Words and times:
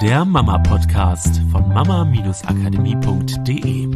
der 0.00 0.24
Mama-Podcast 0.24 1.42
von 1.52 1.68
mama-akademie.de. 1.68 3.88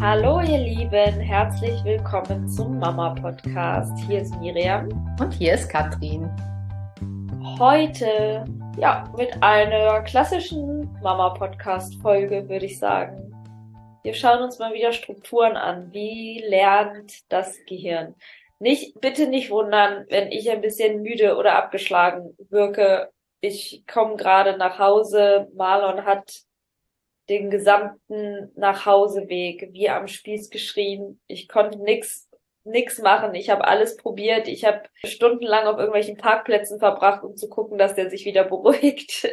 Hallo 0.00 0.40
ihr 0.40 0.58
Lieben, 0.58 1.18
herzlich 1.18 1.82
willkommen 1.82 2.48
zum 2.48 2.78
Mama-Podcast. 2.78 3.98
Hier 4.06 4.20
ist 4.20 4.38
Miriam. 4.38 4.88
Und 5.18 5.32
hier 5.32 5.54
ist 5.54 5.68
Katrin. 5.68 6.30
Heute, 7.58 8.44
ja, 8.78 9.12
mit 9.18 9.42
einer 9.42 10.02
klassischen 10.02 10.88
Mama-Podcast-Folge, 11.02 12.48
würde 12.48 12.66
ich 12.66 12.78
sagen. 12.78 13.34
Wir 14.04 14.14
schauen 14.14 14.44
uns 14.44 14.60
mal 14.60 14.72
wieder 14.72 14.92
Strukturen 14.92 15.56
an. 15.56 15.92
Wie 15.92 16.40
lernt 16.46 17.32
das 17.32 17.58
Gehirn? 17.66 18.14
Nicht, 18.60 19.00
bitte 19.00 19.26
nicht 19.26 19.50
wundern, 19.50 20.06
wenn 20.08 20.30
ich 20.30 20.48
ein 20.52 20.60
bisschen 20.60 21.02
müde 21.02 21.36
oder 21.36 21.56
abgeschlagen 21.56 22.36
wirke 22.48 23.10
ich 23.40 23.84
komme 23.86 24.16
gerade 24.16 24.56
nach 24.56 24.78
Hause, 24.78 25.48
Marlon 25.54 26.04
hat 26.04 26.42
den 27.28 27.50
gesamten 27.50 28.52
Nachhauseweg 28.56 29.70
wie 29.72 29.88
am 29.88 30.08
Spieß 30.08 30.50
geschrien. 30.50 31.20
Ich 31.26 31.48
konnte 31.48 31.78
nix 31.78 32.28
nix 32.70 32.98
machen. 32.98 33.34
Ich 33.34 33.50
habe 33.50 33.66
alles 33.66 33.96
probiert. 33.96 34.48
Ich 34.48 34.64
habe 34.64 34.82
stundenlang 35.04 35.66
auf 35.66 35.78
irgendwelchen 35.78 36.16
Parkplätzen 36.16 36.78
verbracht, 36.78 37.22
um 37.22 37.36
zu 37.36 37.48
gucken, 37.48 37.78
dass 37.78 37.94
der 37.94 38.10
sich 38.10 38.24
wieder 38.24 38.44
beruhigt. 38.48 39.28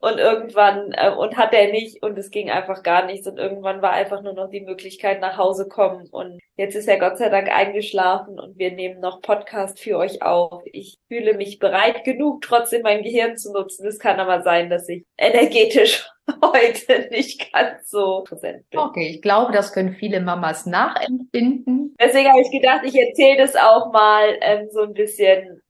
Und 0.00 0.18
irgendwann 0.18 0.92
äh, 0.92 1.10
und 1.10 1.36
hat 1.36 1.52
er 1.54 1.70
nicht 1.70 2.02
und 2.02 2.18
es 2.18 2.30
ging 2.30 2.50
einfach 2.50 2.82
gar 2.82 3.06
nichts 3.06 3.26
und 3.26 3.38
irgendwann 3.38 3.82
war 3.82 3.92
einfach 3.92 4.22
nur 4.22 4.32
noch 4.32 4.50
die 4.50 4.60
Möglichkeit 4.60 5.20
nach 5.20 5.36
Hause 5.36 5.68
kommen 5.68 6.08
und 6.10 6.40
jetzt 6.56 6.74
ist 6.74 6.88
er 6.88 6.98
Gott 6.98 7.18
sei 7.18 7.28
Dank 7.28 7.48
eingeschlafen 7.48 8.40
und 8.40 8.58
wir 8.58 8.72
nehmen 8.72 9.00
noch 9.00 9.22
Podcast 9.22 9.78
für 9.78 9.98
euch 9.98 10.22
auf. 10.22 10.62
Ich 10.66 10.98
fühle 11.08 11.34
mich 11.34 11.58
bereit 11.58 12.04
genug, 12.04 12.42
trotzdem 12.42 12.82
mein 12.82 13.02
Gehirn 13.02 13.36
zu 13.36 13.52
nutzen. 13.52 13.86
Es 13.86 13.98
kann 13.98 14.18
aber 14.18 14.42
sein, 14.42 14.70
dass 14.70 14.88
ich 14.88 15.04
energetisch 15.16 16.08
heute 16.42 17.08
nicht 17.10 17.52
ganz 17.52 17.90
so 17.90 18.22
präsent 18.24 18.68
bin. 18.70 18.80
Okay, 18.80 19.08
ich 19.08 19.22
glaube, 19.22 19.52
das 19.52 19.72
können 19.72 19.94
viele 19.94 20.20
Mamas 20.20 20.66
nachempfinden. 20.66 21.94
Deswegen 22.00 22.28
habe 22.28 22.42
ich 22.42 22.50
gedacht, 22.50 22.82
ich 22.84 22.96
erzähle 22.96 23.38
das 23.38 23.56
auch 23.56 23.92
mal 23.92 24.38
ähm, 24.40 24.68
so 24.70 24.82
ein 24.82 24.92
bisschen 24.92 25.62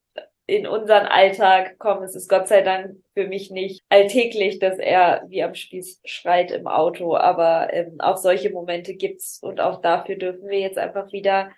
in 0.47 0.67
unseren 0.67 1.07
Alltag 1.07 1.79
kommen. 1.79 2.03
Es 2.03 2.17
ist 2.17 2.29
Gott 2.29 2.49
sei 2.49 2.63
Dank 2.63 2.97
für 3.15 3.27
mich 3.27 3.51
nicht 3.51 3.83
alltäglich, 3.89 4.59
dass 4.59 4.79
er 4.79 5.25
wie 5.29 5.43
am 5.43 5.55
Spieß 5.55 6.01
schreit 6.05 6.51
im 6.51 6.67
Auto, 6.67 7.17
aber 7.17 7.73
ähm, 7.73 7.97
auch 8.01 8.17
solche 8.17 8.51
Momente 8.51 8.95
gibt's 8.95 9.39
und 9.43 9.61
auch 9.61 9.81
dafür 9.81 10.17
dürfen 10.17 10.49
wir 10.49 10.59
jetzt 10.59 10.79
einfach 10.79 11.13
wieder 11.13 11.51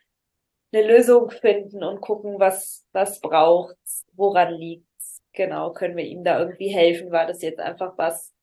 eine 0.73 0.87
Lösung 0.87 1.31
finden 1.31 1.83
und 1.83 2.01
gucken, 2.01 2.39
was 2.39 2.87
was 2.93 3.21
braucht's, 3.21 4.05
woran 4.13 4.53
liegt's. 4.55 5.23
Genau, 5.33 5.73
können 5.73 5.97
wir 5.97 6.05
ihm 6.05 6.23
da 6.23 6.39
irgendwie 6.39 6.69
helfen? 6.69 7.11
War 7.11 7.27
das 7.27 7.43
jetzt 7.43 7.61
einfach 7.61 7.95
was, 7.97 8.34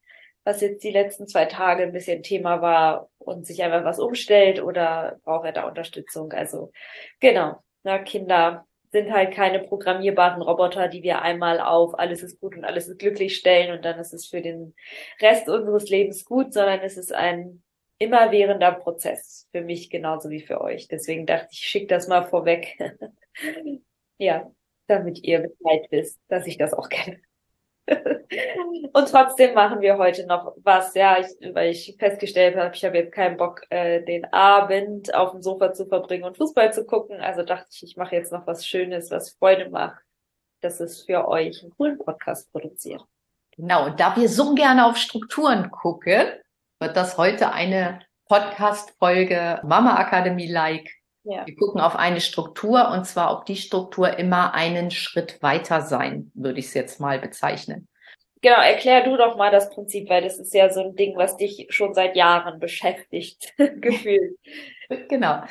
was 0.43 0.61
jetzt 0.61 0.83
die 0.83 0.91
letzten 0.91 1.27
zwei 1.27 1.45
Tage 1.45 1.83
ein 1.83 1.91
bisschen 1.91 2.23
Thema 2.23 2.61
war 2.61 3.09
und 3.17 3.45
sich 3.45 3.63
einfach 3.63 3.83
was 3.85 3.99
umstellt 3.99 4.61
oder 4.61 5.19
braucht 5.23 5.45
er 5.45 5.51
da 5.51 5.67
Unterstützung? 5.67 6.31
Also 6.31 6.71
genau, 7.19 7.57
na, 7.83 7.99
Kinder 7.99 8.65
sind 8.91 9.11
halt 9.11 9.33
keine 9.33 9.59
programmierbaren 9.59 10.41
Roboter, 10.41 10.87
die 10.87 11.03
wir 11.03 11.21
einmal 11.21 11.61
auf 11.61 11.97
alles 11.97 12.23
ist 12.23 12.39
gut 12.39 12.57
und 12.57 12.65
alles 12.65 12.87
ist 12.87 12.99
glücklich 12.99 13.37
stellen 13.37 13.71
und 13.71 13.85
dann 13.85 13.99
ist 13.99 14.13
es 14.13 14.27
für 14.27 14.41
den 14.41 14.75
Rest 15.21 15.47
unseres 15.47 15.89
Lebens 15.89 16.25
gut, 16.25 16.53
sondern 16.53 16.81
es 16.81 16.97
ist 16.97 17.13
ein 17.13 17.63
immerwährender 17.99 18.71
Prozess 18.73 19.47
für 19.51 19.61
mich 19.61 19.89
genauso 19.89 20.29
wie 20.29 20.41
für 20.41 20.59
euch. 20.59 20.87
Deswegen 20.87 21.25
dachte 21.25 21.49
ich, 21.51 21.59
schick 21.59 21.87
das 21.87 22.07
mal 22.07 22.23
vorweg. 22.23 22.77
ja, 24.17 24.51
damit 24.87 25.23
ihr 25.23 25.39
Bescheid 25.39 25.87
wisst, 25.91 26.19
dass 26.27 26.47
ich 26.47 26.57
das 26.57 26.73
auch 26.73 26.89
kenne. 26.89 27.21
Und 28.93 29.09
trotzdem 29.09 29.53
machen 29.53 29.81
wir 29.81 29.97
heute 29.97 30.25
noch 30.25 30.53
was, 30.63 30.93
ja, 30.93 31.17
ich, 31.19 31.27
weil 31.53 31.71
ich 31.71 31.95
festgestellt 31.99 32.55
habe, 32.55 32.75
ich 32.75 32.85
habe 32.85 32.97
jetzt 32.97 33.13
keinen 33.13 33.37
Bock, 33.37 33.63
äh, 33.69 34.03
den 34.03 34.25
Abend 34.33 35.13
auf 35.13 35.31
dem 35.31 35.41
Sofa 35.41 35.73
zu 35.73 35.85
verbringen 35.85 36.23
und 36.23 36.37
Fußball 36.37 36.73
zu 36.73 36.85
gucken. 36.85 37.19
Also 37.19 37.43
dachte 37.43 37.67
ich, 37.71 37.83
ich 37.83 37.97
mache 37.97 38.15
jetzt 38.15 38.31
noch 38.31 38.47
was 38.47 38.65
Schönes, 38.65 39.11
was 39.11 39.31
Freude 39.31 39.69
macht, 39.69 40.01
dass 40.61 40.79
es 40.79 41.01
für 41.03 41.27
euch 41.27 41.61
einen 41.61 41.71
coolen 41.75 41.97
Podcast 41.97 42.51
produziert. 42.51 43.03
Genau, 43.57 43.85
und 43.85 43.99
da 43.99 44.15
wir 44.15 44.29
so 44.29 44.55
gerne 44.55 44.85
auf 44.85 44.97
Strukturen 44.97 45.69
gucken, 45.71 46.31
wird 46.79 46.95
das 46.95 47.17
heute 47.17 47.51
eine 47.51 47.99
Podcast-Folge 48.27 49.59
Mama 49.63 49.95
Akademie 49.97 50.47
Like. 50.47 51.00
Ja. 51.23 51.45
Wir 51.45 51.55
gucken 51.55 51.81
auf 51.81 51.95
eine 51.95 52.19
Struktur 52.19 52.89
und 52.91 53.05
zwar 53.05 53.37
ob 53.37 53.45
die 53.45 53.55
Struktur 53.55 54.17
immer 54.17 54.53
einen 54.53 54.89
Schritt 54.91 55.41
weiter 55.41 55.81
sein, 55.81 56.31
würde 56.33 56.59
ich 56.59 56.67
es 56.67 56.73
jetzt 56.73 56.99
mal 56.99 57.19
bezeichnen. 57.19 57.87
Genau, 58.41 58.59
erklär 58.59 59.03
du 59.03 59.17
doch 59.17 59.37
mal 59.37 59.51
das 59.51 59.69
Prinzip, 59.69 60.09
weil 60.09 60.23
das 60.23 60.39
ist 60.39 60.53
ja 60.53 60.71
so 60.71 60.81
ein 60.81 60.95
Ding, 60.95 61.15
was 61.15 61.37
dich 61.37 61.67
schon 61.69 61.93
seit 61.93 62.15
Jahren 62.15 62.59
beschäftigt, 62.59 63.53
gefühlt. 63.57 64.35
Genau. 65.09 65.43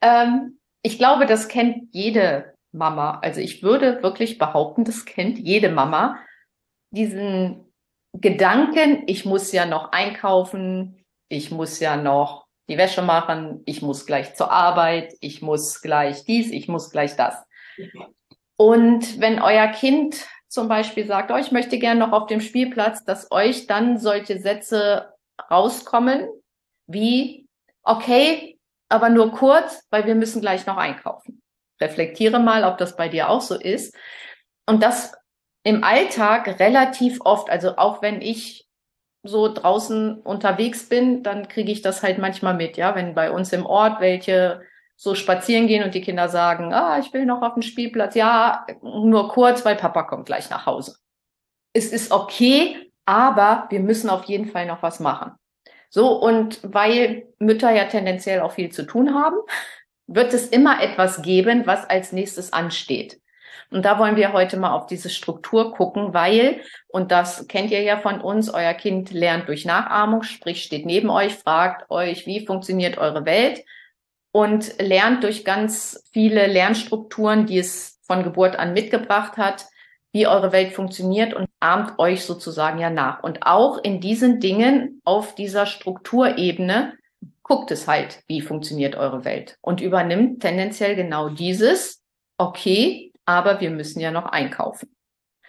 Ähm, 0.00 0.58
ich 0.82 0.98
glaube, 0.98 1.26
das 1.26 1.48
kennt 1.48 1.88
jede 1.92 2.54
Mama. 2.70 3.18
Also 3.20 3.40
ich 3.40 3.64
würde 3.64 4.02
wirklich 4.04 4.38
behaupten, 4.38 4.84
das 4.84 5.04
kennt 5.04 5.38
jede 5.38 5.70
Mama. 5.70 6.20
Diesen 6.92 7.72
Gedanken, 8.12 9.02
ich 9.06 9.24
muss 9.24 9.50
ja 9.50 9.66
noch 9.66 9.90
einkaufen, 9.90 11.02
ich 11.28 11.50
muss 11.50 11.80
ja 11.80 11.96
noch 11.96 12.45
die 12.68 12.78
Wäsche 12.78 13.02
machen, 13.02 13.62
ich 13.64 13.82
muss 13.82 14.06
gleich 14.06 14.34
zur 14.34 14.50
Arbeit, 14.50 15.14
ich 15.20 15.42
muss 15.42 15.80
gleich 15.80 16.24
dies, 16.24 16.50
ich 16.50 16.68
muss 16.68 16.90
gleich 16.90 17.16
das. 17.16 17.36
Und 18.56 19.20
wenn 19.20 19.40
euer 19.40 19.68
Kind 19.68 20.26
zum 20.48 20.68
Beispiel 20.68 21.06
sagt, 21.06 21.30
oh, 21.30 21.36
ich 21.36 21.52
möchte 21.52 21.78
gerne 21.78 22.00
noch 22.00 22.12
auf 22.12 22.26
dem 22.26 22.40
Spielplatz, 22.40 23.04
dass 23.04 23.30
euch 23.30 23.66
dann 23.66 23.98
solche 23.98 24.38
Sätze 24.38 25.12
rauskommen 25.50 26.28
wie, 26.86 27.46
okay, 27.82 28.58
aber 28.88 29.10
nur 29.10 29.32
kurz, 29.32 29.84
weil 29.90 30.06
wir 30.06 30.14
müssen 30.14 30.40
gleich 30.40 30.66
noch 30.66 30.76
einkaufen. 30.76 31.42
Reflektiere 31.80 32.38
mal, 32.38 32.64
ob 32.64 32.78
das 32.78 32.96
bei 32.96 33.08
dir 33.08 33.28
auch 33.28 33.40
so 33.40 33.54
ist. 33.54 33.94
Und 34.66 34.82
das 34.82 35.12
im 35.62 35.84
Alltag 35.84 36.60
relativ 36.60 37.18
oft, 37.22 37.50
also 37.50 37.76
auch 37.76 38.00
wenn 38.00 38.22
ich 38.22 38.65
so 39.26 39.52
draußen 39.52 40.20
unterwegs 40.20 40.88
bin, 40.88 41.22
dann 41.22 41.48
kriege 41.48 41.72
ich 41.72 41.82
das 41.82 42.02
halt 42.02 42.18
manchmal 42.18 42.54
mit, 42.54 42.76
ja, 42.76 42.94
wenn 42.94 43.14
bei 43.14 43.30
uns 43.30 43.52
im 43.52 43.66
Ort 43.66 44.00
welche 44.00 44.62
so 44.96 45.14
spazieren 45.14 45.66
gehen 45.66 45.84
und 45.84 45.94
die 45.94 46.00
Kinder 46.00 46.28
sagen, 46.28 46.72
ah, 46.72 46.98
ich 46.98 47.12
will 47.12 47.26
noch 47.26 47.42
auf 47.42 47.54
den 47.54 47.62
Spielplatz. 47.62 48.14
Ja, 48.14 48.66
nur 48.82 49.28
kurz, 49.28 49.64
weil 49.64 49.76
Papa 49.76 50.04
kommt 50.04 50.26
gleich 50.26 50.48
nach 50.48 50.64
Hause. 50.64 50.96
Es 51.74 51.92
ist 51.92 52.12
okay, 52.12 52.90
aber 53.04 53.66
wir 53.68 53.80
müssen 53.80 54.08
auf 54.08 54.24
jeden 54.24 54.46
Fall 54.46 54.66
noch 54.66 54.82
was 54.82 54.98
machen. 54.98 55.32
So, 55.90 56.18
und 56.18 56.60
weil 56.62 57.28
Mütter 57.38 57.70
ja 57.70 57.84
tendenziell 57.84 58.40
auch 58.40 58.52
viel 58.52 58.70
zu 58.70 58.84
tun 58.84 59.14
haben, 59.14 59.36
wird 60.06 60.32
es 60.32 60.48
immer 60.48 60.82
etwas 60.82 61.22
geben, 61.22 61.66
was 61.66 61.88
als 61.88 62.12
nächstes 62.12 62.52
ansteht. 62.52 63.20
Und 63.70 63.84
da 63.84 63.98
wollen 63.98 64.16
wir 64.16 64.32
heute 64.32 64.56
mal 64.56 64.72
auf 64.72 64.86
diese 64.86 65.10
Struktur 65.10 65.72
gucken, 65.72 66.14
weil, 66.14 66.60
und 66.88 67.10
das 67.10 67.48
kennt 67.48 67.70
ihr 67.70 67.82
ja 67.82 67.98
von 67.98 68.20
uns, 68.20 68.48
euer 68.48 68.74
Kind 68.74 69.10
lernt 69.12 69.48
durch 69.48 69.64
Nachahmung, 69.64 70.22
sprich 70.22 70.62
steht 70.62 70.86
neben 70.86 71.10
euch, 71.10 71.34
fragt 71.34 71.90
euch, 71.90 72.26
wie 72.26 72.46
funktioniert 72.46 72.98
eure 72.98 73.24
Welt 73.24 73.64
und 74.32 74.80
lernt 74.80 75.24
durch 75.24 75.44
ganz 75.44 76.04
viele 76.12 76.46
Lernstrukturen, 76.46 77.46
die 77.46 77.58
es 77.58 77.98
von 78.02 78.22
Geburt 78.22 78.56
an 78.56 78.72
mitgebracht 78.72 79.36
hat, 79.36 79.66
wie 80.12 80.26
eure 80.26 80.52
Welt 80.52 80.72
funktioniert 80.72 81.34
und 81.34 81.46
ahmt 81.60 81.98
euch 81.98 82.24
sozusagen 82.24 82.78
ja 82.78 82.90
nach. 82.90 83.22
Und 83.22 83.42
auch 83.42 83.78
in 83.82 84.00
diesen 84.00 84.40
Dingen 84.40 85.00
auf 85.04 85.34
dieser 85.34 85.66
Strukturebene 85.66 86.94
guckt 87.42 87.70
es 87.70 87.86
halt, 87.86 88.22
wie 88.26 88.40
funktioniert 88.40 88.96
eure 88.96 89.24
Welt 89.24 89.58
und 89.60 89.80
übernimmt 89.80 90.40
tendenziell 90.40 90.96
genau 90.96 91.28
dieses, 91.28 92.02
okay, 92.38 93.05
aber 93.26 93.60
wir 93.60 93.70
müssen 93.70 94.00
ja 94.00 94.10
noch 94.10 94.26
einkaufen. 94.26 94.96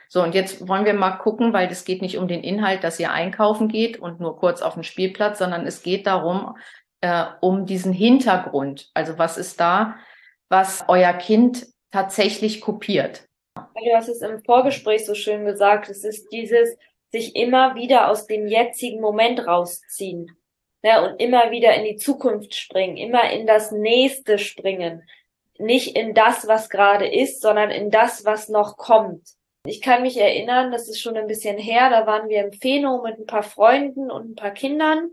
So, 0.09 0.23
und 0.23 0.35
jetzt 0.35 0.67
wollen 0.67 0.85
wir 0.85 0.93
mal 0.93 1.17
gucken, 1.17 1.53
weil 1.53 1.69
es 1.69 1.85
geht 1.85 2.01
nicht 2.01 2.17
um 2.17 2.27
den 2.27 2.43
Inhalt, 2.43 2.83
dass 2.83 2.99
ihr 2.99 3.11
einkaufen 3.11 3.67
geht 3.67 3.99
und 3.99 4.19
nur 4.19 4.37
kurz 4.37 4.61
auf 4.61 4.73
den 4.73 4.83
Spielplatz, 4.83 5.39
sondern 5.39 5.67
es 5.67 5.83
geht 5.83 6.07
darum, 6.07 6.57
äh, 7.01 7.25
um 7.41 7.65
diesen 7.65 7.93
Hintergrund. 7.93 8.89
Also 8.93 9.17
was 9.17 9.37
ist 9.37 9.59
da, 9.59 9.95
was 10.49 10.85
euer 10.87 11.13
Kind 11.13 11.67
tatsächlich 11.91 12.61
kopiert? 12.61 13.27
Du 13.55 13.95
hast 13.95 14.07
es 14.07 14.21
im 14.21 14.43
Vorgespräch 14.43 15.05
so 15.05 15.13
schön 15.13 15.45
gesagt. 15.45 15.89
Es 15.89 16.03
ist 16.03 16.27
dieses 16.31 16.77
sich 17.11 17.35
immer 17.35 17.75
wieder 17.75 18.09
aus 18.09 18.27
dem 18.27 18.47
jetzigen 18.47 19.01
Moment 19.01 19.45
rausziehen. 19.45 20.37
Ja, 20.83 21.05
und 21.05 21.19
immer 21.19 21.51
wieder 21.51 21.73
in 21.75 21.85
die 21.85 21.95
Zukunft 21.95 22.53
springen, 22.55 22.97
immer 22.97 23.29
in 23.31 23.47
das 23.47 23.71
nächste 23.71 24.37
springen. 24.37 25.03
Nicht 25.59 25.95
in 25.95 26.13
das, 26.13 26.47
was 26.47 26.69
gerade 26.69 27.07
ist, 27.07 27.41
sondern 27.41 27.71
in 27.71 27.89
das, 27.89 28.25
was 28.25 28.49
noch 28.49 28.77
kommt. 28.77 29.23
Ich 29.65 29.81
kann 29.81 30.01
mich 30.01 30.17
erinnern, 30.17 30.71
das 30.71 30.87
ist 30.87 31.01
schon 31.01 31.17
ein 31.17 31.27
bisschen 31.27 31.57
her, 31.57 31.89
da 31.89 32.05
waren 32.05 32.29
wir 32.29 32.43
im 32.43 32.53
Phänomen 32.53 33.11
mit 33.11 33.19
ein 33.19 33.25
paar 33.25 33.43
Freunden 33.43 34.09
und 34.09 34.31
ein 34.31 34.35
paar 34.35 34.51
Kindern 34.51 35.11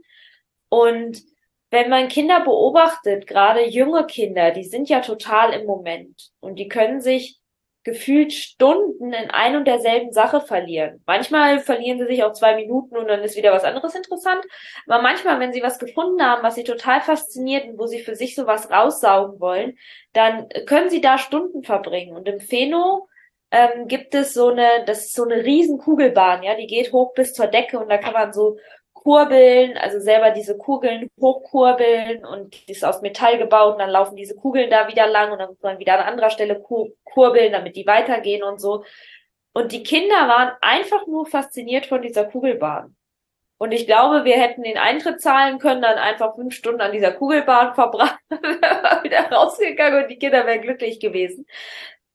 und 0.69 1.23
wenn 1.71 1.89
man 1.91 2.09
Kinder 2.09 2.41
beobachtet, 2.45 3.27
gerade 3.27 3.69
junge 3.69 4.07
Kinder, 4.07 4.53
die 4.53 4.65
sind 4.65 4.89
ja 4.89 5.01
total 5.01 5.53
im 5.53 5.67
Moment 5.67 6.31
und 6.41 6.57
die 6.57 6.69
können 6.69 7.01
sich 7.01 7.41
gefühlt 7.85 8.33
Stunden 8.33 9.13
in 9.13 9.31
ein 9.31 9.57
und 9.57 9.67
derselben 9.67 10.13
Sache 10.13 10.41
verlieren. 10.41 11.03
Manchmal 11.07 11.61
verlieren 11.61 11.99
sie 11.99 12.07
sich 12.07 12.25
auch 12.25 12.33
zwei 12.33 12.57
Minuten 12.57 12.97
und 12.97 13.09
dann 13.09 13.21
ist 13.21 13.37
wieder 13.37 13.53
was 13.53 13.65
anderes 13.65 13.95
interessant. 13.95 14.43
Aber 14.89 15.03
manchmal, 15.03 15.39
wenn 15.39 15.53
sie 15.53 15.63
was 15.63 15.79
gefunden 15.79 16.23
haben, 16.23 16.43
was 16.43 16.55
sie 16.55 16.65
total 16.65 17.03
fasziniert 17.03 17.67
und 17.67 17.79
wo 17.79 17.87
sie 17.87 18.01
für 18.01 18.17
sich 18.17 18.35
sowas 18.35 18.71
raussaugen 18.71 19.39
wollen, 19.39 19.77
dann 20.15 20.49
können 20.67 20.89
sie 20.89 21.03
da 21.03 21.19
Stunden 21.19 21.63
verbringen. 21.63 22.17
Und 22.17 22.27
im 22.27 22.41
Pheno 22.41 23.07
ähm, 23.51 23.87
gibt 23.87 24.15
es 24.15 24.33
so 24.33 24.49
eine, 24.49 24.85
das 24.87 25.07
ist 25.07 25.15
so 25.15 25.25
eine 25.25 25.45
riesen 25.45 25.79
Kugelbahn, 25.79 26.43
ja, 26.43 26.57
die 26.57 26.67
geht 26.67 26.93
hoch 26.93 27.15
bis 27.15 27.35
zur 27.35 27.47
Decke 27.47 27.79
und 27.79 27.89
da 27.89 27.99
kann 27.99 28.15
man 28.15 28.33
so 28.33 28.57
kurbeln, 29.05 29.77
also 29.77 30.01
selber 30.01 30.31
diese 30.31 30.57
Kugeln 30.57 31.11
hochkurbeln 31.21 32.25
und 32.25 32.67
die 32.69 32.73
ist 32.73 32.85
aus 32.85 33.03
Metall 33.03 33.37
gebaut 33.39 33.75
und 33.75 33.79
dann 33.79 33.91
laufen 33.91 34.17
diese 34.17 34.35
Kugeln 34.35 34.71
da 34.71 34.89
wieder 34.89 35.07
lang 35.07 35.31
und 35.31 35.39
dann 35.39 35.51
muss 35.51 35.63
man 35.63 35.79
wieder 35.79 35.99
an 36.01 36.09
anderer 36.09 36.31
Stelle 36.31 36.61
kurbeln, 37.05 37.53
damit 37.53 37.77
die 37.77 37.87
weitergehen 37.87 38.43
und 38.43 38.61
so. 38.61 38.85
Und 39.53 39.73
die 39.73 39.83
Kinder 39.83 40.27
waren 40.27 40.53
einfach 40.63 41.07
nur 41.07 41.27
fasziniert 41.27 41.87
von 41.87 42.01
dieser 42.01 42.25
Kugelbahn. 42.25 42.97
Und 43.59 43.73
ich 43.73 43.87
glaube, 43.87 44.25
wir 44.25 44.37
hätten 44.37 44.63
den 44.63 44.79
Eintritt 44.79 45.21
zahlen 45.21 45.59
können, 45.59 45.83
dann 45.83 45.99
einfach 45.99 46.35
fünf 46.35 46.55
Stunden 46.55 46.81
an 46.81 46.93
dieser 46.93 47.13
Kugelbahn 47.13 47.75
verbracht, 47.75 48.19
wieder 48.31 49.31
rausgegangen 49.31 50.03
und 50.03 50.11
die 50.11 50.19
Kinder 50.19 50.47
wären 50.47 50.63
glücklich 50.63 50.99
gewesen. 50.99 51.47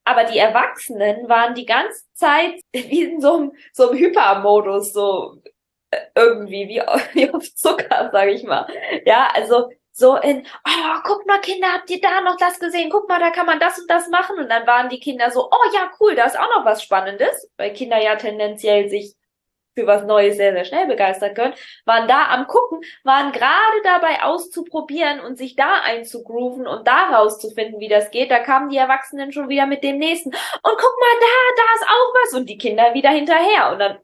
Aber 0.05 0.23
die 0.23 0.39
Erwachsenen 0.39 1.29
waren 1.29 1.53
die 1.53 1.67
ganze 1.67 2.03
Zeit 2.13 2.59
wie 2.73 3.03
in 3.03 3.21
so 3.21 3.35
einem, 3.35 3.51
so 3.73 3.89
einem 3.89 3.99
Hypermodus, 3.99 4.91
so 4.91 5.37
irgendwie 6.15 6.67
wie, 6.67 6.81
wie 7.13 7.29
auf 7.31 7.53
Zucker, 7.55 8.09
sage 8.11 8.31
ich 8.31 8.43
mal. 8.43 8.67
Ja, 9.05 9.29
also 9.33 9.69
so 9.91 10.15
in, 10.15 10.45
oh, 10.65 10.99
guck 11.03 11.25
mal, 11.27 11.39
Kinder, 11.41 11.73
habt 11.73 11.89
ihr 11.89 11.99
da 11.99 12.21
noch 12.21 12.37
das 12.37 12.59
gesehen? 12.59 12.89
Guck 12.89 13.09
mal, 13.09 13.19
da 13.19 13.31
kann 13.31 13.45
man 13.45 13.59
das 13.59 13.79
und 13.79 13.89
das 13.89 14.07
machen. 14.09 14.37
Und 14.39 14.49
dann 14.49 14.65
waren 14.65 14.89
die 14.89 14.99
Kinder 14.99 15.29
so, 15.31 15.49
oh 15.51 15.73
ja, 15.73 15.91
cool, 15.99 16.15
da 16.15 16.25
ist 16.25 16.39
auch 16.39 16.49
noch 16.55 16.65
was 16.65 16.83
Spannendes, 16.83 17.49
weil 17.57 17.73
Kinder 17.73 18.01
ja 18.01 18.15
tendenziell 18.15 18.89
sich 18.89 19.15
für 19.75 19.87
was 19.87 20.03
Neues 20.03 20.37
sehr, 20.37 20.51
sehr 20.53 20.65
schnell 20.65 20.87
begeistern 20.87 21.33
können, 21.33 21.53
waren 21.85 22.07
da 22.07 22.27
am 22.29 22.47
gucken, 22.47 22.81
waren 23.03 23.31
gerade 23.31 23.81
dabei 23.83 24.23
auszuprobieren 24.23 25.19
und 25.21 25.37
sich 25.37 25.55
da 25.55 25.81
einzugrooven 25.83 26.67
und 26.67 26.87
da 26.87 27.15
rauszufinden, 27.15 27.79
wie 27.79 27.87
das 27.87 28.11
geht. 28.11 28.31
Da 28.31 28.39
kamen 28.39 28.69
die 28.69 28.77
Erwachsenen 28.77 29.31
schon 29.31 29.49
wieder 29.49 29.67
mit 29.67 29.83
dem 29.83 29.97
nächsten. 29.97 30.29
Und 30.29 30.37
guck 30.63 30.99
mal, 30.99 31.19
da, 31.19 31.55
da 31.55 31.63
ist 31.75 31.87
auch 31.87 32.13
was. 32.23 32.39
Und 32.39 32.49
die 32.49 32.57
Kinder 32.57 32.93
wieder 32.93 33.09
hinterher. 33.09 33.71
Und 33.71 33.79
dann 33.79 33.99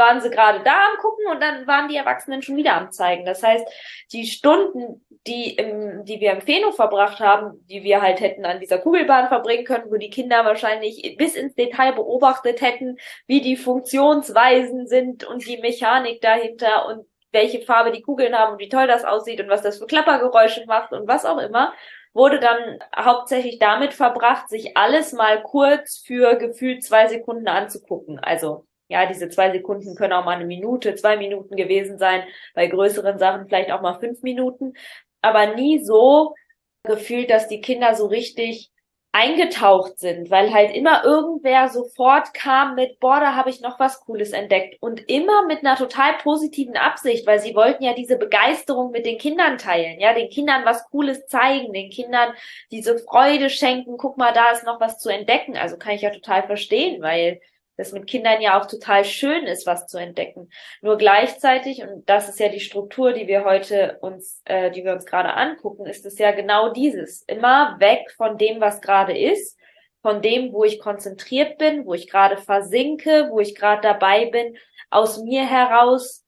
waren 0.00 0.20
sie 0.20 0.30
gerade 0.30 0.64
da 0.64 0.72
am 0.72 0.98
gucken 0.98 1.26
und 1.30 1.40
dann 1.40 1.66
waren 1.68 1.88
die 1.88 1.96
Erwachsenen 1.96 2.42
schon 2.42 2.56
wieder 2.56 2.74
am 2.74 2.90
zeigen. 2.90 3.24
Das 3.24 3.44
heißt, 3.44 3.64
die 4.12 4.26
Stunden, 4.26 5.06
die 5.26 5.54
im, 5.54 6.04
die 6.04 6.20
wir 6.20 6.32
im 6.32 6.40
Pheno 6.40 6.72
verbracht 6.72 7.20
haben, 7.20 7.64
die 7.66 7.84
wir 7.84 8.02
halt 8.02 8.20
hätten 8.20 8.44
an 8.44 8.58
dieser 8.58 8.78
Kugelbahn 8.78 9.28
verbringen 9.28 9.64
können, 9.64 9.90
wo 9.90 9.96
die 9.96 10.10
Kinder 10.10 10.44
wahrscheinlich 10.44 11.14
bis 11.18 11.36
ins 11.36 11.54
Detail 11.54 11.92
beobachtet 11.92 12.60
hätten, 12.60 12.96
wie 13.26 13.40
die 13.40 13.56
Funktionsweisen 13.56 14.88
sind 14.88 15.24
und 15.24 15.46
die 15.46 15.58
Mechanik 15.58 16.20
dahinter 16.20 16.86
und 16.86 17.06
welche 17.32 17.60
Farbe 17.60 17.92
die 17.92 18.02
Kugeln 18.02 18.34
haben 18.34 18.54
und 18.54 18.58
wie 18.58 18.68
toll 18.68 18.88
das 18.88 19.04
aussieht 19.04 19.40
und 19.40 19.48
was 19.48 19.62
das 19.62 19.78
für 19.78 19.86
Klappergeräusche 19.86 20.64
macht 20.66 20.92
und 20.92 21.06
was 21.06 21.24
auch 21.24 21.38
immer, 21.38 21.72
wurde 22.12 22.40
dann 22.40 22.80
hauptsächlich 22.96 23.58
damit 23.58 23.92
verbracht, 23.92 24.48
sich 24.48 24.76
alles 24.76 25.12
mal 25.12 25.42
kurz 25.42 25.98
für 26.04 26.34
gefühlt 26.36 26.82
zwei 26.82 27.06
Sekunden 27.06 27.46
anzugucken. 27.46 28.18
Also 28.18 28.66
ja, 28.90 29.06
diese 29.06 29.28
zwei 29.28 29.50
Sekunden 29.52 29.94
können 29.94 30.12
auch 30.12 30.24
mal 30.24 30.36
eine 30.36 30.46
Minute, 30.46 30.94
zwei 30.94 31.16
Minuten 31.16 31.56
gewesen 31.56 31.98
sein, 31.98 32.24
bei 32.54 32.66
größeren 32.66 33.18
Sachen 33.18 33.46
vielleicht 33.46 33.70
auch 33.70 33.80
mal 33.80 33.98
fünf 33.98 34.22
Minuten, 34.22 34.74
aber 35.22 35.54
nie 35.54 35.82
so 35.82 36.34
gefühlt, 36.82 37.30
dass 37.30 37.48
die 37.48 37.60
Kinder 37.60 37.94
so 37.94 38.06
richtig 38.06 38.70
eingetaucht 39.12 39.98
sind, 39.98 40.30
weil 40.30 40.52
halt 40.52 40.72
immer 40.74 41.04
irgendwer 41.04 41.68
sofort 41.68 42.32
kam 42.32 42.76
mit, 42.76 43.00
boah, 43.00 43.18
da 43.18 43.34
habe 43.34 43.50
ich 43.50 43.60
noch 43.60 43.80
was 43.80 44.00
Cooles 44.00 44.30
entdeckt. 44.30 44.76
Und 44.80 45.08
immer 45.08 45.46
mit 45.46 45.60
einer 45.60 45.76
total 45.76 46.14
positiven 46.22 46.76
Absicht, 46.76 47.26
weil 47.26 47.40
sie 47.40 47.56
wollten 47.56 47.82
ja 47.82 47.92
diese 47.92 48.16
Begeisterung 48.16 48.92
mit 48.92 49.06
den 49.06 49.18
Kindern 49.18 49.58
teilen, 49.58 49.98
ja, 49.98 50.14
den 50.14 50.30
Kindern 50.30 50.64
was 50.64 50.88
Cooles 50.90 51.26
zeigen, 51.26 51.72
den 51.72 51.90
Kindern 51.90 52.32
diese 52.70 52.98
Freude 52.98 53.50
schenken, 53.50 53.96
guck 53.96 54.16
mal, 54.16 54.32
da 54.32 54.52
ist 54.52 54.64
noch 54.64 54.80
was 54.80 54.98
zu 54.98 55.08
entdecken, 55.08 55.56
also 55.56 55.76
kann 55.76 55.94
ich 55.94 56.02
ja 56.02 56.10
total 56.10 56.44
verstehen, 56.44 57.02
weil 57.02 57.40
das 57.80 57.92
mit 57.92 58.06
Kindern 58.06 58.42
ja 58.42 58.60
auch 58.60 58.66
total 58.66 59.04
schön 59.04 59.46
ist, 59.46 59.66
was 59.66 59.86
zu 59.86 59.98
entdecken. 59.98 60.50
Nur 60.82 60.98
gleichzeitig, 60.98 61.82
und 61.82 62.08
das 62.08 62.28
ist 62.28 62.38
ja 62.38 62.48
die 62.48 62.60
Struktur, 62.60 63.12
die 63.12 63.26
wir 63.26 63.44
heute 63.44 63.98
uns, 64.02 64.42
äh, 64.44 64.70
die 64.70 64.84
wir 64.84 64.92
uns 64.92 65.06
gerade 65.06 65.32
angucken, 65.34 65.86
ist 65.86 66.04
es 66.04 66.18
ja 66.18 66.32
genau 66.32 66.72
dieses. 66.72 67.22
Immer 67.22 67.76
weg 67.80 68.12
von 68.16 68.36
dem, 68.36 68.60
was 68.60 68.82
gerade 68.82 69.18
ist, 69.18 69.58
von 70.02 70.20
dem, 70.20 70.52
wo 70.52 70.64
ich 70.64 70.78
konzentriert 70.78 71.56
bin, 71.58 71.86
wo 71.86 71.94
ich 71.94 72.08
gerade 72.08 72.36
versinke, 72.36 73.28
wo 73.30 73.40
ich 73.40 73.54
gerade 73.54 73.80
dabei 73.80 74.26
bin, 74.26 74.56
aus 74.90 75.18
mir 75.18 75.46
heraus 75.46 76.26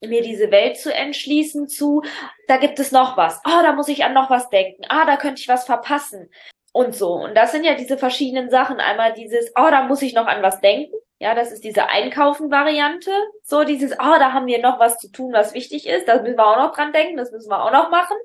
mir 0.00 0.22
diese 0.22 0.50
Welt 0.50 0.76
zu 0.78 0.92
entschließen 0.92 1.68
zu, 1.68 2.02
da 2.48 2.56
gibt 2.56 2.80
es 2.80 2.90
noch 2.90 3.16
was. 3.16 3.40
Oh, 3.46 3.62
da 3.62 3.72
muss 3.72 3.88
ich 3.88 4.04
an 4.04 4.14
noch 4.14 4.30
was 4.30 4.48
denken. 4.50 4.82
Ah, 4.88 5.06
da 5.06 5.16
könnte 5.16 5.40
ich 5.40 5.48
was 5.48 5.64
verpassen 5.64 6.28
und 6.72 6.94
so. 6.94 7.12
Und 7.12 7.36
das 7.36 7.52
sind 7.52 7.64
ja 7.64 7.74
diese 7.74 7.98
verschiedenen 7.98 8.50
Sachen. 8.50 8.80
Einmal 8.80 9.12
dieses, 9.12 9.52
oh, 9.56 9.68
da 9.70 9.84
muss 9.84 10.02
ich 10.02 10.14
noch 10.14 10.26
an 10.26 10.42
was 10.42 10.60
denken. 10.60 10.94
Ja, 11.18 11.34
das 11.34 11.52
ist 11.52 11.62
diese 11.62 11.88
Einkaufen-Variante. 11.88 13.10
So 13.44 13.62
dieses, 13.62 13.92
oh, 13.92 14.16
da 14.18 14.32
haben 14.32 14.46
wir 14.46 14.60
noch 14.60 14.80
was 14.80 14.98
zu 14.98 15.12
tun, 15.12 15.32
was 15.32 15.54
wichtig 15.54 15.86
ist. 15.86 16.08
Das 16.08 16.22
müssen 16.22 16.38
wir 16.38 16.46
auch 16.46 16.56
noch 16.56 16.74
dran 16.74 16.92
denken, 16.92 17.16
das 17.16 17.30
müssen 17.30 17.50
wir 17.50 17.62
auch 17.62 17.72
noch 17.72 17.90
machen. 17.90 18.16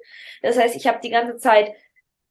Das 0.42 0.58
heißt, 0.58 0.76
ich 0.76 0.88
habe 0.88 1.00
die 1.04 1.12
ganze 1.12 1.38
Zeit 1.38 1.74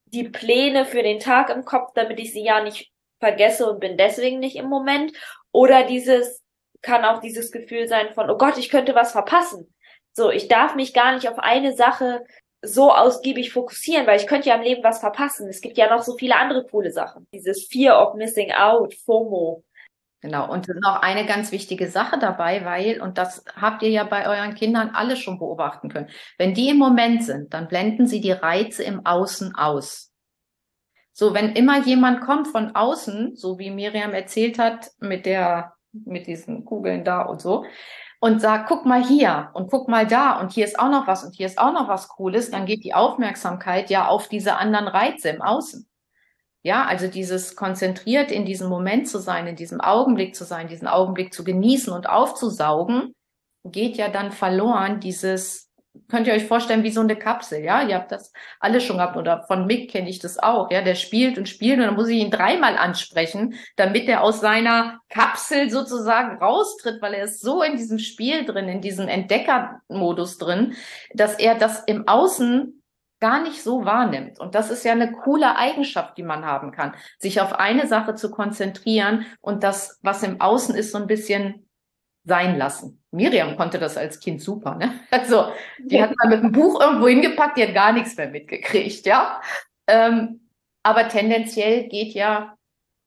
die 0.06 0.28
Pläne 0.28 0.84
für 0.84 1.02
den 1.02 1.20
Tag 1.20 1.50
im 1.50 1.64
Kopf, 1.64 1.92
damit 1.94 2.18
ich 2.18 2.32
sie 2.32 2.44
ja 2.44 2.62
nicht 2.62 2.90
vergesse 3.20 3.70
und 3.70 3.80
bin 3.80 3.96
deswegen 3.96 4.38
nicht 4.38 4.56
im 4.56 4.66
Moment. 4.66 5.12
Oder 5.52 5.84
dieses, 5.84 6.42
kann 6.82 7.04
auch 7.04 7.20
dieses 7.20 7.52
Gefühl 7.52 7.88
sein 7.88 8.12
von, 8.14 8.30
oh 8.30 8.36
Gott, 8.36 8.58
ich 8.58 8.70
könnte 8.70 8.94
was 8.94 9.12
verpassen. 9.12 9.72
So, 10.12 10.30
ich 10.30 10.48
darf 10.48 10.74
mich 10.74 10.94
gar 10.94 11.14
nicht 11.14 11.28
auf 11.28 11.38
eine 11.38 11.76
Sache 11.76 12.24
so 12.62 12.92
ausgiebig 12.92 13.52
fokussieren, 13.52 14.06
weil 14.06 14.20
ich 14.20 14.26
könnte 14.26 14.48
ja 14.48 14.56
im 14.56 14.62
Leben 14.62 14.82
was 14.82 15.00
verpassen. 15.00 15.48
Es 15.48 15.60
gibt 15.60 15.76
ja 15.76 15.94
noch 15.94 16.02
so 16.02 16.16
viele 16.16 16.36
andere 16.36 16.64
coole 16.64 16.90
Sachen. 16.90 17.26
Dieses 17.32 17.66
Fear 17.66 18.00
of 18.00 18.14
Missing 18.14 18.52
Out, 18.52 18.94
FOMO. 18.94 19.62
Genau, 20.22 20.50
und 20.50 20.66
noch 20.80 21.02
eine 21.02 21.26
ganz 21.26 21.52
wichtige 21.52 21.88
Sache 21.88 22.18
dabei, 22.18 22.64
weil, 22.64 23.00
und 23.00 23.18
das 23.18 23.44
habt 23.54 23.82
ihr 23.82 23.90
ja 23.90 24.02
bei 24.02 24.26
euren 24.26 24.54
Kindern 24.54 24.90
alle 24.90 25.16
schon 25.16 25.38
beobachten 25.38 25.88
können, 25.88 26.08
wenn 26.38 26.54
die 26.54 26.70
im 26.70 26.78
Moment 26.78 27.22
sind, 27.22 27.54
dann 27.54 27.68
blenden 27.68 28.06
sie 28.06 28.20
die 28.20 28.32
Reize 28.32 28.82
im 28.82 29.04
Außen 29.04 29.54
aus. 29.54 30.12
So, 31.12 31.32
wenn 31.32 31.52
immer 31.52 31.80
jemand 31.80 32.22
kommt 32.22 32.48
von 32.48 32.74
außen, 32.74 33.36
so 33.36 33.58
wie 33.58 33.70
Miriam 33.70 34.12
erzählt 34.12 34.58
hat, 34.58 34.90
mit 34.98 35.26
der, 35.26 35.74
mit 35.92 36.26
diesen 36.26 36.64
Kugeln 36.64 37.04
da 37.04 37.22
und 37.22 37.40
so, 37.40 37.64
und 38.20 38.40
sag, 38.40 38.66
guck 38.66 38.86
mal 38.86 39.04
hier 39.04 39.50
und 39.54 39.70
guck 39.70 39.88
mal 39.88 40.06
da 40.06 40.40
und 40.40 40.52
hier 40.52 40.64
ist 40.64 40.78
auch 40.78 40.90
noch 40.90 41.06
was 41.06 41.24
und 41.24 41.34
hier 41.34 41.46
ist 41.46 41.58
auch 41.58 41.72
noch 41.72 41.88
was 41.88 42.08
Cooles, 42.08 42.50
dann 42.50 42.66
geht 42.66 42.84
die 42.84 42.94
Aufmerksamkeit 42.94 43.90
ja 43.90 44.08
auf 44.08 44.28
diese 44.28 44.56
anderen 44.56 44.88
Reize 44.88 45.28
im 45.28 45.42
Außen. 45.42 45.88
Ja, 46.62 46.84
also 46.84 47.06
dieses 47.06 47.54
konzentriert 47.54 48.32
in 48.32 48.44
diesem 48.44 48.68
Moment 48.68 49.08
zu 49.08 49.18
sein, 49.18 49.46
in 49.46 49.54
diesem 49.54 49.80
Augenblick 49.80 50.34
zu 50.34 50.44
sein, 50.44 50.66
diesen 50.66 50.88
Augenblick 50.88 51.32
zu 51.32 51.44
genießen 51.44 51.92
und 51.92 52.08
aufzusaugen, 52.08 53.14
geht 53.64 53.96
ja 53.96 54.08
dann 54.08 54.32
verloren 54.32 54.98
dieses 54.98 55.65
könnt 56.08 56.26
ihr 56.26 56.34
euch 56.34 56.46
vorstellen, 56.46 56.82
wie 56.82 56.90
so 56.90 57.00
eine 57.00 57.16
Kapsel, 57.16 57.62
ja? 57.62 57.82
Ihr 57.82 57.96
habt 57.96 58.12
das 58.12 58.32
alle 58.60 58.80
schon 58.80 58.96
gehabt 58.96 59.16
oder 59.16 59.44
von 59.44 59.66
Mick 59.66 59.90
kenne 59.90 60.08
ich 60.08 60.18
das 60.18 60.38
auch, 60.38 60.70
ja? 60.70 60.82
Der 60.82 60.94
spielt 60.94 61.38
und 61.38 61.48
spielt 61.48 61.78
und 61.78 61.84
dann 61.84 61.94
muss 61.94 62.08
ich 62.08 62.18
ihn 62.18 62.30
dreimal 62.30 62.76
ansprechen, 62.76 63.54
damit 63.76 64.08
er 64.08 64.22
aus 64.22 64.40
seiner 64.40 65.00
Kapsel 65.08 65.70
sozusagen 65.70 66.38
raustritt, 66.38 67.00
weil 67.02 67.14
er 67.14 67.24
ist 67.24 67.40
so 67.40 67.62
in 67.62 67.76
diesem 67.76 67.98
Spiel 67.98 68.44
drin, 68.44 68.68
in 68.68 68.80
diesem 68.80 69.08
Entdeckermodus 69.08 70.38
drin, 70.38 70.74
dass 71.14 71.38
er 71.38 71.54
das 71.54 71.84
im 71.84 72.06
Außen 72.06 72.82
gar 73.20 73.42
nicht 73.42 73.62
so 73.62 73.84
wahrnimmt. 73.84 74.38
Und 74.40 74.54
das 74.54 74.70
ist 74.70 74.84
ja 74.84 74.92
eine 74.92 75.12
coole 75.12 75.56
Eigenschaft, 75.56 76.18
die 76.18 76.22
man 76.22 76.44
haben 76.44 76.70
kann, 76.70 76.94
sich 77.18 77.40
auf 77.40 77.54
eine 77.54 77.86
Sache 77.86 78.14
zu 78.14 78.30
konzentrieren 78.30 79.26
und 79.40 79.62
das, 79.62 79.98
was 80.02 80.22
im 80.22 80.40
Außen 80.40 80.74
ist, 80.74 80.92
so 80.92 80.98
ein 80.98 81.06
bisschen 81.06 81.65
sein 82.26 82.58
lassen. 82.58 83.02
Miriam 83.12 83.56
konnte 83.56 83.78
das 83.78 83.96
als 83.96 84.20
Kind 84.20 84.42
super, 84.42 84.74
ne? 84.74 85.00
Also, 85.10 85.52
die 85.78 86.02
hat 86.02 86.12
mal 86.16 86.28
mit 86.28 86.42
dem 86.42 86.52
Buch 86.52 86.80
irgendwo 86.80 87.08
hingepackt, 87.08 87.56
die 87.56 87.62
hat 87.62 87.74
gar 87.74 87.92
nichts 87.92 88.16
mehr 88.16 88.28
mitgekriegt, 88.28 89.06
ja. 89.06 89.40
Ähm, 89.86 90.48
aber 90.82 91.08
tendenziell 91.08 91.88
geht 91.88 92.12
ja 92.12 92.56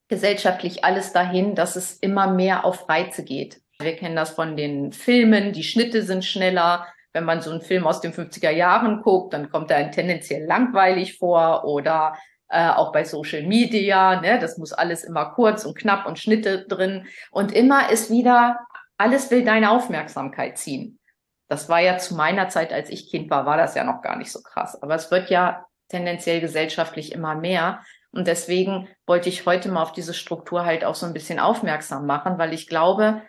gesellschaftlich 0.08 0.84
alles 0.84 1.14
dahin, 1.14 1.54
dass 1.54 1.76
es 1.76 1.94
immer 1.96 2.28
mehr 2.28 2.66
auf 2.66 2.90
Reize 2.90 3.24
geht. 3.24 3.62
Wir 3.80 3.96
kennen 3.96 4.16
das 4.16 4.32
von 4.32 4.58
den 4.58 4.92
Filmen, 4.92 5.54
die 5.54 5.64
Schnitte 5.64 6.02
sind 6.02 6.26
schneller. 6.26 6.88
Wenn 7.14 7.24
man 7.26 7.42
so 7.42 7.52
einen 7.52 7.62
Film 7.62 7.88
aus 7.88 8.02
den 8.02 8.14
50er 8.14 8.52
Jahren 8.52 9.02
guckt, 9.02 9.34
dann 9.34 9.50
kommt 9.50 9.72
er 9.72 9.90
tendenziell 9.92 10.46
langweilig 10.46 11.18
vor 11.18 11.66
oder 11.66 12.16
äh, 12.50 12.70
auch 12.70 12.92
bei 12.92 13.04
Social 13.04 13.44
Media, 13.44 14.20
ne, 14.22 14.40
das 14.40 14.58
muss 14.58 14.74
alles 14.74 15.04
immer 15.04 15.34
kurz 15.34 15.66
und 15.66 15.78
knapp 15.78 16.06
und 16.08 16.20
Schnitte 16.20 16.66
drin. 16.68 17.06
Und 17.32 17.52
immer 17.52 17.92
ist 17.92 18.10
wieder 18.10 18.60
alles 19.00 19.32
will 19.32 19.44
deine 19.44 19.72
Aufmerksamkeit 19.72 20.58
ziehen. 20.58 21.00
Das 21.48 21.70
war 21.70 21.79
ja 21.79 21.98
zu 21.98 22.15
meiner 22.15 22.50
Zeit, 22.50 22.72
als 22.72 22.89
ich 22.89 23.10
Kind 23.10 23.29
war, 23.32 23.46
war 23.46 23.58
das 23.58 23.74
ja 23.74 23.84
noch 23.84 24.01
gar 24.01 24.18
nicht 24.18 24.32
so 24.32 24.41
krass. 24.41 24.79
Aber 24.82 24.94
es 24.94 25.10
wird 25.10 25.29
ja 25.29 25.65
tendenziell 25.88 26.41
gesellschaftlich 26.41 27.12
immer 27.12 27.34
mehr. 27.34 27.82
Und 28.12 28.27
deswegen 28.27 28.88
wollte 29.08 29.29
ich 29.29 29.46
heute 29.46 29.70
mal 29.70 29.82
auf 29.82 29.94
diese 29.94 30.13
Struktur 30.13 30.65
halt 30.65 30.84
auch 30.84 30.96
so 30.96 31.06
ein 31.06 31.13
bisschen 31.13 31.39
aufmerksam 31.39 32.06
machen, 32.06 32.38
weil 32.38 32.53
ich 32.53 32.68
glaube, 32.68 33.24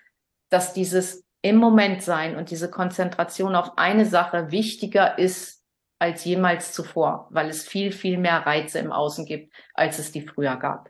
dass 0.50 0.74
dieses 0.74 1.24
im 1.42 1.56
Moment 1.56 2.02
sein 2.02 2.36
und 2.36 2.50
diese 2.50 2.70
Konzentration 2.70 3.54
auf 3.54 3.78
eine 3.78 4.04
Sache 4.04 4.50
wichtiger 4.50 5.18
ist 5.18 5.64
als 5.98 6.24
jemals 6.24 6.72
zuvor, 6.72 7.28
weil 7.30 7.48
es 7.48 7.66
viel, 7.66 7.92
viel 7.92 8.18
mehr 8.18 8.44
Reize 8.44 8.78
im 8.78 8.92
Außen 8.92 9.24
gibt, 9.24 9.54
als 9.74 9.98
es 9.98 10.12
die 10.12 10.26
früher 10.26 10.56
gab. 10.56 10.89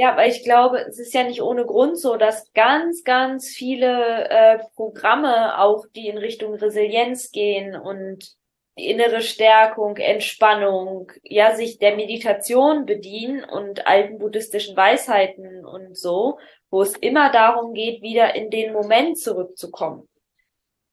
Ja, 0.00 0.16
weil 0.16 0.30
ich 0.30 0.44
glaube, 0.44 0.78
es 0.88 0.98
ist 0.98 1.12
ja 1.12 1.24
nicht 1.24 1.42
ohne 1.42 1.66
Grund 1.66 1.98
so, 1.98 2.16
dass 2.16 2.50
ganz, 2.54 3.04
ganz 3.04 3.48
viele 3.48 4.30
äh, 4.30 4.58
Programme 4.74 5.58
auch, 5.58 5.84
die 5.94 6.08
in 6.08 6.16
Richtung 6.16 6.54
Resilienz 6.54 7.32
gehen 7.32 7.76
und 7.76 8.34
innere 8.76 9.20
Stärkung, 9.20 9.98
Entspannung, 9.98 11.12
ja, 11.22 11.54
sich 11.54 11.78
der 11.78 11.96
Meditation 11.96 12.86
bedienen 12.86 13.44
und 13.44 13.86
alten 13.86 14.16
buddhistischen 14.16 14.74
Weisheiten 14.74 15.66
und 15.66 15.98
so, 15.98 16.38
wo 16.70 16.80
es 16.80 16.96
immer 16.96 17.30
darum 17.30 17.74
geht, 17.74 18.00
wieder 18.00 18.34
in 18.34 18.48
den 18.48 18.72
Moment 18.72 19.18
zurückzukommen. 19.18 20.08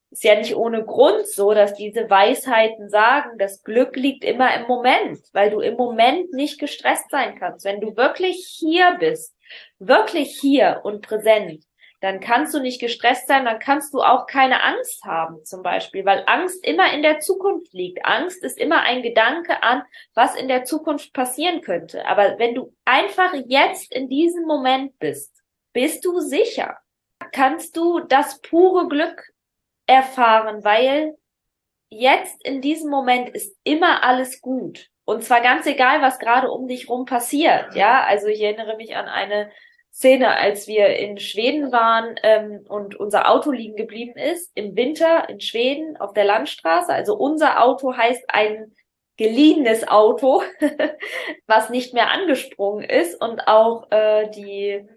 Ist 0.10 0.24
ja 0.24 0.36
nicht 0.36 0.56
ohne 0.56 0.86
Grund 0.86 1.28
so, 1.28 1.54
dass 1.54 1.74
diese 1.74 2.10
Weisheiten 2.10 2.90
sagen, 2.90 3.38
das 3.38 3.64
Glück 3.64 3.96
liegt 3.96 4.24
immer 4.24 4.56
im 4.56 4.66
Moment, 4.68 5.20
weil 5.34 5.50
du 5.50 5.60
im 5.60 5.76
Moment 5.76 6.32
nicht 6.34 6.60
gestresst 6.60 7.10
sein 7.12 7.38
kannst. 7.38 7.66
Wenn 7.66 7.82
du 7.82 7.98
wirklich 7.98 8.48
hier 8.58 8.96
bist, 9.00 9.36
wirklich 9.80 10.40
hier 10.40 10.82
und 10.84 11.02
präsent, 11.02 11.64
dann 12.00 12.20
kannst 12.20 12.54
du 12.54 12.60
nicht 12.60 12.80
gestresst 12.80 13.28
sein, 13.28 13.46
dann 13.46 13.60
kannst 13.60 13.94
du 13.94 14.02
auch 14.02 14.28
keine 14.28 14.64
Angst 14.64 15.04
haben, 15.04 15.44
zum 15.44 15.64
Beispiel, 15.64 16.06
weil 16.06 16.24
Angst 16.28 16.64
immer 16.64 16.94
in 16.94 17.02
der 17.02 17.20
Zukunft 17.20 17.74
liegt. 17.74 18.06
Angst 18.06 18.44
ist 18.44 18.60
immer 18.60 18.82
ein 18.82 19.02
Gedanke 19.02 19.64
an, 19.64 19.82
was 20.14 20.36
in 20.36 20.48
der 20.48 20.64
Zukunft 20.64 21.12
passieren 21.14 21.62
könnte. 21.62 22.06
Aber 22.06 22.38
wenn 22.38 22.54
du 22.54 22.74
einfach 22.86 23.34
jetzt 23.48 23.92
in 23.92 24.10
diesem 24.10 24.46
Moment 24.46 24.98
bist, 25.00 25.34
bist 25.74 26.06
du 26.06 26.20
sicher. 26.20 26.78
Kannst 27.32 27.76
du 27.76 28.00
das 28.00 28.42
pure 28.42 28.88
Glück 28.88 29.32
erfahren, 29.88 30.64
weil 30.64 31.18
jetzt 31.90 32.46
in 32.46 32.62
diesem 32.62 32.92
Moment 32.92 33.30
ist 33.30 33.58
immer 33.64 34.04
alles 34.04 34.42
gut. 34.42 34.90
Und 35.06 35.24
zwar 35.24 35.42
ganz 35.42 35.66
egal, 35.66 36.02
was 36.02 36.20
gerade 36.20 36.52
um 36.52 36.68
dich 36.68 36.90
rum 36.90 37.06
passiert. 37.06 37.76
Ja, 37.76 38.04
also 38.04 38.28
ich 38.28 38.42
erinnere 38.42 38.76
mich 38.76 38.96
an 38.96 39.08
eine 39.08 39.50
Szene, 39.90 40.36
als 40.38 40.68
wir 40.68 40.98
in 40.98 41.18
Schweden 41.18 41.72
waren 41.72 42.16
ähm, 42.22 42.66
und 42.68 42.96
unser 42.96 43.32
Auto 43.32 43.52
liegen 43.52 43.76
geblieben 43.76 44.16
ist, 44.16 44.52
im 44.54 44.76
Winter 44.76 45.28
in 45.30 45.40
Schweden 45.40 45.98
auf 45.98 46.14
der 46.14 46.26
Landstraße. 46.26 46.94
Also 46.94 47.16
unser 47.16 47.64
Auto 47.64 47.96
heißt 47.96 48.26
ein 48.28 48.76
geliehenes 49.16 49.88
Auto, 49.88 50.44
was 51.48 51.70
nicht 51.70 51.94
mehr 51.94 52.12
angesprungen 52.12 52.84
ist 52.84 53.20
und 53.20 53.48
auch 53.48 53.90
äh, 53.90 54.30
die 54.30 54.88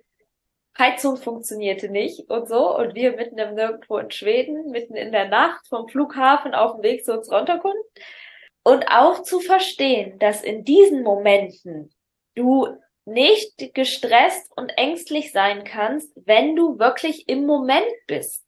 Heizung 0.81 1.17
funktionierte 1.17 1.89
nicht 1.89 2.29
und 2.29 2.49
so. 2.49 2.77
Und 2.77 2.97
wir 2.97 3.13
mitten 3.13 3.39
im 3.39 3.55
Nirgendwo 3.55 3.99
in 3.99 4.11
Schweden, 4.11 4.71
mitten 4.71 4.97
in 4.97 5.13
der 5.13 5.29
Nacht 5.29 5.69
vom 5.69 5.89
Flughafen 5.89 6.55
auf 6.55 6.77
dem 6.77 6.83
Weg 6.83 7.05
zu 7.05 7.13
unserer 7.13 7.41
Unterkunft. 7.41 7.89
Und 8.65 8.87
auch 8.91 9.23
zu 9.23 9.41
verstehen, 9.41 10.19
dass 10.19 10.43
in 10.43 10.65
diesen 10.65 11.03
Momenten 11.03 11.95
du 12.35 12.67
nicht 13.05 13.75
gestresst 13.75 14.51
und 14.57 14.71
ängstlich 14.71 15.33
sein 15.33 15.65
kannst, 15.65 16.11
wenn 16.27 16.57
du 16.57 16.79
wirklich 16.79 17.29
im 17.29 17.47
Moment 17.47 17.91
bist. 18.07 18.45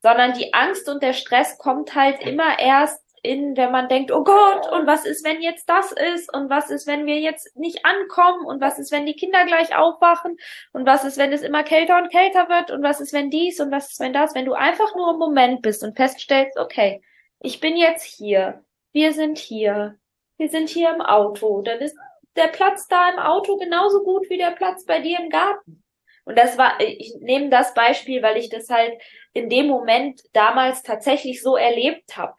Sondern 0.00 0.34
die 0.34 0.54
Angst 0.54 0.88
und 0.88 1.02
der 1.02 1.12
Stress 1.12 1.58
kommt 1.58 1.94
halt 1.94 2.22
immer 2.22 2.58
erst 2.58 3.02
in, 3.22 3.56
wenn 3.56 3.72
man 3.72 3.88
denkt, 3.88 4.12
oh 4.12 4.24
Gott, 4.24 4.70
und 4.72 4.86
was 4.86 5.04
ist, 5.04 5.24
wenn 5.24 5.40
jetzt 5.42 5.68
das 5.68 5.92
ist? 5.92 6.32
Und 6.34 6.50
was 6.50 6.70
ist, 6.70 6.86
wenn 6.86 7.06
wir 7.06 7.18
jetzt 7.18 7.56
nicht 7.56 7.84
ankommen? 7.84 8.46
Und 8.46 8.60
was 8.60 8.78
ist, 8.78 8.92
wenn 8.92 9.06
die 9.06 9.16
Kinder 9.16 9.44
gleich 9.44 9.76
aufwachen? 9.76 10.36
Und 10.72 10.86
was 10.86 11.04
ist, 11.04 11.18
wenn 11.18 11.32
es 11.32 11.42
immer 11.42 11.62
kälter 11.64 11.98
und 11.98 12.10
kälter 12.10 12.48
wird? 12.48 12.70
Und 12.70 12.82
was 12.82 13.00
ist, 13.00 13.12
wenn 13.12 13.30
dies? 13.30 13.60
Und 13.60 13.70
was 13.70 13.90
ist, 13.92 14.00
wenn 14.00 14.12
das? 14.12 14.34
Wenn 14.34 14.44
du 14.44 14.54
einfach 14.54 14.94
nur 14.94 15.12
im 15.12 15.18
Moment 15.18 15.62
bist 15.62 15.82
und 15.84 15.96
feststellst, 15.96 16.58
okay, 16.58 17.02
ich 17.40 17.60
bin 17.60 17.76
jetzt 17.76 18.04
hier. 18.04 18.64
Wir 18.92 19.12
sind 19.12 19.38
hier. 19.38 19.98
Wir 20.36 20.48
sind 20.48 20.68
hier 20.68 20.94
im 20.94 21.00
Auto. 21.00 21.62
Dann 21.62 21.78
ist 21.80 21.96
der 22.36 22.48
Platz 22.48 22.86
da 22.88 23.10
im 23.10 23.18
Auto 23.18 23.56
genauso 23.56 24.02
gut 24.02 24.28
wie 24.30 24.38
der 24.38 24.52
Platz 24.52 24.84
bei 24.84 25.00
dir 25.00 25.18
im 25.20 25.30
Garten. 25.30 25.82
Und 26.28 26.36
das 26.36 26.58
war, 26.58 26.78
ich 26.80 27.16
nehme 27.20 27.48
das 27.48 27.72
Beispiel, 27.72 28.22
weil 28.22 28.36
ich 28.36 28.50
das 28.50 28.68
halt 28.68 28.92
in 29.32 29.48
dem 29.48 29.66
Moment 29.66 30.20
damals 30.34 30.82
tatsächlich 30.82 31.40
so 31.40 31.56
erlebt 31.56 32.18
habe, 32.18 32.34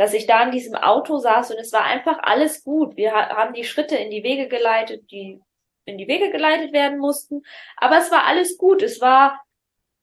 dass 0.00 0.14
ich 0.14 0.26
da 0.26 0.42
in 0.44 0.50
diesem 0.50 0.74
Auto 0.74 1.18
saß 1.18 1.50
und 1.50 1.58
es 1.58 1.74
war 1.74 1.84
einfach 1.84 2.20
alles 2.22 2.64
gut. 2.64 2.96
Wir 2.96 3.12
haben 3.12 3.52
die 3.52 3.64
Schritte 3.64 3.96
in 3.96 4.10
die 4.10 4.22
Wege 4.22 4.48
geleitet, 4.48 5.10
die 5.10 5.42
in 5.84 5.98
die 5.98 6.08
Wege 6.08 6.30
geleitet 6.30 6.72
werden 6.72 6.98
mussten, 6.98 7.42
aber 7.76 7.98
es 7.98 8.10
war 8.10 8.24
alles 8.24 8.56
gut. 8.56 8.80
Es 8.82 9.02
war 9.02 9.44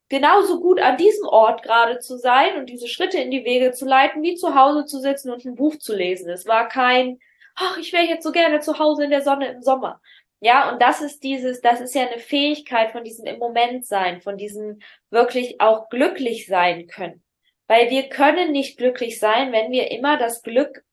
genauso 0.08 0.60
gut 0.60 0.80
an 0.80 0.98
diesem 0.98 1.28
Ort 1.28 1.64
gerade 1.64 1.98
zu 1.98 2.20
sein 2.20 2.58
und 2.58 2.68
diese 2.68 2.88
Schritte 2.88 3.18
in 3.18 3.32
die 3.32 3.44
Wege 3.44 3.72
zu 3.72 3.88
leiten, 3.88 4.22
wie 4.22 4.36
zu 4.36 4.54
Hause 4.54 4.86
zu 4.86 5.00
sitzen 5.00 5.32
und 5.32 5.44
ein 5.46 5.56
Buch 5.56 5.78
zu 5.78 5.96
lesen. 5.96 6.30
Es 6.30 6.46
war 6.46 6.68
kein 6.68 7.18
ach, 7.56 7.80
ich 7.80 7.92
wäre 7.92 8.06
jetzt 8.06 8.24
so 8.24 8.32
gerne 8.32 8.60
zu 8.60 8.78
Hause 8.78 9.06
in 9.06 9.10
der 9.10 9.24
Sonne 9.24 9.48
im 9.48 9.64
Sommer. 9.64 10.00
Ja, 10.42 10.72
und 10.72 10.80
das 10.80 11.02
ist 11.02 11.24
dieses, 11.24 11.60
das 11.62 11.82
ist 11.82 11.96
ja 11.96 12.06
eine 12.06 12.20
Fähigkeit 12.20 12.92
von 12.92 13.04
diesem 13.04 13.26
im 13.26 13.40
Moment 13.40 13.84
sein, 13.88 14.22
von 14.22 14.38
diesem 14.38 14.78
wirklich 15.10 15.60
auch 15.60 15.90
glücklich 15.90 16.46
sein 16.46 16.86
können. 16.86 17.24
Weil 17.68 17.90
wir 17.90 18.10
können 18.10 18.52
nicht 18.52 18.78
glücklich 18.78 19.20
sein, 19.20 19.52
wenn 19.52 19.72
wir 19.72 19.92
immer 19.92 20.18
das 20.18 20.42
Glück 20.42 20.84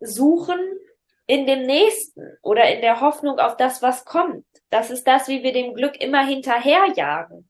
suchen 0.00 0.58
in 1.26 1.46
dem 1.46 1.62
Nächsten 1.62 2.38
oder 2.42 2.72
in 2.72 2.80
der 2.80 3.00
Hoffnung 3.00 3.38
auf 3.38 3.56
das, 3.56 3.82
was 3.82 4.04
kommt. 4.04 4.46
Das 4.70 4.90
ist 4.90 5.06
das, 5.06 5.28
wie 5.28 5.42
wir 5.42 5.52
dem 5.52 5.74
Glück 5.74 6.00
immer 6.00 6.24
hinterherjagen. 6.24 7.48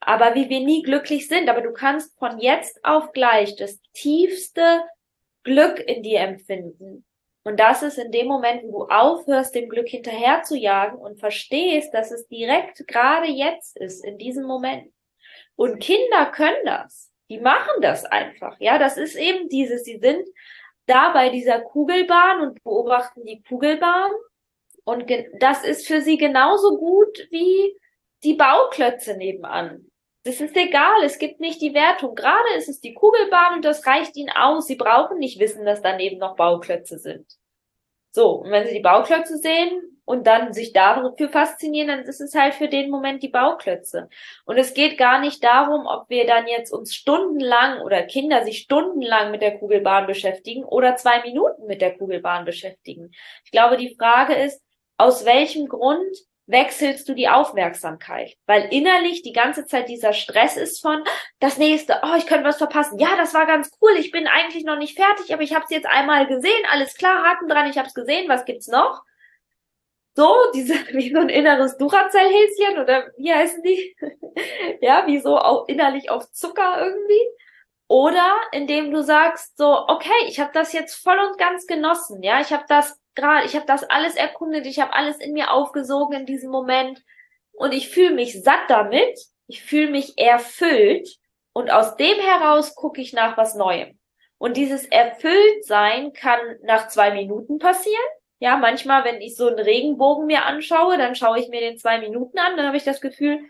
Aber 0.00 0.34
wie 0.34 0.48
wir 0.48 0.60
nie 0.60 0.82
glücklich 0.82 1.28
sind. 1.28 1.48
Aber 1.48 1.60
du 1.60 1.72
kannst 1.72 2.18
von 2.18 2.38
jetzt 2.38 2.84
auf 2.84 3.12
gleich 3.12 3.56
das 3.56 3.80
tiefste 3.92 4.82
Glück 5.44 5.78
in 5.78 6.02
dir 6.02 6.20
empfinden. 6.20 7.04
Und 7.44 7.60
das 7.60 7.84
ist 7.84 7.96
in 7.96 8.10
dem 8.10 8.26
Moment, 8.26 8.64
wo 8.64 8.86
du 8.86 8.92
aufhörst, 8.92 9.54
dem 9.54 9.68
Glück 9.68 9.88
hinterher 9.88 10.42
zu 10.42 10.56
jagen 10.56 10.98
und 10.98 11.20
verstehst, 11.20 11.94
dass 11.94 12.10
es 12.10 12.26
direkt 12.26 12.88
gerade 12.88 13.28
jetzt 13.28 13.76
ist, 13.76 14.04
in 14.04 14.18
diesem 14.18 14.44
Moment. 14.44 14.92
Und 15.54 15.78
Kinder 15.78 16.26
können 16.26 16.64
das. 16.64 17.12
Die 17.28 17.40
machen 17.40 17.80
das 17.80 18.04
einfach. 18.04 18.56
Ja, 18.60 18.78
das 18.78 18.96
ist 18.96 19.16
eben 19.16 19.48
dieses, 19.48 19.84
sie 19.84 19.98
sind 19.98 20.28
da 20.86 21.12
bei 21.12 21.30
dieser 21.30 21.60
Kugelbahn 21.60 22.40
und 22.40 22.62
beobachten 22.62 23.24
die 23.24 23.42
Kugelbahn. 23.42 24.10
Und 24.84 25.10
das 25.40 25.64
ist 25.64 25.86
für 25.86 26.00
sie 26.00 26.16
genauso 26.16 26.76
gut 26.78 27.26
wie 27.30 27.76
die 28.22 28.34
Bauklötze 28.34 29.16
nebenan. 29.16 29.90
Das 30.22 30.40
ist 30.40 30.56
egal, 30.56 31.02
es 31.04 31.18
gibt 31.18 31.40
nicht 31.40 31.60
die 31.60 31.74
Wertung. 31.74 32.14
Gerade 32.14 32.54
ist 32.56 32.68
es 32.68 32.80
die 32.80 32.94
Kugelbahn 32.94 33.56
und 33.56 33.64
das 33.64 33.86
reicht 33.86 34.16
ihnen 34.16 34.30
aus. 34.30 34.66
Sie 34.66 34.76
brauchen 34.76 35.18
nicht 35.18 35.38
wissen, 35.38 35.64
dass 35.64 35.82
daneben 35.82 36.18
noch 36.18 36.36
Bauklötze 36.36 36.98
sind. 36.98 37.26
So, 38.12 38.40
und 38.40 38.50
wenn 38.50 38.66
sie 38.66 38.74
die 38.74 38.80
Bauklötze 38.80 39.38
sehen 39.38 39.95
und 40.06 40.26
dann 40.26 40.54
sich 40.54 40.72
dafür 40.72 41.28
faszinieren, 41.28 41.88
dann 41.88 42.04
ist 42.04 42.20
es 42.20 42.34
halt 42.34 42.54
für 42.54 42.68
den 42.68 42.90
Moment 42.90 43.22
die 43.22 43.28
Bauklötze. 43.28 44.08
Und 44.46 44.56
es 44.56 44.72
geht 44.72 44.96
gar 44.96 45.20
nicht 45.20 45.44
darum, 45.44 45.86
ob 45.86 46.08
wir 46.08 46.26
dann 46.26 46.46
jetzt 46.46 46.72
uns 46.72 46.94
stundenlang 46.94 47.82
oder 47.82 48.02
Kinder 48.04 48.44
sich 48.44 48.60
stundenlang 48.60 49.32
mit 49.32 49.42
der 49.42 49.58
Kugelbahn 49.58 50.06
beschäftigen 50.06 50.64
oder 50.64 50.96
zwei 50.96 51.20
Minuten 51.22 51.66
mit 51.66 51.82
der 51.82 51.98
Kugelbahn 51.98 52.44
beschäftigen. 52.44 53.10
Ich 53.44 53.50
glaube, 53.50 53.76
die 53.76 53.94
Frage 53.98 54.34
ist, 54.34 54.62
aus 54.96 55.26
welchem 55.26 55.66
Grund 55.68 56.16
wechselst 56.46 57.08
du 57.08 57.14
die 57.14 57.28
Aufmerksamkeit, 57.28 58.36
weil 58.46 58.68
innerlich 58.72 59.22
die 59.22 59.32
ganze 59.32 59.66
Zeit 59.66 59.88
dieser 59.88 60.12
Stress 60.12 60.56
ist 60.56 60.80
von 60.80 61.02
das 61.40 61.58
nächste, 61.58 62.00
oh, 62.04 62.14
ich 62.16 62.26
könnte 62.26 62.44
was 62.44 62.58
verpassen. 62.58 63.00
Ja, 63.00 63.16
das 63.16 63.34
war 63.34 63.46
ganz 63.46 63.70
cool, 63.82 63.90
ich 63.98 64.12
bin 64.12 64.28
eigentlich 64.28 64.64
noch 64.64 64.78
nicht 64.78 64.96
fertig, 64.96 65.34
aber 65.34 65.42
ich 65.42 65.52
habe 65.52 65.64
es 65.64 65.70
jetzt 65.70 65.88
einmal 65.88 66.28
gesehen, 66.28 66.64
alles 66.70 66.94
klar, 66.94 67.24
Haken 67.24 67.48
dran, 67.48 67.68
ich 67.68 67.76
habe 67.76 67.88
es 67.88 67.94
gesehen, 67.94 68.28
was 68.28 68.44
gibt's 68.44 68.68
noch? 68.68 69.02
So, 70.16 70.34
diese 70.54 70.74
wie 70.92 71.12
so 71.12 71.20
ein 71.20 71.28
inneres 71.28 71.76
Duracell-Häschen 71.76 72.82
oder 72.82 73.12
wie 73.18 73.32
heißen 73.32 73.62
die? 73.62 73.96
ja, 74.80 75.06
wie 75.06 75.20
so 75.20 75.36
auch 75.36 75.68
innerlich 75.68 76.10
auf 76.10 76.30
Zucker 76.32 76.80
irgendwie. 76.80 77.20
Oder 77.88 78.40
indem 78.50 78.90
du 78.90 79.02
sagst 79.02 79.56
so, 79.58 79.86
okay, 79.86 80.26
ich 80.26 80.40
habe 80.40 80.50
das 80.52 80.72
jetzt 80.72 80.96
voll 80.96 81.18
und 81.18 81.38
ganz 81.38 81.66
genossen, 81.68 82.22
ja, 82.22 82.40
ich 82.40 82.52
habe 82.52 82.64
das 82.68 83.00
gerade, 83.14 83.46
ich 83.46 83.54
habe 83.54 83.66
das 83.66 83.84
alles 83.84 84.16
erkundet, 84.16 84.66
ich 84.66 84.80
habe 84.80 84.92
alles 84.92 85.18
in 85.18 85.32
mir 85.32 85.52
aufgesogen 85.52 86.20
in 86.20 86.26
diesem 86.26 86.50
Moment 86.50 87.04
und 87.52 87.72
ich 87.72 87.88
fühle 87.88 88.12
mich 88.12 88.42
satt 88.42 88.68
damit, 88.68 89.16
ich 89.46 89.62
fühle 89.62 89.90
mich 89.90 90.18
erfüllt 90.18 91.16
und 91.52 91.70
aus 91.70 91.96
dem 91.96 92.18
heraus 92.18 92.74
gucke 92.74 93.00
ich 93.00 93.12
nach 93.12 93.36
was 93.36 93.54
Neuem. 93.54 93.98
Und 94.38 94.56
dieses 94.56 94.84
Erfülltsein 94.86 96.12
kann 96.12 96.40
nach 96.62 96.88
zwei 96.88 97.12
Minuten 97.12 97.58
passieren. 97.58 98.04
Ja, 98.38 98.56
manchmal, 98.56 99.04
wenn 99.04 99.20
ich 99.20 99.36
so 99.36 99.48
einen 99.48 99.58
Regenbogen 99.58 100.26
mir 100.26 100.44
anschaue, 100.44 100.98
dann 100.98 101.14
schaue 101.14 101.38
ich 101.38 101.48
mir 101.48 101.60
den 101.60 101.78
zwei 101.78 101.98
Minuten 101.98 102.38
an, 102.38 102.56
dann 102.56 102.66
habe 102.66 102.76
ich 102.76 102.84
das 102.84 103.00
Gefühl, 103.00 103.40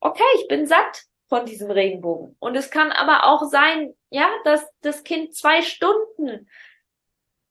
okay, 0.00 0.24
ich 0.40 0.48
bin 0.48 0.66
satt 0.66 1.04
von 1.28 1.46
diesem 1.46 1.70
Regenbogen. 1.70 2.36
Und 2.38 2.56
es 2.56 2.70
kann 2.70 2.92
aber 2.92 3.26
auch 3.26 3.44
sein, 3.44 3.94
ja, 4.10 4.28
dass 4.44 4.68
das 4.80 5.04
Kind 5.04 5.34
zwei 5.34 5.62
Stunden 5.62 6.48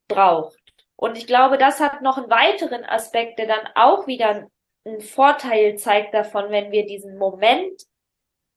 braucht 0.07 0.59
Und 0.95 1.17
ich 1.17 1.27
glaube, 1.27 1.57
das 1.57 1.79
hat 1.79 2.01
noch 2.01 2.17
einen 2.17 2.29
weiteren 2.29 2.85
Aspekt, 2.85 3.39
der 3.39 3.47
dann 3.47 3.67
auch 3.75 4.07
wieder 4.07 4.47
einen 4.85 5.01
Vorteil 5.01 5.77
zeigt 5.77 6.13
davon, 6.13 6.51
wenn 6.51 6.71
wir 6.71 6.85
diesen 6.85 7.17
Moment 7.17 7.81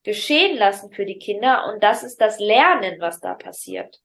geschehen 0.02 0.56
lassen 0.56 0.92
für 0.92 1.04
die 1.04 1.18
Kinder. 1.18 1.72
Und 1.72 1.82
das 1.82 2.02
ist 2.02 2.20
das 2.20 2.38
Lernen, 2.38 3.00
was 3.00 3.20
da 3.20 3.34
passiert. 3.34 4.00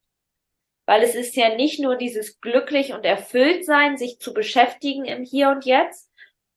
Weil 0.86 1.04
es 1.04 1.16
ist 1.16 1.36
ja 1.36 1.56
nicht 1.56 1.80
nur 1.80 1.96
dieses 1.96 2.42
glücklich 2.42 2.94
und 2.94 3.06
erfüllt 3.06 3.66
sein, 3.66 3.98
sich 3.98 4.20
zu 4.20 4.34
beschäftigen 4.34 5.06
im 5.06 5.24
Hier 5.24 5.50
und 5.50 5.66
Jetzt, 5.66 6.12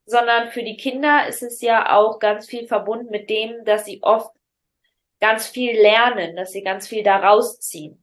sondern 0.05 0.49
für 0.49 0.63
die 0.63 0.77
Kinder 0.77 1.27
ist 1.27 1.43
es 1.43 1.61
ja 1.61 1.97
auch 1.97 2.19
ganz 2.19 2.47
viel 2.47 2.67
verbunden 2.67 3.11
mit 3.11 3.29
dem, 3.31 3.65
dass 3.65 3.85
sie 3.85 4.03
oft 4.03 4.33
ganz 5.21 5.47
viel 5.47 5.73
lernen, 5.81 6.37
dass 6.37 6.53
sie 6.53 6.63
ganz 6.63 6.87
viel 6.87 7.03
daraus 7.03 7.61
ziehen. 7.61 8.03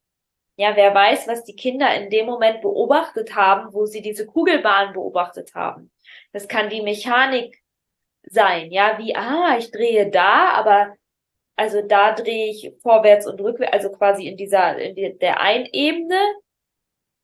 Ja, 0.55 0.75
wer 0.75 0.93
weiß, 0.93 1.27
was 1.27 1.43
die 1.43 1.55
Kinder 1.55 1.93
in 1.95 2.09
dem 2.09 2.27
Moment 2.27 2.61
beobachtet 2.61 3.35
haben, 3.35 3.73
wo 3.73 3.85
sie 3.85 4.01
diese 4.01 4.27
Kugelbahn 4.27 4.93
beobachtet 4.93 5.55
haben. 5.55 5.91
Das 6.31 6.47
kann 6.47 6.69
die 6.69 6.81
Mechanik 6.81 7.63
sein, 8.23 8.71
ja, 8.71 8.97
wie, 8.99 9.15
ah, 9.15 9.57
ich 9.57 9.71
drehe 9.71 10.09
da, 10.09 10.49
aber 10.51 10.95
also 11.55 11.81
da 11.81 12.13
drehe 12.13 12.49
ich 12.49 12.71
vorwärts 12.81 13.27
und 13.27 13.39
rückwärts, 13.39 13.73
also 13.73 13.91
quasi 13.91 14.27
in 14.27 14.37
dieser, 14.37 14.77
in 14.77 15.19
der 15.19 15.41
einen 15.41 15.67
Ebene. 15.71 16.19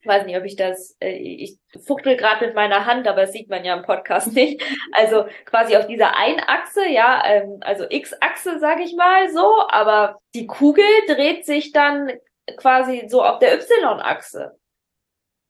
Ich 0.02 0.08
weiß 0.08 0.26
nicht, 0.26 0.38
ob 0.38 0.46
ich 0.46 0.56
das, 0.56 0.96
äh, 1.02 1.12
ich 1.18 1.58
fuchtel 1.86 2.16
gerade 2.16 2.46
mit 2.46 2.56
meiner 2.56 2.86
Hand, 2.86 3.08
aber 3.08 3.22
das 3.22 3.34
sieht 3.34 3.50
man 3.50 3.66
ja 3.66 3.76
im 3.76 3.84
Podcast 3.84 4.34
nicht. 4.34 4.64
Also 4.94 5.26
quasi 5.46 5.76
auf 5.76 5.88
dieser 5.88 6.16
Einachse, 6.18 6.88
ja, 6.88 7.22
ähm, 7.26 7.58
also 7.62 7.86
X-Achse, 7.90 8.60
sag 8.60 8.80
ich 8.80 8.96
mal 8.96 9.30
so, 9.30 9.68
aber 9.70 10.20
die 10.36 10.48
Kugel 10.48 10.86
dreht 11.08 11.46
sich 11.46 11.72
dann 11.72 12.12
quasi 12.56 13.08
so 13.08 13.24
auf 13.24 13.40
der 13.40 13.56
Y-Achse. 13.56 14.58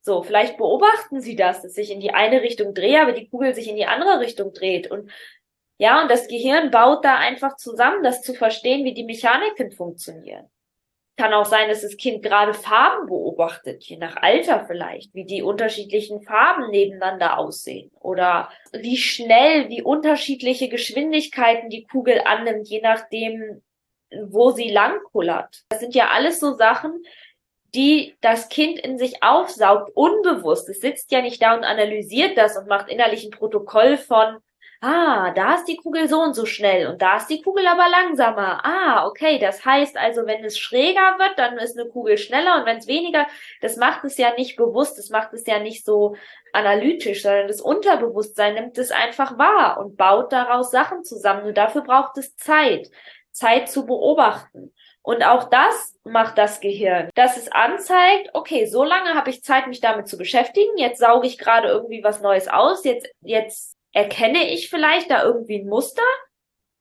So, 0.01 0.23
vielleicht 0.23 0.57
beobachten 0.57 1.21
Sie 1.21 1.35
das, 1.35 1.61
dass 1.61 1.73
sich 1.73 1.91
in 1.91 1.99
die 1.99 2.11
eine 2.11 2.41
Richtung 2.41 2.73
drehe, 2.73 3.01
aber 3.01 3.11
die 3.11 3.29
Kugel 3.29 3.53
sich 3.53 3.69
in 3.69 3.75
die 3.75 3.85
andere 3.85 4.19
Richtung 4.19 4.53
dreht. 4.53 4.89
Und 4.89 5.11
ja, 5.79 6.01
und 6.01 6.11
das 6.11 6.27
Gehirn 6.27 6.71
baut 6.71 7.05
da 7.05 7.15
einfach 7.15 7.55
zusammen, 7.55 8.03
das 8.03 8.21
zu 8.21 8.33
verstehen, 8.33 8.83
wie 8.83 8.93
die 8.93 9.05
Mechaniken 9.05 9.71
funktionieren. 9.71 10.49
Kann 11.15 11.33
auch 11.33 11.45
sein, 11.45 11.69
dass 11.69 11.81
das 11.81 11.95
Kind 11.95 12.21
gerade 12.21 12.53
Farben 12.53 13.07
beobachtet, 13.07 13.85
je 13.85 13.95
nach 13.95 14.17
Alter 14.17 14.65
vielleicht, 14.67 15.13
wie 15.15 15.23
die 15.23 15.41
unterschiedlichen 15.41 16.21
Farben 16.21 16.69
nebeneinander 16.69 17.37
aussehen 17.37 17.91
oder 18.01 18.49
wie 18.73 18.97
schnell, 18.97 19.69
wie 19.69 19.81
unterschiedliche 19.81 20.67
Geschwindigkeiten 20.67 21.69
die 21.69 21.85
Kugel 21.85 22.21
annimmt, 22.25 22.67
je 22.67 22.81
nachdem, 22.81 23.61
wo 24.25 24.51
sie 24.51 24.69
langkullert. 24.69 25.63
Das 25.69 25.79
sind 25.79 25.95
ja 25.95 26.09
alles 26.09 26.41
so 26.41 26.55
Sachen, 26.55 27.03
die 27.73 28.17
das 28.19 28.49
Kind 28.49 28.79
in 28.79 28.97
sich 28.97 29.23
aufsaugt, 29.23 29.91
unbewusst. 29.95 30.67
Es 30.67 30.81
sitzt 30.81 31.11
ja 31.11 31.21
nicht 31.21 31.41
da 31.41 31.55
und 31.55 31.63
analysiert 31.63 32.37
das 32.37 32.57
und 32.57 32.67
macht 32.67 32.89
innerlich 32.89 33.23
ein 33.23 33.31
Protokoll 33.31 33.95
von, 33.97 34.39
ah, 34.81 35.31
da 35.31 35.55
ist 35.55 35.65
die 35.65 35.75
Kugel 35.75 36.07
so 36.07 36.21
und 36.21 36.33
so 36.33 36.45
schnell 36.45 36.87
und 36.87 37.01
da 37.01 37.17
ist 37.17 37.27
die 37.27 37.41
Kugel 37.41 37.67
aber 37.67 37.89
langsamer. 37.89 38.63
Ah, 38.65 39.05
okay, 39.07 39.37
das 39.39 39.65
heißt 39.65 39.97
also, 39.97 40.25
wenn 40.25 40.43
es 40.43 40.57
schräger 40.57 41.17
wird, 41.17 41.37
dann 41.37 41.57
ist 41.57 41.77
eine 41.77 41.89
Kugel 41.89 42.17
schneller 42.17 42.59
und 42.59 42.65
wenn 42.65 42.77
es 42.77 42.87
weniger, 42.87 43.27
das 43.61 43.75
macht 43.77 44.03
es 44.05 44.17
ja 44.17 44.33
nicht 44.35 44.55
bewusst, 44.55 44.97
das 44.97 45.09
macht 45.09 45.33
es 45.33 45.45
ja 45.45 45.59
nicht 45.59 45.85
so 45.85 46.15
analytisch, 46.53 47.23
sondern 47.23 47.47
das 47.47 47.61
Unterbewusstsein 47.61 48.55
nimmt 48.55 48.77
es 48.77 48.91
einfach 48.91 49.37
wahr 49.37 49.79
und 49.79 49.97
baut 49.97 50.31
daraus 50.31 50.71
Sachen 50.71 51.03
zusammen. 51.03 51.43
Nur 51.43 51.53
dafür 51.53 51.81
braucht 51.81 52.17
es 52.17 52.35
Zeit. 52.37 52.89
Zeit 53.31 53.69
zu 53.69 53.85
beobachten. 53.85 54.73
Und 55.01 55.23
auch 55.23 55.49
das 55.49 55.97
macht 56.03 56.37
das 56.37 56.59
Gehirn, 56.59 57.09
dass 57.15 57.37
es 57.37 57.51
anzeigt, 57.51 58.29
okay, 58.33 58.65
so 58.65 58.83
lange 58.83 59.15
habe 59.15 59.29
ich 59.29 59.43
Zeit, 59.43 59.67
mich 59.67 59.79
damit 59.79 60.07
zu 60.07 60.17
beschäftigen. 60.17 60.77
Jetzt 60.77 60.99
sauge 60.99 61.27
ich 61.27 61.37
gerade 61.37 61.69
irgendwie 61.69 62.03
was 62.03 62.21
Neues 62.21 62.47
aus. 62.47 62.83
Jetzt, 62.83 63.07
jetzt 63.21 63.78
erkenne 63.93 64.51
ich 64.51 64.69
vielleicht 64.69 65.09
da 65.09 65.23
irgendwie 65.23 65.59
ein 65.59 65.67
Muster. 65.67 66.03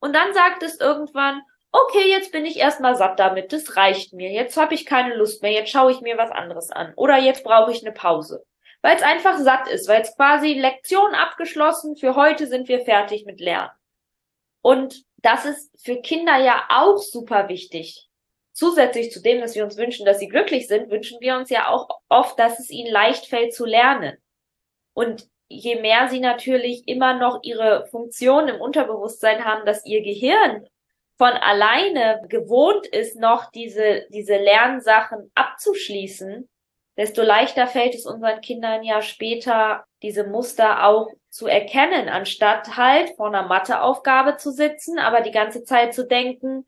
Und 0.01 0.15
dann 0.15 0.33
sagt 0.33 0.63
es 0.63 0.81
irgendwann, 0.81 1.43
okay, 1.73 2.09
jetzt 2.09 2.33
bin 2.33 2.47
ich 2.47 2.57
erstmal 2.57 2.97
satt 2.97 3.19
damit. 3.19 3.53
Das 3.53 3.77
reicht 3.77 4.13
mir. 4.13 4.31
Jetzt 4.31 4.57
habe 4.57 4.75
ich 4.75 4.87
keine 4.87 5.15
Lust 5.15 5.43
mehr. 5.43 5.53
Jetzt 5.53 5.71
schaue 5.71 5.93
ich 5.93 6.01
mir 6.01 6.17
was 6.17 6.31
anderes 6.31 6.71
an. 6.71 6.93
Oder 6.97 7.19
jetzt 7.19 7.45
brauche 7.45 7.73
ich 7.73 7.85
eine 7.85 7.93
Pause. 7.93 8.45
Weil 8.81 8.97
es 8.97 9.03
einfach 9.03 9.39
satt 9.39 9.69
ist, 9.69 9.89
weil 9.89 10.03
es 10.03 10.15
quasi 10.15 10.55
Lektion 10.55 11.15
abgeschlossen. 11.15 11.97
Für 11.97 12.15
heute 12.15 12.47
sind 12.47 12.69
wir 12.69 12.81
fertig 12.81 13.27
mit 13.27 13.41
Lernen. 13.41 13.71
Und 14.63 15.05
das 15.19 15.45
ist 15.45 15.71
für 15.83 16.01
Kinder 16.01 16.37
ja 16.39 16.67
auch 16.71 16.99
super 16.99 17.49
wichtig. 17.49 18.09
Zusätzlich 18.53 19.13
zu 19.13 19.21
dem, 19.21 19.41
dass 19.41 19.55
wir 19.55 19.65
uns 19.65 19.77
wünschen, 19.77 20.05
dass 20.05 20.19
sie 20.19 20.29
glücklich 20.29 20.69
sind, 20.69 20.91
wünschen 20.91 21.21
wir 21.21 21.37
uns 21.37 21.51
ja 21.51 21.69
auch 21.69 21.89
oft, 22.09 22.39
dass 22.39 22.59
es 22.59 22.71
ihnen 22.71 22.91
leicht 22.91 23.27
fällt 23.27 23.55
zu 23.55 23.65
lernen. 23.65 24.17
Und 24.95 25.29
je 25.49 25.81
mehr 25.81 26.09
sie 26.09 26.21
natürlich 26.21 26.87
immer 26.87 27.15
noch 27.15 27.41
ihre 27.43 27.87
Funktion 27.87 28.49
im 28.49 28.61
Unterbewusstsein 28.61 29.45
haben, 29.45 29.65
dass 29.67 29.85
ihr 29.87 30.03
Gehirn 30.03 30.67
von 31.17 31.33
alleine 31.33 32.23
gewohnt 32.29 32.87
ist, 32.87 33.19
noch 33.19 33.51
diese, 33.51 34.07
diese 34.11 34.37
Lernsachen 34.37 35.33
abzuschließen, 35.35 36.49
desto 36.97 37.23
leichter 37.23 37.67
fällt 37.67 37.95
es 37.95 38.07
unseren 38.07 38.41
Kindern 38.41 38.83
ja 38.83 39.03
später, 39.03 39.85
diese 40.03 40.25
Muster 40.25 40.87
auch 40.87 41.09
zu 41.29 41.47
erkennen, 41.47 42.09
anstatt 42.09 42.77
halt 42.77 43.11
vor 43.17 43.29
einer 43.29 43.47
Matheaufgabe 43.47 44.37
zu 44.37 44.53
sitzen, 44.53 44.99
aber 44.99 45.21
die 45.21 45.33
ganze 45.33 45.65
Zeit 45.65 45.95
zu 45.95 46.07
denken, 46.07 46.67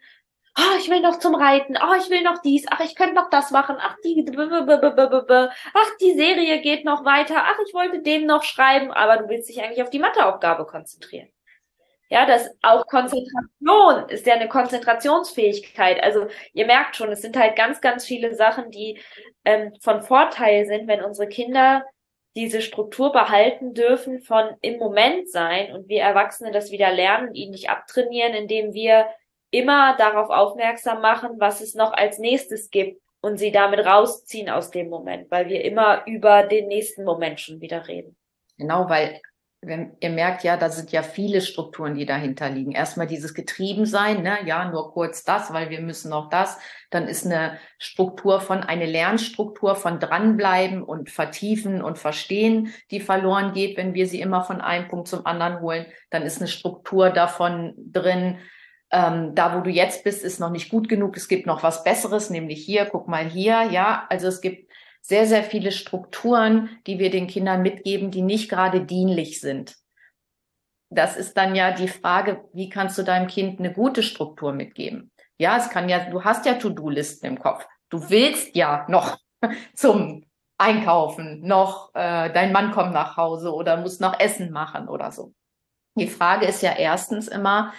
oh, 0.59 0.79
ich 0.79 0.91
will 0.91 1.01
noch 1.01 1.19
zum 1.19 1.35
Reiten, 1.35 1.77
oh, 1.77 1.95
ich 1.99 2.11
will 2.11 2.23
noch 2.23 2.39
dies, 2.43 2.67
ach, 2.71 2.81
ich 2.81 2.95
könnte 2.97 3.15
noch 3.15 3.31
das 3.31 3.51
machen, 3.51 3.77
ach, 3.79 3.97
die, 4.05 4.25
ach, 4.29 5.91
die 6.01 6.15
Serie 6.15 6.61
geht 6.61 6.85
noch 6.85 7.05
weiter, 7.05 7.37
ach, 7.39 7.59
ich 7.67 7.75
wollte 7.75 8.03
dem 8.03 8.27
noch 8.27 8.43
schreiben, 8.43 8.91
aber 8.91 9.19
du 9.19 9.29
willst 9.29 9.49
dich 9.49 9.63
eigentlich 9.63 9.83
auf 9.83 9.91
die 9.91 9.99
Matheaufgabe 9.99 10.67
konzentrieren. 10.67 11.29
Ja, 12.13 12.27
das 12.27 12.51
auch 12.63 12.87
Konzentration 12.87 14.09
ist 14.09 14.27
ja 14.27 14.35
eine 14.35 14.49
Konzentrationsfähigkeit. 14.49 16.03
Also 16.03 16.27
ihr 16.53 16.67
merkt 16.67 16.97
schon, 16.97 17.13
es 17.13 17.23
sind 17.23 17.37
halt 17.37 17.55
ganz, 17.55 17.81
ganz 17.81 18.05
viele 18.05 18.35
Sachen, 18.35 18.73
die 18.73 18.99
ähm, 19.45 19.73
von 19.81 20.03
Vorteil 20.03 20.67
sind, 20.67 20.89
wenn 20.89 21.05
unsere 21.05 21.29
Kinder 21.29 21.85
diese 22.35 22.63
Struktur 22.63 23.13
behalten 23.13 23.75
dürfen 23.75 24.21
von 24.21 24.57
im 24.61 24.79
Moment 24.79 25.31
sein 25.31 25.73
und 25.73 25.89
wir 25.89 26.01
Erwachsene 26.03 26.51
das 26.51 26.73
wieder 26.73 26.93
lernen, 26.93 27.35
ihn 27.35 27.53
nicht 27.53 27.71
abtrainieren, 27.71 28.35
indem 28.35 28.73
wir 28.73 29.07
immer 29.51 29.97
darauf 29.97 30.31
aufmerksam 30.31 31.01
machen, 31.01 31.33
was 31.39 31.61
es 31.61 31.75
noch 31.75 31.93
als 31.93 32.19
nächstes 32.19 32.71
gibt 32.71 33.01
und 33.21 33.39
sie 33.39 33.53
damit 33.53 33.85
rausziehen 33.85 34.49
aus 34.49 34.71
dem 34.71 34.89
Moment, 34.89 35.31
weil 35.31 35.49
wir 35.49 35.65
immer 35.65 36.07
über 36.07 36.45
den 36.45 36.69
nächsten 36.69 37.05
Moment 37.05 37.41
schon 37.41 37.61
wieder 37.61 37.87
reden. 37.87 38.17
Genau, 38.57 38.89
weil 38.89 39.21
wenn, 39.63 39.95
ihr 40.01 40.09
merkt 40.09 40.43
ja, 40.43 40.57
da 40.57 40.71
sind 40.71 40.91
ja 40.91 41.03
viele 41.03 41.43
Strukturen, 41.43 41.95
die 41.95 42.07
dahinter 42.07 42.49
liegen. 42.49 42.73
Erstmal 42.73 43.07
dieses 43.07 43.35
Getriebensein, 43.35 44.23
ne? 44.23 44.39
ja, 44.47 44.71
nur 44.71 44.91
kurz 44.93 45.23
das, 45.23 45.53
weil 45.53 45.69
wir 45.69 45.83
müssen 45.83 46.09
noch 46.09 46.31
das. 46.31 46.59
Dann 46.89 47.07
ist 47.07 47.27
eine 47.27 47.59
Struktur 47.79 48.41
von, 48.41 48.63
eine 48.63 48.87
Lernstruktur 48.87 49.77
von 49.77 50.01
dranbleiben 50.01 50.83
und 50.83 51.11
vertiefen 51.11 51.83
und 51.83 51.99
verstehen, 51.99 52.73
die 52.91 53.01
verloren 53.01 53.53
geht, 53.53 53.77
wenn 53.77 53.93
wir 53.93 54.07
sie 54.07 54.23
immer 54.23 54.45
von 54.45 54.63
einem 54.63 54.89
Punkt 54.89 55.09
zum 55.09 55.27
anderen 55.27 55.61
holen. 55.61 55.85
Dann 56.09 56.23
ist 56.23 56.39
eine 56.39 56.49
Struktur 56.49 57.11
davon 57.11 57.75
drin, 57.77 58.39
ähm, 58.91 59.35
da 59.35 59.57
wo 59.57 59.61
du 59.61 59.71
jetzt 59.71 60.05
bist, 60.05 60.25
ist 60.25 60.41
noch 60.41 60.51
nicht 60.51 60.71
gut 60.71 60.89
genug. 60.89 61.17
Es 61.17 61.29
gibt 61.29 61.47
noch 61.47 61.63
was 61.63 61.85
Besseres, 61.85 62.31
nämlich 62.31 62.65
hier, 62.65 62.87
guck 62.87 63.09
mal 63.09 63.25
hier, 63.25 63.63
ja. 63.71 64.07
Also 64.11 64.27
es 64.29 64.41
gibt 64.41 64.71
sehr, 65.01 65.27
sehr 65.27 65.45
viele 65.45 65.73
Strukturen, 65.73 66.71
die 66.87 66.99
wir 66.99 67.11
den 67.11 67.27
Kindern 67.27 67.63
mitgeben, 67.63 68.11
die 68.11 68.23
nicht 68.23 68.51
gerade 68.51 68.85
dienlich 68.85 69.41
sind. 69.41 69.77
Das 70.91 71.17
ist 71.17 71.37
dann 71.37 71.55
ja 71.55 71.71
die 71.71 71.89
Frage, 71.89 72.45
wie 72.53 72.69
kannst 72.69 72.99
du 72.99 73.03
deinem 73.03 73.29
Kind 73.29 73.61
eine 73.61 73.73
gute 73.73 74.03
Struktur 74.03 74.53
mitgeben? 74.53 75.13
Ja, 75.39 75.57
es 75.57 75.71
kann 75.71 75.89
ja, 75.89 76.11
du 76.11 76.25
hast 76.25 76.45
ja 76.45 76.55
To-Do-Listen 76.55 77.27
im 77.27 77.39
Kopf. 77.39 77.67
Du 77.89 78.11
willst 78.11 78.55
ja 78.57 78.87
noch 78.89 79.19
zum 79.75 80.25
Einkaufen, 80.59 81.41
noch 81.47 81.95
äh, 81.95 82.31
dein 82.31 82.53
Mann 82.53 82.73
kommt 82.73 82.93
nach 82.93 83.17
Hause 83.17 83.55
oder 83.55 83.79
muss 83.79 84.01
noch 84.01 84.19
Essen 84.19 84.51
machen 84.51 84.89
oder 84.89 85.13
so. 85.13 85.33
Die 85.95 86.09
Frage 86.09 86.47
ist 86.47 86.63
ja 86.63 86.73
erstens 86.73 87.29
immer, 87.29 87.73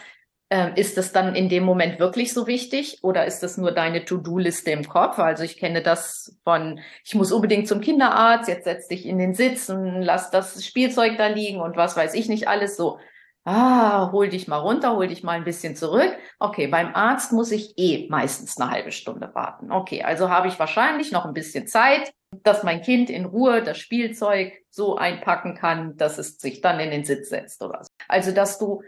ähm, 0.51 0.73
ist 0.75 0.97
das 0.97 1.13
dann 1.13 1.33
in 1.33 1.47
dem 1.47 1.63
Moment 1.63 1.97
wirklich 1.97 2.33
so 2.33 2.45
wichtig 2.45 2.99
oder 3.03 3.25
ist 3.25 3.39
das 3.39 3.57
nur 3.57 3.71
deine 3.71 4.03
To-Do-Liste 4.03 4.69
im 4.71 4.85
Kopf? 4.85 5.17
Also 5.17 5.43
ich 5.43 5.57
kenne 5.57 5.81
das 5.81 6.37
von, 6.43 6.81
ich 7.05 7.15
muss 7.15 7.31
unbedingt 7.31 7.69
zum 7.69 7.79
Kinderarzt, 7.79 8.49
jetzt 8.49 8.65
setz 8.65 8.89
dich 8.89 9.05
in 9.05 9.17
den 9.17 9.33
Sitz 9.33 9.69
und 9.69 10.01
lass 10.01 10.29
das 10.29 10.65
Spielzeug 10.65 11.17
da 11.17 11.27
liegen 11.27 11.61
und 11.61 11.77
was 11.77 11.95
weiß 11.95 12.13
ich 12.15 12.27
nicht 12.27 12.49
alles 12.49 12.75
so. 12.75 12.99
Ah, 13.45 14.11
hol 14.11 14.27
dich 14.27 14.49
mal 14.49 14.57
runter, 14.57 14.97
hol 14.97 15.07
dich 15.07 15.23
mal 15.23 15.31
ein 15.31 15.45
bisschen 15.45 15.77
zurück. 15.77 16.15
Okay, 16.37 16.67
beim 16.67 16.93
Arzt 16.93 17.31
muss 17.31 17.51
ich 17.51 17.73
eh 17.77 18.07
meistens 18.09 18.59
eine 18.59 18.69
halbe 18.69 18.91
Stunde 18.91 19.31
warten. 19.33 19.71
Okay, 19.71 20.03
also 20.03 20.29
habe 20.29 20.49
ich 20.49 20.59
wahrscheinlich 20.59 21.13
noch 21.13 21.25
ein 21.25 21.33
bisschen 21.33 21.65
Zeit, 21.65 22.11
dass 22.43 22.63
mein 22.63 22.81
Kind 22.81 23.09
in 23.09 23.23
Ruhe 23.23 23.63
das 23.63 23.77
Spielzeug 23.77 24.51
so 24.69 24.97
einpacken 24.97 25.55
kann, 25.55 25.95
dass 25.95 26.17
es 26.17 26.39
sich 26.39 26.59
dann 26.59 26.79
in 26.81 26.91
den 26.91 27.05
Sitz 27.05 27.29
setzt 27.29 27.63
oder 27.63 27.83
so. 27.83 27.89
Also, 28.09 28.31
dass 28.31 28.59
du 28.59 28.83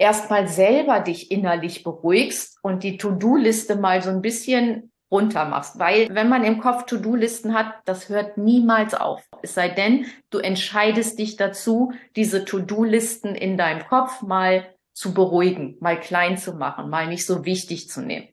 erstmal 0.00 0.48
selber 0.48 1.00
dich 1.00 1.30
innerlich 1.30 1.84
beruhigst 1.84 2.58
und 2.62 2.82
die 2.82 2.96
To-Do-Liste 2.96 3.76
mal 3.76 4.02
so 4.02 4.10
ein 4.10 4.22
bisschen 4.22 4.90
runter 5.10 5.44
machst. 5.44 5.78
Weil 5.78 6.08
wenn 6.10 6.28
man 6.28 6.42
im 6.44 6.58
Kopf 6.58 6.86
To-Do-Listen 6.86 7.54
hat, 7.54 7.74
das 7.84 8.08
hört 8.08 8.38
niemals 8.38 8.94
auf. 8.94 9.22
Es 9.42 9.54
sei 9.54 9.68
denn, 9.68 10.06
du 10.30 10.38
entscheidest 10.38 11.18
dich 11.18 11.36
dazu, 11.36 11.92
diese 12.16 12.44
To-Do-Listen 12.44 13.34
in 13.34 13.58
deinem 13.58 13.86
Kopf 13.86 14.22
mal 14.22 14.74
zu 14.94 15.12
beruhigen, 15.12 15.76
mal 15.80 16.00
klein 16.00 16.38
zu 16.38 16.54
machen, 16.54 16.88
mal 16.88 17.06
nicht 17.06 17.26
so 17.26 17.44
wichtig 17.44 17.88
zu 17.88 18.00
nehmen. 18.00 18.28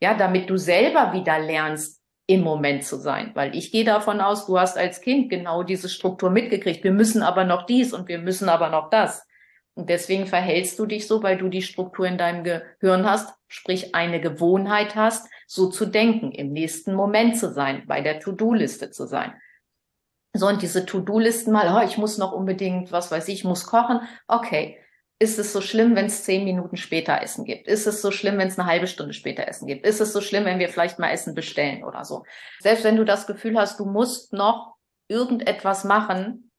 Ja, 0.00 0.14
damit 0.14 0.50
du 0.50 0.56
selber 0.56 1.12
wieder 1.12 1.38
lernst, 1.38 2.00
im 2.26 2.40
Moment 2.40 2.84
zu 2.84 2.96
sein. 2.96 3.32
Weil 3.34 3.54
ich 3.54 3.70
gehe 3.70 3.84
davon 3.84 4.22
aus, 4.22 4.46
du 4.46 4.58
hast 4.58 4.78
als 4.78 5.02
Kind 5.02 5.28
genau 5.28 5.62
diese 5.62 5.90
Struktur 5.90 6.30
mitgekriegt. 6.30 6.82
Wir 6.82 6.92
müssen 6.92 7.22
aber 7.22 7.44
noch 7.44 7.66
dies 7.66 7.92
und 7.92 8.08
wir 8.08 8.18
müssen 8.18 8.48
aber 8.48 8.70
noch 8.70 8.88
das. 8.88 9.26
Und 9.76 9.90
deswegen 9.90 10.26
verhältst 10.26 10.78
du 10.78 10.86
dich 10.86 11.06
so, 11.06 11.22
weil 11.22 11.36
du 11.36 11.48
die 11.48 11.62
Struktur 11.62 12.06
in 12.06 12.16
deinem 12.16 12.44
Gehirn 12.44 13.08
hast, 13.08 13.34
sprich 13.48 13.94
eine 13.94 14.20
Gewohnheit 14.20 14.94
hast, 14.94 15.28
so 15.46 15.68
zu 15.68 15.86
denken, 15.86 16.30
im 16.30 16.52
nächsten 16.52 16.94
Moment 16.94 17.36
zu 17.36 17.52
sein, 17.52 17.84
bei 17.86 18.00
der 18.00 18.20
To-Do-Liste 18.20 18.90
zu 18.90 19.06
sein. 19.06 19.34
So, 20.32 20.48
und 20.48 20.62
diese 20.62 20.86
To-Do-Listen 20.86 21.52
mal, 21.52 21.76
oh, 21.76 21.86
ich 21.86 21.98
muss 21.98 22.18
noch 22.18 22.32
unbedingt, 22.32 22.92
was 22.92 23.10
weiß 23.10 23.28
ich, 23.28 23.44
muss 23.44 23.66
kochen. 23.66 24.00
Okay. 24.28 24.78
Ist 25.20 25.38
es 25.38 25.52
so 25.52 25.60
schlimm, 25.60 25.94
wenn 25.94 26.06
es 26.06 26.24
zehn 26.24 26.44
Minuten 26.44 26.76
später 26.76 27.22
Essen 27.22 27.44
gibt? 27.44 27.68
Ist 27.68 27.86
es 27.86 28.02
so 28.02 28.10
schlimm, 28.10 28.36
wenn 28.36 28.48
es 28.48 28.58
eine 28.58 28.68
halbe 28.68 28.88
Stunde 28.88 29.14
später 29.14 29.46
Essen 29.46 29.68
gibt? 29.68 29.86
Ist 29.86 30.00
es 30.00 30.12
so 30.12 30.20
schlimm, 30.20 30.44
wenn 30.44 30.58
wir 30.58 30.68
vielleicht 30.68 30.98
mal 30.98 31.10
Essen 31.10 31.34
bestellen 31.34 31.84
oder 31.84 32.04
so? 32.04 32.24
Selbst 32.58 32.82
wenn 32.82 32.96
du 32.96 33.04
das 33.04 33.28
Gefühl 33.28 33.56
hast, 33.56 33.78
du 33.78 33.84
musst 33.84 34.32
noch 34.32 34.74
irgendetwas 35.06 35.84
machen, 35.84 36.50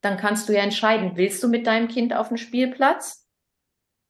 dann 0.00 0.16
kannst 0.16 0.48
du 0.48 0.54
ja 0.54 0.62
entscheiden, 0.62 1.12
willst 1.16 1.42
du 1.42 1.48
mit 1.48 1.66
deinem 1.66 1.88
Kind 1.88 2.14
auf 2.14 2.28
den 2.28 2.38
Spielplatz? 2.38 3.26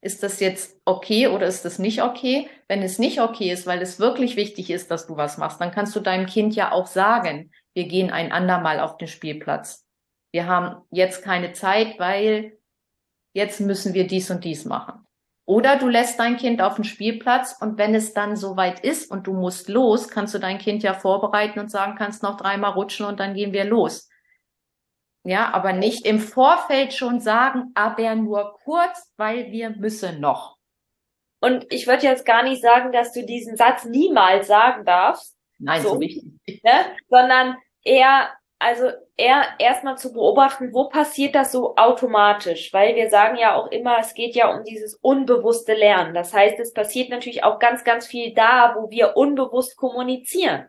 Ist 0.03 0.23
das 0.23 0.41
jetzt 0.41 0.81
okay 0.87 1.27
oder 1.27 1.47
ist 1.47 1.65
das 1.65 1.79
nicht 1.79 2.03
okay? 2.03 2.49
Wenn 2.69 2.83
es 2.83 2.99
nicht 2.99 3.21
okay 3.21 3.51
ist, 3.51 3.67
weil 3.67 3.83
es 3.83 3.99
wirklich 3.99 4.37
wichtig 4.37 4.71
ist, 4.71 4.91
dass 4.91 5.07
du 5.07 5.17
was 5.17 5.37
machst, 5.37 5.61
dann 5.61 5.73
kannst 5.73 5.95
du 5.95 6.01
deinem 6.01 6.27
Kind 6.27 6.55
ja 6.55 6.73
auch 6.73 6.87
sagen, 6.87 7.51
wir 7.75 7.87
gehen 7.87 8.11
ein 8.11 8.33
andermal 8.33 8.81
auf 8.81 8.97
den 8.97 9.09
Spielplatz. 9.09 9.87
Wir 10.33 10.47
haben 10.47 10.83
jetzt 10.91 11.23
keine 11.23 11.53
Zeit, 11.53 11.99
weil 11.99 12.59
jetzt 13.35 13.61
müssen 13.61 13.95
wir 13.95 14.07
dies 14.07 14.31
und 14.31 14.45
dies 14.45 14.65
machen. 14.65 15.07
Oder 15.45 15.77
du 15.77 15.89
lässt 15.89 16.19
dein 16.21 16.37
Kind 16.37 16.63
auf 16.63 16.77
den 16.77 16.85
Spielplatz 16.85 17.57
und 17.61 17.77
wenn 17.77 17.95
es 17.95 18.15
dann 18.15 18.37
soweit 18.37 18.81
ist 18.81 19.11
und 19.11 19.27
du 19.27 19.33
musst 19.33 19.69
los, 19.69 20.09
kannst 20.09 20.33
du 20.33 20.39
dein 20.39 20.59
Kind 20.59 20.85
ja 20.85 20.95
vorbereiten 20.95 21.59
und 21.59 21.71
sagen, 21.71 21.97
kannst 21.97 22.23
noch 22.23 22.37
dreimal 22.37 22.73
rutschen 22.73 23.05
und 23.05 23.19
dann 23.19 23.35
gehen 23.35 23.53
wir 23.53 23.65
los. 23.65 24.10
Ja, 25.25 25.53
aber 25.53 25.73
nicht 25.73 26.07
im 26.07 26.19
Vorfeld 26.19 26.95
schon 26.95 27.21
sagen, 27.21 27.73
aber 27.75 28.15
nur 28.15 28.57
kurz, 28.65 29.13
weil 29.17 29.51
wir 29.51 29.71
müssen 29.71 30.21
noch. 30.21 30.57
Und 31.41 31.67
ich 31.71 31.87
würde 31.87 32.07
jetzt 32.07 32.25
gar 32.25 32.43
nicht 32.43 32.63
sagen, 32.63 32.93
dass 32.93 33.13
du 33.13 33.25
diesen 33.25 33.57
Satz 33.57 33.85
niemals 33.85 34.47
sagen 34.47 34.85
darfst. 34.85 35.37
Nein, 35.59 35.83
so, 35.83 35.95
so 35.95 36.01
wichtig. 36.01 36.25
Ne? 36.63 36.97
Sondern 37.09 37.57
eher, 37.83 38.31
also 38.59 38.91
eher 39.17 39.45
erstmal 39.59 39.99
zu 39.99 40.13
beobachten, 40.13 40.73
wo 40.73 40.89
passiert 40.89 41.35
das 41.35 41.53
so 41.53 41.77
automatisch? 41.77 42.73
Weil 42.73 42.95
wir 42.95 43.11
sagen 43.11 43.37
ja 43.37 43.55
auch 43.55 43.71
immer, 43.71 43.99
es 44.01 44.15
geht 44.15 44.35
ja 44.35 44.55
um 44.55 44.65
dieses 44.65 44.95
unbewusste 44.97 45.75
Lernen. 45.75 46.15
Das 46.15 46.33
heißt, 46.33 46.59
es 46.61 46.73
passiert 46.73 47.11
natürlich 47.11 47.45
auch 47.45 47.59
ganz, 47.59 47.85
ganz 47.85 48.07
viel 48.07 48.35
da, 48.35 48.75
wo 48.77 48.91
wir 48.91 49.17
unbewusst 49.17 49.77
kommunizieren 49.77 50.67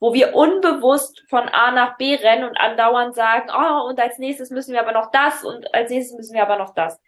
wo 0.00 0.14
wir 0.14 0.34
unbewusst 0.34 1.22
von 1.28 1.48
A 1.48 1.70
nach 1.70 1.96
B 1.98 2.14
rennen 2.14 2.44
und 2.44 2.56
andauernd 2.56 3.14
sagen, 3.14 3.50
oh, 3.50 3.88
und 3.88 4.00
als 4.00 4.18
nächstes 4.18 4.50
müssen 4.50 4.72
wir 4.72 4.80
aber 4.80 4.92
noch 4.92 5.10
das 5.10 5.44
und 5.44 5.72
als 5.74 5.90
nächstes 5.90 6.16
müssen 6.16 6.34
wir 6.34 6.42
aber 6.42 6.56
noch 6.56 6.74
das. 6.74 6.98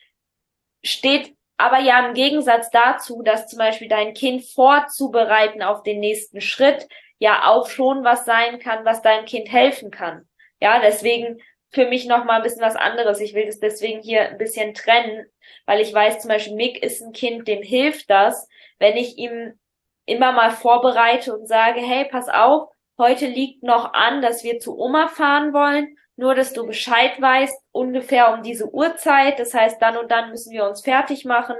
Steht 0.85 1.35
aber 1.57 1.81
ja 1.81 2.07
im 2.07 2.15
Gegensatz 2.15 2.71
dazu, 2.71 3.23
dass 3.23 3.49
zum 3.49 3.59
Beispiel 3.59 3.89
dein 3.89 4.15
Kind 4.15 4.45
vorzubereiten 4.45 5.63
auf 5.63 5.83
den 5.83 6.01
nächsten 6.01 6.41
Schritt 6.41 6.87
ja 7.19 7.47
auch 7.47 7.69
schon 7.69 8.05
was 8.05 8.25
sein 8.25 8.59
kann, 8.59 8.85
was 8.85 9.01
deinem 9.01 9.25
Kind 9.25 9.51
helfen 9.51 9.91
kann. 9.91 10.29
Ja, 10.61 10.81
deswegen 10.81 11.41
für 11.71 11.87
mich 11.87 12.07
noch 12.07 12.25
mal 12.25 12.37
ein 12.37 12.43
bisschen 12.43 12.63
was 12.63 12.77
anderes. 12.77 13.21
Ich 13.21 13.33
will 13.35 13.47
das 13.47 13.59
deswegen 13.59 14.03
hier 14.03 14.29
ein 14.29 14.39
bisschen 14.39 14.75
trennen, 14.75 15.27
weil 15.65 15.81
ich 15.81 15.95
weiß 15.95 16.21
zum 16.21 16.29
Beispiel, 16.29 16.55
Mick 16.55 16.83
ist 16.83 17.01
ein 17.01 17.13
Kind, 17.13 17.49
dem 17.49 17.63
hilft 17.63 18.11
das, 18.11 18.49
wenn 18.79 18.97
ich 18.97 19.17
ihm 19.17 19.59
immer 20.05 20.33
mal 20.33 20.51
vorbereite 20.51 21.35
und 21.35 21.47
sage, 21.47 21.81
hey, 21.81 22.07
pass 22.11 22.29
auf, 22.29 22.69
Heute 23.03 23.27
liegt 23.27 23.65
noch 23.65 23.95
an, 23.95 24.23
dass 24.23 24.45
wir 24.45 24.61
zu 24.61 24.79
Oma 24.79 25.09
fahren 25.09 25.53
wollen. 25.53 25.97
Nur, 26.15 26.37
dass 26.37 26.53
du 26.53 26.65
Bescheid 26.65 27.21
weißt, 27.21 27.53
ungefähr 27.73 28.33
um 28.33 28.45
diese 28.45 28.73
Uhrzeit. 28.73 29.41
Das 29.41 29.55
heißt, 29.55 29.83
dann 29.83 29.97
und 29.97 30.13
dann 30.13 30.31
müssen 30.31 30.53
wir 30.53 30.69
uns 30.69 30.83
fertig 30.83 31.25
machen. 31.25 31.57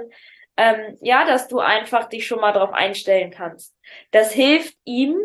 Ähm, 0.55 0.97
ja, 1.01 1.25
dass 1.25 1.49
du 1.49 1.59
einfach 1.59 2.07
dich 2.07 2.25
schon 2.25 2.39
mal 2.39 2.53
darauf 2.53 2.71
einstellen 2.71 3.29
kannst. 3.29 3.75
Das 4.11 4.31
hilft 4.31 4.77
ihm 4.85 5.17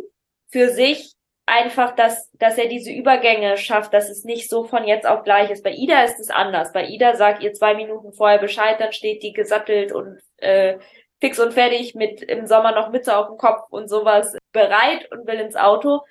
für 0.48 0.70
sich 0.70 1.12
einfach, 1.46 1.94
dass, 1.94 2.32
dass 2.32 2.58
er 2.58 2.66
diese 2.66 2.90
Übergänge 2.90 3.56
schafft, 3.56 3.94
dass 3.94 4.10
es 4.10 4.24
nicht 4.24 4.50
so 4.50 4.64
von 4.64 4.88
jetzt 4.88 5.06
auf 5.06 5.22
gleich 5.22 5.50
ist. 5.50 5.62
Bei 5.62 5.70
Ida 5.70 6.02
ist 6.02 6.18
es 6.18 6.30
anders. 6.30 6.72
Bei 6.72 6.88
Ida 6.88 7.14
sagt 7.14 7.44
ihr 7.44 7.52
zwei 7.52 7.74
Minuten 7.74 8.12
vorher 8.12 8.38
Bescheid, 8.38 8.80
dann 8.80 8.92
steht 8.92 9.22
die 9.22 9.34
gesattelt 9.34 9.92
und 9.92 10.18
äh, 10.38 10.78
fix 11.20 11.38
und 11.38 11.54
fertig 11.54 11.94
mit 11.94 12.22
im 12.22 12.48
Sommer 12.48 12.72
noch 12.72 12.90
Mütze 12.90 13.16
auf 13.16 13.28
dem 13.28 13.36
Kopf 13.36 13.70
und 13.70 13.88
sowas 13.88 14.36
bereit 14.52 15.10
und 15.12 15.26
will 15.26 15.40
ins 15.40 15.56
Auto. 15.56 16.02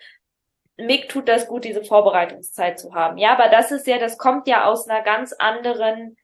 Mick 0.77 1.09
tut 1.09 1.27
das 1.27 1.47
gut, 1.47 1.65
diese 1.65 1.83
Vorbereitungszeit 1.83 2.79
zu 2.79 2.93
haben. 2.93 3.17
Ja, 3.17 3.33
aber 3.33 3.49
das 3.49 3.71
ist 3.71 3.87
ja, 3.87 3.97
das 3.97 4.17
kommt 4.17 4.47
ja 4.47 4.65
aus 4.65 4.87
einer 4.87 5.01
ganz 5.01 5.33
anderen, 5.33 6.17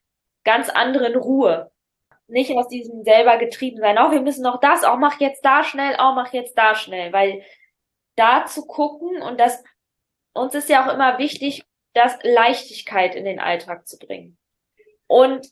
ganz 0.43 0.69
anderen 0.69 1.15
Ruhe. 1.15 1.71
Nicht 2.28 2.56
aus 2.56 2.67
diesem 2.67 3.04
selber 3.04 3.38
getrieben 3.38 3.80
sein. 3.80 3.97
Auch 3.97 4.10
oh, 4.10 4.12
wir 4.12 4.21
müssen 4.21 4.43
noch 4.43 4.60
das, 4.60 4.84
auch 4.84 4.95
oh, 4.95 4.99
mach 4.99 5.19
jetzt 5.19 5.43
da 5.43 5.63
schnell, 5.63 5.95
auch 5.95 6.12
oh, 6.12 6.15
mach 6.15 6.34
jetzt 6.34 6.58
da 6.58 6.76
schnell, 6.76 7.12
weil 7.12 7.43
da 8.15 8.45
zu 8.45 8.65
gucken 8.65 9.21
und 9.21 9.39
das, 9.39 9.63
uns 10.34 10.54
ist 10.54 10.69
ja 10.69 10.86
auch 10.86 10.93
immer 10.93 11.17
wichtig, 11.17 11.63
das 11.93 12.17
Leichtigkeit 12.23 13.15
in 13.15 13.26
den 13.26 13.39
Alltag 13.39 13.88
zu 13.88 13.97
bringen. 13.97 14.38
Und 15.08 15.47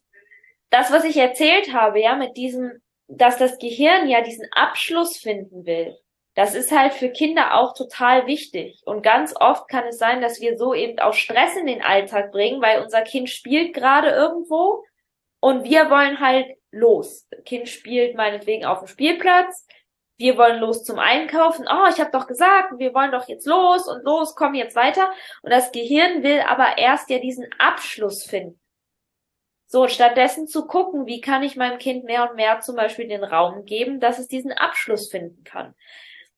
das, 0.69 0.91
was 0.91 1.03
ich 1.03 1.17
erzählt 1.17 1.73
habe, 1.73 1.99
ja, 1.99 2.15
mit 2.15 2.37
diesem 2.37 2.81
dass 3.11 3.37
das 3.37 3.57
Gehirn 3.59 4.07
ja 4.07 4.21
diesen 4.21 4.47
Abschluss 4.51 5.17
finden 5.17 5.65
will. 5.65 5.97
Das 6.33 6.55
ist 6.55 6.71
halt 6.71 6.93
für 6.93 7.09
Kinder 7.09 7.57
auch 7.57 7.73
total 7.73 8.25
wichtig. 8.25 8.81
Und 8.85 9.01
ganz 9.01 9.35
oft 9.37 9.67
kann 9.67 9.85
es 9.87 9.97
sein, 9.97 10.21
dass 10.21 10.39
wir 10.39 10.57
so 10.57 10.73
eben 10.73 10.97
auch 10.99 11.13
Stress 11.13 11.57
in 11.57 11.65
den 11.65 11.83
Alltag 11.83 12.31
bringen, 12.31 12.61
weil 12.61 12.81
unser 12.81 13.01
Kind 13.01 13.29
spielt 13.29 13.73
gerade 13.73 14.09
irgendwo 14.09 14.83
und 15.41 15.65
wir 15.65 15.89
wollen 15.89 16.19
halt 16.19 16.47
los. 16.71 17.27
Das 17.29 17.43
kind 17.43 17.67
spielt 17.67 18.15
meinetwegen 18.15 18.65
auf 18.65 18.79
dem 18.79 18.87
Spielplatz. 18.87 19.67
Wir 20.17 20.37
wollen 20.37 20.59
los 20.59 20.83
zum 20.83 20.99
Einkaufen. 20.99 21.65
Oh, 21.67 21.89
ich 21.89 21.99
habe 21.99 22.11
doch 22.11 22.27
gesagt, 22.27 22.77
wir 22.77 22.93
wollen 22.93 23.11
doch 23.11 23.27
jetzt 23.27 23.47
los 23.47 23.87
und 23.87 24.03
los, 24.05 24.35
komm 24.35 24.53
jetzt 24.53 24.75
weiter. 24.75 25.11
Und 25.41 25.51
das 25.51 25.71
Gehirn 25.71 26.23
will 26.23 26.41
aber 26.41 26.77
erst 26.77 27.09
ja 27.09 27.17
diesen 27.17 27.47
Abschluss 27.57 28.23
finden. 28.23 28.61
So, 29.65 29.87
stattdessen 29.87 30.47
zu 30.47 30.67
gucken, 30.67 31.07
wie 31.07 31.21
kann 31.21 31.43
ich 31.43 31.55
meinem 31.55 31.79
Kind 31.79 32.03
mehr 32.03 32.29
und 32.29 32.35
mehr 32.35 32.59
zum 32.59 32.75
Beispiel 32.75 33.07
den 33.07 33.23
Raum 33.23 33.65
geben, 33.65 33.99
dass 33.99 34.19
es 34.19 34.27
diesen 34.27 34.51
Abschluss 34.51 35.09
finden 35.09 35.43
kann. 35.43 35.73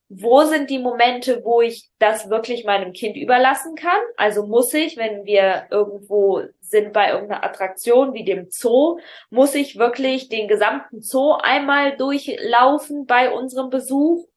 Wo 0.10 0.44
sind 0.44 0.70
die 0.70 0.80
Momente, 0.80 1.44
wo 1.44 1.62
ich 1.62 1.89
das 1.98 2.30
wirklich 2.30 2.66
meinem 2.66 2.94
Kind 2.94 3.18
überlassen 3.18 3.76
kann? 3.76 4.02
Also 4.16 4.46
muss 4.46 4.74
ich, 4.74 4.98
wenn 4.98 5.26
wir 5.26 5.68
irgendwo 5.72 6.42
sind 6.62 6.94
bei 6.94 7.12
irgendeiner 7.12 7.44
Attraktion 7.44 8.13
wie 8.13 8.24
dem 8.24 8.48
Zoo, 8.50 9.00
muss 9.30 9.56
ich 9.56 9.78
wirklich 9.78 10.30
den 10.30 10.48
gesamten 10.48 11.02
Zoo 11.02 11.34
einmal 11.34 11.98
durchlaufen 11.98 13.06
bei 13.06 13.32
unserem 13.32 13.70
Besuch 13.70 14.28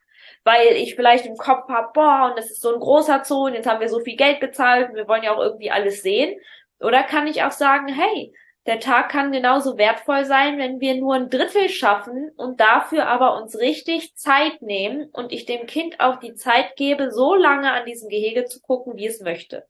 weil 0.46 0.76
ich 0.76 0.94
vielleicht 0.94 1.26
im 1.26 1.36
Kopf 1.36 1.68
habe, 1.68 1.90
boah, 1.92 2.28
und 2.30 2.38
das 2.38 2.52
ist 2.52 2.62
so 2.62 2.72
ein 2.72 2.78
großer 2.78 3.24
Zoo 3.24 3.46
und 3.46 3.54
jetzt 3.54 3.66
haben 3.66 3.80
wir 3.80 3.88
so 3.88 3.98
viel 3.98 4.14
Geld 4.14 4.38
bezahlt 4.38 4.90
und 4.90 4.94
wir 4.94 5.08
wollen 5.08 5.24
ja 5.24 5.34
auch 5.34 5.42
irgendwie 5.42 5.72
alles 5.72 6.02
sehen. 6.02 6.38
Oder 6.78 7.02
kann 7.02 7.26
ich 7.26 7.42
auch 7.42 7.50
sagen, 7.50 7.88
hey, 7.88 8.32
der 8.66 8.80
Tag 8.80 9.10
kann 9.10 9.32
genauso 9.32 9.78
wertvoll 9.78 10.24
sein, 10.24 10.58
wenn 10.58 10.80
wir 10.80 10.94
nur 10.96 11.14
ein 11.14 11.30
Drittel 11.30 11.68
schaffen 11.68 12.30
und 12.36 12.60
dafür 12.60 13.06
aber 13.06 13.40
uns 13.40 13.58
richtig 13.58 14.16
Zeit 14.16 14.60
nehmen 14.60 15.08
und 15.12 15.32
ich 15.32 15.46
dem 15.46 15.66
Kind 15.66 16.00
auch 16.00 16.16
die 16.16 16.34
Zeit 16.34 16.76
gebe, 16.76 17.12
so 17.12 17.34
lange 17.34 17.72
an 17.72 17.86
diesem 17.86 18.08
Gehege 18.08 18.44
zu 18.44 18.60
gucken, 18.60 18.96
wie 18.96 19.06
es 19.06 19.20
möchte. 19.20 19.66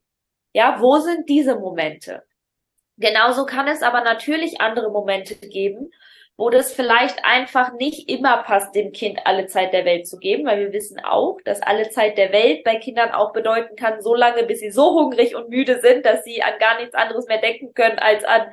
Ja, 0.52 0.80
wo 0.80 0.98
sind 0.98 1.28
diese 1.28 1.56
Momente? 1.56 2.22
Genauso 2.96 3.44
kann 3.44 3.68
es 3.68 3.82
aber 3.82 4.00
natürlich 4.00 4.60
andere 4.62 4.90
Momente 4.90 5.34
geben, 5.34 5.90
wo 6.38 6.48
das 6.48 6.72
vielleicht 6.72 7.24
einfach 7.24 7.72
nicht 7.74 8.08
immer 8.08 8.42
passt, 8.42 8.74
dem 8.74 8.92
Kind 8.92 9.20
alle 9.24 9.46
Zeit 9.46 9.72
der 9.72 9.84
Welt 9.84 10.06
zu 10.06 10.18
geben, 10.18 10.46
weil 10.46 10.60
wir 10.60 10.72
wissen 10.72 11.00
auch, 11.02 11.38
dass 11.44 11.62
alle 11.62 11.90
Zeit 11.90 12.16
der 12.16 12.32
Welt 12.32 12.64
bei 12.64 12.76
Kindern 12.76 13.10
auch 13.10 13.32
bedeuten 13.32 13.76
kann, 13.76 14.00
so 14.00 14.14
lange, 14.14 14.44
bis 14.44 14.60
sie 14.60 14.70
so 14.70 14.94
hungrig 14.94 15.34
und 15.34 15.48
müde 15.48 15.80
sind, 15.80 16.06
dass 16.06 16.24
sie 16.24 16.42
an 16.42 16.58
gar 16.58 16.78
nichts 16.78 16.94
anderes 16.94 17.26
mehr 17.26 17.40
denken 17.40 17.74
können 17.74 17.98
als 17.98 18.24
an 18.24 18.52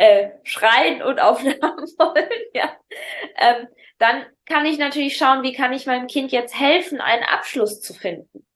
äh, 0.00 0.30
schreien 0.44 1.02
und 1.02 1.20
Aufnahmen 1.20 1.60
wollen, 1.98 2.30
ja, 2.54 2.74
ähm, 3.36 3.68
dann 3.98 4.24
kann 4.46 4.64
ich 4.64 4.78
natürlich 4.78 5.18
schauen, 5.18 5.42
wie 5.42 5.52
kann 5.52 5.74
ich 5.74 5.84
meinem 5.84 6.06
Kind 6.06 6.32
jetzt 6.32 6.58
helfen, 6.58 7.02
einen 7.02 7.22
Abschluss 7.22 7.82
zu 7.82 7.92
finden. 7.92 8.46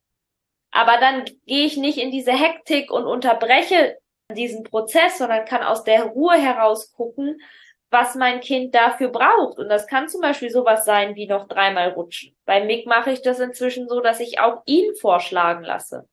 Aber 0.70 0.96
dann 0.96 1.26
gehe 1.46 1.66
ich 1.66 1.76
nicht 1.76 1.98
in 1.98 2.11
diese 2.11 2.33
Hektik 2.33 2.90
und 2.90 3.04
unterbreche 3.04 3.98
diesen 4.35 4.64
Prozess, 4.64 5.18
sondern 5.18 5.44
kann 5.44 5.62
aus 5.62 5.85
der 5.85 6.04
Ruhe 6.04 6.37
heraus 6.37 6.92
gucken, 6.94 7.38
was 7.90 8.14
mein 8.14 8.40
Kind 8.40 8.74
dafür 8.74 9.09
braucht. 9.09 9.59
Und 9.59 9.68
das 9.68 9.87
kann 9.87 10.09
zum 10.09 10.22
Beispiel 10.22 10.48
sowas 10.48 10.87
sein 10.87 11.14
wie 11.14 11.26
noch 11.26 11.46
dreimal 11.46 11.90
rutschen. 11.90 12.35
Bei 12.46 12.64
Mick 12.64 12.87
mache 12.87 13.12
ich 13.12 13.20
das 13.20 13.38
inzwischen 13.38 13.87
so, 13.87 14.00
dass 14.00 14.18
ich 14.18 14.40
auch 14.40 14.62
ihn 14.64 14.94
vorschlagen 14.96 15.62
lasse. 15.62 16.09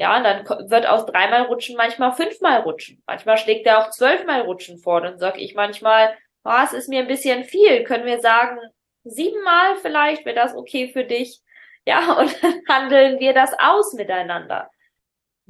Ja, 0.00 0.18
dann 0.22 0.48
wird 0.70 0.86
aus 0.86 1.04
dreimal 1.04 1.42
rutschen 1.42 1.76
manchmal 1.76 2.12
fünfmal 2.12 2.62
rutschen. 2.62 3.02
Manchmal 3.06 3.36
schlägt 3.36 3.66
er 3.66 3.80
auch 3.80 3.90
zwölfmal 3.90 4.40
rutschen 4.40 4.78
vor. 4.78 5.02
Dann 5.02 5.18
sage 5.18 5.40
ich 5.40 5.54
manchmal, 5.54 6.16
oh, 6.42 6.54
es 6.64 6.72
ist 6.72 6.88
mir 6.88 7.00
ein 7.00 7.06
bisschen 7.06 7.44
viel. 7.44 7.84
Können 7.84 8.06
wir 8.06 8.18
sagen, 8.20 8.58
siebenmal 9.04 9.76
vielleicht, 9.76 10.24
wäre 10.24 10.36
das 10.36 10.54
okay 10.54 10.90
für 10.90 11.04
dich? 11.04 11.42
Ja, 11.84 12.14
und 12.18 12.34
dann 12.42 12.62
handeln 12.66 13.20
wir 13.20 13.34
das 13.34 13.52
aus 13.58 13.92
miteinander. 13.92 14.70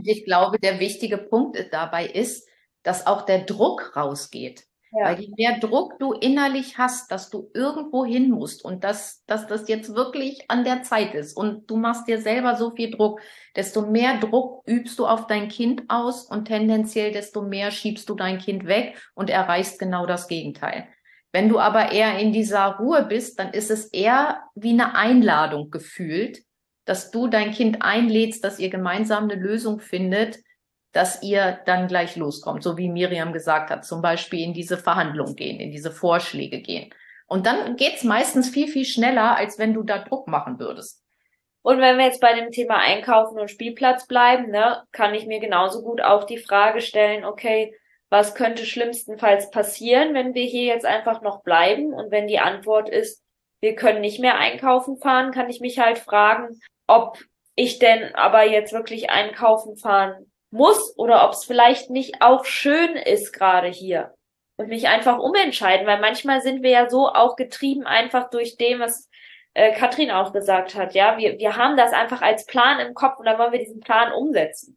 Ich 0.03 0.25
glaube, 0.25 0.59
der 0.59 0.81
wichtige 0.81 1.19
Punkt 1.19 1.57
dabei 1.71 2.07
ist, 2.07 2.49
dass 2.83 3.07
auch 3.07 3.23
der 3.23 3.45
Druck 3.45 3.95
rausgeht. 3.95 4.65
Ja. 4.92 5.05
Weil 5.05 5.20
je 5.20 5.33
mehr 5.37 5.59
Druck 5.61 5.98
du 6.00 6.12
innerlich 6.12 6.76
hast, 6.76 7.12
dass 7.12 7.31
du 7.31 7.48
irgendwo 7.55 8.05
hin 8.05 8.31
musst 8.31 8.64
und 8.64 8.83
dass, 8.83 9.24
dass 9.26 9.46
das 9.46 9.68
jetzt 9.68 9.94
wirklich 9.94 10.44
an 10.48 10.64
der 10.64 10.83
Zeit 10.83 11.14
ist 11.14 11.37
und 11.37 11.70
du 11.70 11.76
machst 11.76 12.09
dir 12.09 12.20
selber 12.20 12.57
so 12.57 12.72
viel 12.72 12.90
Druck, 12.90 13.20
desto 13.55 13.83
mehr 13.83 14.18
Druck 14.18 14.66
übst 14.66 14.98
du 14.98 15.07
auf 15.07 15.29
dein 15.29 15.48
Kind 15.48 15.85
aus 15.88 16.24
und 16.24 16.46
tendenziell 16.46 17.12
desto 17.12 17.42
mehr 17.42 17.70
schiebst 17.70 18.09
du 18.09 18.16
dein 18.16 18.38
Kind 18.38 18.66
weg 18.66 19.00
und 19.14 19.31
erreichst 19.31 19.79
genau 19.79 20.07
das 20.07 20.26
Gegenteil. 20.26 20.88
Wenn 21.33 21.48
du 21.48 21.61
aber 21.61 21.92
eher 21.92 22.18
in 22.18 22.33
dieser 22.33 22.76
Ruhe 22.79 23.05
bist, 23.05 23.38
dann 23.38 23.53
ist 23.53 23.70
es 23.70 23.87
eher 23.87 24.42
wie 24.57 24.70
eine 24.70 24.96
Einladung 24.96 25.70
gefühlt, 25.70 26.42
dass 26.85 27.12
du 27.12 27.29
dein 27.29 27.53
Kind 27.53 27.83
einlädst, 27.83 28.42
dass 28.42 28.59
ihr 28.59 28.70
gemeinsam 28.70 29.24
eine 29.24 29.37
Lösung 29.37 29.79
findet, 29.79 30.40
dass 30.92 31.22
ihr 31.22 31.61
dann 31.66 31.87
gleich 31.87 32.16
loskommt, 32.16 32.62
so 32.62 32.76
wie 32.76 32.88
Miriam 32.88 33.33
gesagt 33.33 33.70
hat, 33.70 33.85
zum 33.85 34.03
Beispiel 34.03 34.40
in 34.40 34.55
diese 34.55 34.76
Verhandlung 34.76 35.37
gehen, 35.37 35.61
in 35.61 35.70
diese 35.70 35.92
Vorschläge 35.92 36.61
gehen. 36.61 36.92
Und 37.26 37.46
dann 37.46 37.76
geht's 37.76 38.03
meistens 38.03 38.50
viel, 38.50 38.66
viel 38.66 38.85
schneller, 38.85 39.37
als 39.37 39.59
wenn 39.59 39.72
du 39.72 39.85
da 39.85 39.98
Druck 39.98 40.26
machen 40.26 40.59
würdest. 40.59 41.05
Und 41.62 41.79
wenn 41.79 41.98
wir 41.98 42.07
jetzt 42.07 42.20
bei 42.20 42.33
dem 42.33 42.50
Thema 42.50 42.76
Einkaufen 42.79 43.38
und 43.38 43.50
Spielplatz 43.50 44.07
bleiben, 44.07 44.50
ne, 44.50 44.83
kann 44.92 45.14
ich 45.14 45.26
mir 45.26 45.40
genauso 45.40 45.83
gut 45.83 46.00
auch 46.00 46.24
die 46.24 46.38
Frage 46.38 46.81
stellen, 46.81 47.24
okay, 47.24 47.76
was 48.09 48.35
könnte 48.35 48.66
schlimmstenfalls 48.66 49.50
passieren, 49.50 50.14
wenn 50.14 50.35
wir 50.35 50.44
hier 50.44 50.64
jetzt 50.64 50.87
einfach 50.87 51.22
noch 51.22 51.42
bleiben? 51.42 51.92
Und 51.92 52.11
wenn 52.11 52.26
die 52.26 52.40
Antwort 52.40 52.88
ist, 52.88 53.22
wir 53.61 53.76
können 53.76 54.00
nicht 54.00 54.20
mehr 54.20 54.38
einkaufen 54.38 54.96
fahren, 54.96 55.31
kann 55.31 55.50
ich 55.50 55.61
mich 55.61 55.79
halt 55.79 55.98
fragen, 55.98 56.59
ob 56.87 57.18
ich 57.55 57.79
denn 57.79 58.14
aber 58.14 58.44
jetzt 58.44 58.72
wirklich 58.72 59.11
einkaufen 59.11 59.76
fahren 59.76 60.30
muss 60.51 60.97
oder 60.97 61.25
ob 61.27 61.33
es 61.33 61.45
vielleicht 61.45 61.91
nicht 61.91 62.21
auch 62.21 62.45
schön 62.45 62.97
ist 62.97 63.33
gerade 63.33 63.69
hier 63.69 64.15
und 64.57 64.69
mich 64.69 64.89
einfach 64.89 65.19
umentscheiden, 65.19 65.87
weil 65.87 66.01
manchmal 66.01 66.43
sind 66.43 66.63
wir 66.63 66.71
ja 66.71 66.91
so 66.91 67.09
auch 67.09 67.37
getrieben 67.37 67.87
einfach 67.87 68.31
durch 68.31 68.57
dem, 68.57 68.81
was 68.81 69.09
äh, 69.55 69.73
Katrin 69.73 70.11
auch 70.11 70.33
gesagt 70.33 70.75
hat, 70.75 70.95
ja, 70.95 71.17
wir, 71.19 71.39
wir 71.39 71.57
haben 71.57 71.77
das 71.77 71.93
einfach 71.93 72.23
als 72.23 72.47
Plan 72.47 72.79
im 72.79 72.95
Kopf 72.95 73.19
und 73.19 73.27
dann 73.27 73.39
wollen 73.39 73.53
wir 73.53 73.59
diesen 73.59 73.81
Plan 73.81 74.13
umsetzen. 74.13 74.77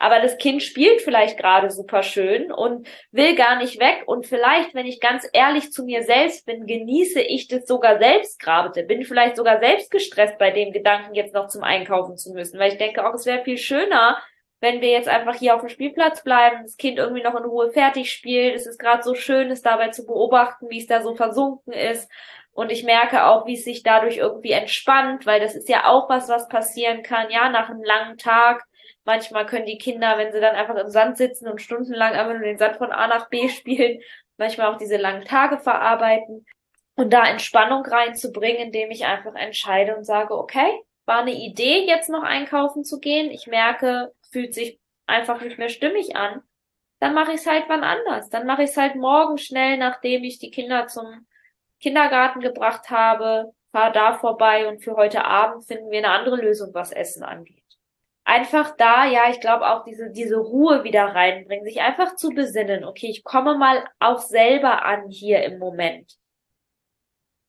Aber 0.00 0.18
das 0.18 0.38
Kind 0.38 0.62
spielt 0.62 1.02
vielleicht 1.02 1.36
gerade 1.36 1.70
super 1.70 2.02
schön 2.02 2.50
und 2.50 2.88
will 3.12 3.34
gar 3.34 3.56
nicht 3.56 3.78
weg. 3.78 4.04
Und 4.06 4.26
vielleicht, 4.26 4.74
wenn 4.74 4.86
ich 4.86 4.98
ganz 4.98 5.28
ehrlich 5.34 5.72
zu 5.72 5.84
mir 5.84 6.04
selbst 6.04 6.46
bin, 6.46 6.66
genieße 6.66 7.20
ich 7.20 7.48
das 7.48 7.66
sogar 7.66 7.98
selbst 7.98 8.40
gerade. 8.40 8.82
Bin 8.84 9.04
vielleicht 9.04 9.36
sogar 9.36 9.60
selbst 9.60 9.90
gestresst 9.90 10.38
bei 10.38 10.52
dem 10.52 10.72
Gedanken, 10.72 11.14
jetzt 11.14 11.34
noch 11.34 11.48
zum 11.48 11.62
Einkaufen 11.62 12.16
zu 12.16 12.32
müssen. 12.32 12.58
Weil 12.58 12.72
ich 12.72 12.78
denke 12.78 13.06
auch, 13.06 13.12
es 13.12 13.26
wäre 13.26 13.44
viel 13.44 13.58
schöner, 13.58 14.18
wenn 14.60 14.82
wir 14.82 14.90
jetzt 14.90 15.08
einfach 15.08 15.34
hier 15.34 15.54
auf 15.54 15.60
dem 15.60 15.70
Spielplatz 15.70 16.22
bleiben, 16.22 16.62
das 16.62 16.76
Kind 16.76 16.98
irgendwie 16.98 17.22
noch 17.22 17.34
in 17.34 17.44
Ruhe 17.44 17.70
fertig 17.70 18.12
spielt, 18.12 18.54
es 18.54 18.66
ist 18.66 18.78
gerade 18.78 19.02
so 19.02 19.14
schön, 19.14 19.50
es 19.50 19.62
dabei 19.62 19.88
zu 19.88 20.06
beobachten, 20.06 20.68
wie 20.68 20.78
es 20.78 20.86
da 20.86 21.02
so 21.02 21.14
versunken 21.14 21.72
ist. 21.72 22.10
Und 22.52 22.70
ich 22.70 22.84
merke 22.84 23.24
auch, 23.24 23.46
wie 23.46 23.54
es 23.54 23.64
sich 23.64 23.82
dadurch 23.82 24.18
irgendwie 24.18 24.52
entspannt, 24.52 25.24
weil 25.24 25.40
das 25.40 25.54
ist 25.54 25.68
ja 25.68 25.86
auch 25.86 26.10
was, 26.10 26.28
was 26.28 26.48
passieren 26.48 27.02
kann, 27.02 27.30
ja, 27.30 27.48
nach 27.48 27.70
einem 27.70 27.82
langen 27.82 28.18
Tag. 28.18 28.64
Manchmal 29.04 29.46
können 29.46 29.66
die 29.66 29.78
Kinder, 29.78 30.18
wenn 30.18 30.32
sie 30.32 30.40
dann 30.40 30.56
einfach 30.56 30.76
im 30.76 30.90
Sand 30.90 31.16
sitzen 31.16 31.48
und 31.48 31.62
stundenlang 31.62 32.12
einfach 32.12 32.34
nur 32.34 32.42
den 32.42 32.58
Sand 32.58 32.76
von 32.76 32.92
A 32.92 33.06
nach 33.06 33.30
B 33.30 33.48
spielen, 33.48 34.00
manchmal 34.36 34.72
auch 34.72 34.78
diese 34.78 34.98
langen 34.98 35.24
Tage 35.24 35.58
verarbeiten. 35.58 36.44
Und 36.96 37.12
da 37.12 37.24
Entspannung 37.24 37.82
reinzubringen, 37.86 38.60
indem 38.60 38.90
ich 38.90 39.06
einfach 39.06 39.34
entscheide 39.34 39.96
und 39.96 40.04
sage, 40.04 40.36
okay, 40.36 40.70
war 41.10 41.22
eine 41.22 41.34
Idee, 41.34 41.86
jetzt 41.86 42.08
noch 42.08 42.22
einkaufen 42.22 42.84
zu 42.84 43.00
gehen. 43.00 43.32
Ich 43.32 43.48
merke, 43.48 44.14
fühlt 44.30 44.54
sich 44.54 44.78
einfach 45.06 45.40
nicht 45.42 45.58
mehr 45.58 45.68
stimmig 45.68 46.14
an, 46.14 46.40
dann 47.00 47.14
mache 47.14 47.32
ich 47.32 47.38
es 47.40 47.48
halt 47.48 47.64
wann 47.66 47.82
anders. 47.82 48.30
Dann 48.30 48.46
mache 48.46 48.62
ich 48.62 48.70
es 48.70 48.76
halt 48.76 48.94
morgen 48.94 49.36
schnell, 49.36 49.76
nachdem 49.76 50.22
ich 50.22 50.38
die 50.38 50.52
Kinder 50.52 50.86
zum 50.86 51.26
Kindergarten 51.80 52.38
gebracht 52.38 52.90
habe, 52.90 53.52
fahr 53.72 53.90
da 53.90 54.12
vorbei 54.12 54.68
und 54.68 54.84
für 54.84 54.94
heute 54.94 55.24
Abend 55.24 55.64
finden 55.64 55.90
wir 55.90 55.98
eine 55.98 56.10
andere 56.10 56.36
Lösung, 56.36 56.72
was 56.74 56.92
Essen 56.92 57.24
angeht. 57.24 57.64
Einfach 58.22 58.76
da, 58.76 59.04
ja, 59.04 59.30
ich 59.30 59.40
glaube 59.40 59.68
auch 59.68 59.82
diese, 59.82 60.10
diese 60.12 60.36
Ruhe 60.36 60.84
wieder 60.84 61.06
reinbringen, 61.06 61.64
sich 61.64 61.80
einfach 61.80 62.14
zu 62.14 62.28
besinnen, 62.28 62.84
okay, 62.84 63.08
ich 63.08 63.24
komme 63.24 63.58
mal 63.58 63.84
auch 63.98 64.20
selber 64.20 64.84
an 64.84 65.08
hier 65.08 65.42
im 65.42 65.58
Moment 65.58 66.19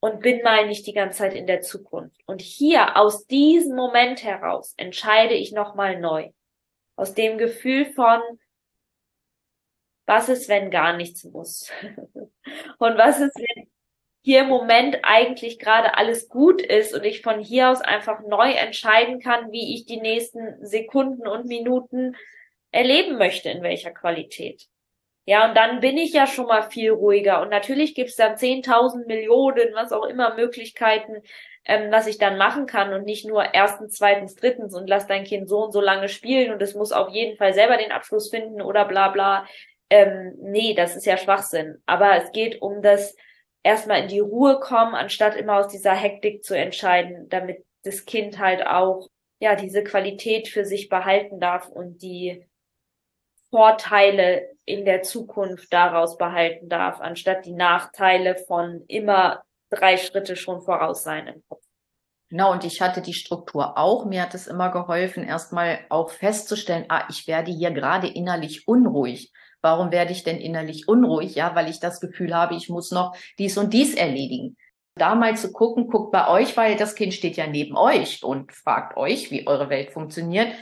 und 0.01 0.19
bin 0.19 0.41
mal 0.41 0.67
nicht 0.67 0.85
die 0.87 0.93
ganze 0.93 1.19
Zeit 1.19 1.33
in 1.33 1.47
der 1.47 1.61
Zukunft. 1.61 2.21
Und 2.25 2.41
hier 2.41 2.97
aus 2.97 3.27
diesem 3.27 3.75
Moment 3.75 4.23
heraus 4.23 4.73
entscheide 4.75 5.35
ich 5.35 5.53
nochmal 5.53 5.99
neu 5.99 6.31
aus 6.95 7.13
dem 7.13 7.37
Gefühl 7.37 7.85
von, 7.85 8.19
was 10.05 10.27
ist, 10.27 10.49
wenn 10.49 10.71
gar 10.71 10.97
nichts 10.97 11.23
muss? 11.23 11.71
und 12.79 12.97
was 12.97 13.21
ist, 13.21 13.35
wenn 13.35 13.69
hier 14.23 14.41
im 14.41 14.49
Moment 14.49 14.99
eigentlich 15.03 15.59
gerade 15.59 15.97
alles 15.97 16.29
gut 16.29 16.61
ist 16.61 16.93
und 16.93 17.03
ich 17.03 17.21
von 17.21 17.39
hier 17.39 17.69
aus 17.69 17.81
einfach 17.81 18.21
neu 18.21 18.51
entscheiden 18.51 19.19
kann, 19.19 19.51
wie 19.51 19.75
ich 19.75 19.85
die 19.85 20.01
nächsten 20.01 20.65
Sekunden 20.65 21.27
und 21.27 21.45
Minuten 21.45 22.15
erleben 22.71 23.17
möchte, 23.17 23.49
in 23.49 23.61
welcher 23.61 23.91
Qualität. 23.91 24.67
Ja, 25.25 25.47
und 25.47 25.55
dann 25.55 25.79
bin 25.81 25.97
ich 25.97 26.13
ja 26.13 26.25
schon 26.25 26.47
mal 26.47 26.63
viel 26.63 26.91
ruhiger. 26.91 27.41
Und 27.41 27.49
natürlich 27.49 27.93
gibt's 27.93 28.15
dann 28.15 28.37
10.000 28.37 29.05
Millionen, 29.07 29.73
was 29.73 29.91
auch 29.91 30.05
immer, 30.05 30.33
Möglichkeiten, 30.35 31.21
ähm, 31.65 31.91
was 31.91 32.07
ich 32.07 32.17
dann 32.17 32.37
machen 32.37 32.65
kann 32.65 32.91
und 32.93 33.05
nicht 33.05 33.25
nur 33.27 33.53
erstens, 33.53 33.97
zweitens, 33.97 34.35
drittens 34.35 34.75
und 34.75 34.87
lass 34.89 35.05
dein 35.07 35.23
Kind 35.23 35.47
so 35.47 35.63
und 35.63 35.71
so 35.73 35.79
lange 35.81 36.09
spielen 36.09 36.51
und 36.51 36.61
es 36.61 36.73
muss 36.73 36.91
auf 36.91 37.09
jeden 37.13 37.37
Fall 37.37 37.53
selber 37.53 37.77
den 37.77 37.91
Abschluss 37.91 38.29
finden 38.31 38.61
oder 38.61 38.85
bla 38.85 39.09
bla. 39.09 39.45
Ähm, 39.91 40.33
nee, 40.41 40.73
das 40.73 40.95
ist 40.95 41.05
ja 41.05 41.17
Schwachsinn. 41.17 41.77
Aber 41.85 42.15
es 42.15 42.31
geht 42.31 42.61
um 42.61 42.81
das 42.81 43.15
erstmal 43.61 44.01
in 44.01 44.07
die 44.07 44.19
Ruhe 44.19 44.59
kommen, 44.59 44.95
anstatt 44.95 45.35
immer 45.35 45.57
aus 45.57 45.67
dieser 45.67 45.93
Hektik 45.93 46.43
zu 46.43 46.57
entscheiden, 46.57 47.29
damit 47.29 47.63
das 47.83 48.05
Kind 48.05 48.39
halt 48.39 48.65
auch 48.65 49.07
ja 49.39 49.55
diese 49.55 49.83
Qualität 49.83 50.47
für 50.47 50.65
sich 50.65 50.89
behalten 50.89 51.39
darf 51.39 51.67
und 51.67 52.01
die 52.01 52.43
Vorteile 53.51 54.49
in 54.65 54.85
der 54.85 55.03
Zukunft 55.03 55.71
daraus 55.71 56.17
behalten 56.17 56.69
darf, 56.69 57.01
anstatt 57.01 57.45
die 57.45 57.53
Nachteile 57.53 58.37
von 58.47 58.83
immer 58.87 59.43
drei 59.69 59.97
Schritte 59.97 60.35
schon 60.35 60.61
voraus 60.61 61.03
sein 61.03 61.27
im 61.27 61.43
Kopf. 61.47 61.61
Genau, 62.29 62.53
und 62.53 62.63
ich 62.63 62.81
hatte 62.81 63.01
die 63.01 63.13
Struktur 63.13 63.77
auch. 63.77 64.05
Mir 64.05 64.21
hat 64.21 64.33
es 64.33 64.47
immer 64.47 64.71
geholfen, 64.71 65.25
erstmal 65.25 65.79
auch 65.89 66.11
festzustellen, 66.11 66.85
ah, 66.87 67.03
ich 67.09 67.27
werde 67.27 67.51
hier 67.51 67.71
gerade 67.71 68.07
innerlich 68.07 68.67
unruhig. 68.69 69.33
Warum 69.61 69.91
werde 69.91 70.13
ich 70.13 70.23
denn 70.23 70.37
innerlich 70.37 70.87
unruhig? 70.87 71.35
Ja, 71.35 71.53
weil 71.55 71.69
ich 71.69 71.81
das 71.81 71.99
Gefühl 71.99 72.33
habe, 72.33 72.55
ich 72.55 72.69
muss 72.69 72.91
noch 72.91 73.15
dies 73.37 73.57
und 73.57 73.73
dies 73.73 73.93
erledigen. 73.95 74.55
Da 74.95 75.15
mal 75.15 75.35
zu 75.35 75.51
gucken, 75.51 75.87
guckt 75.87 76.11
bei 76.11 76.29
euch, 76.29 76.55
weil 76.55 76.77
das 76.77 76.95
Kind 76.95 77.13
steht 77.13 77.35
ja 77.35 77.47
neben 77.47 77.75
euch 77.77 78.23
und 78.23 78.53
fragt 78.53 78.97
euch, 78.97 79.29
wie 79.29 79.45
eure 79.47 79.69
Welt 79.69 79.91
funktioniert. 79.91 80.53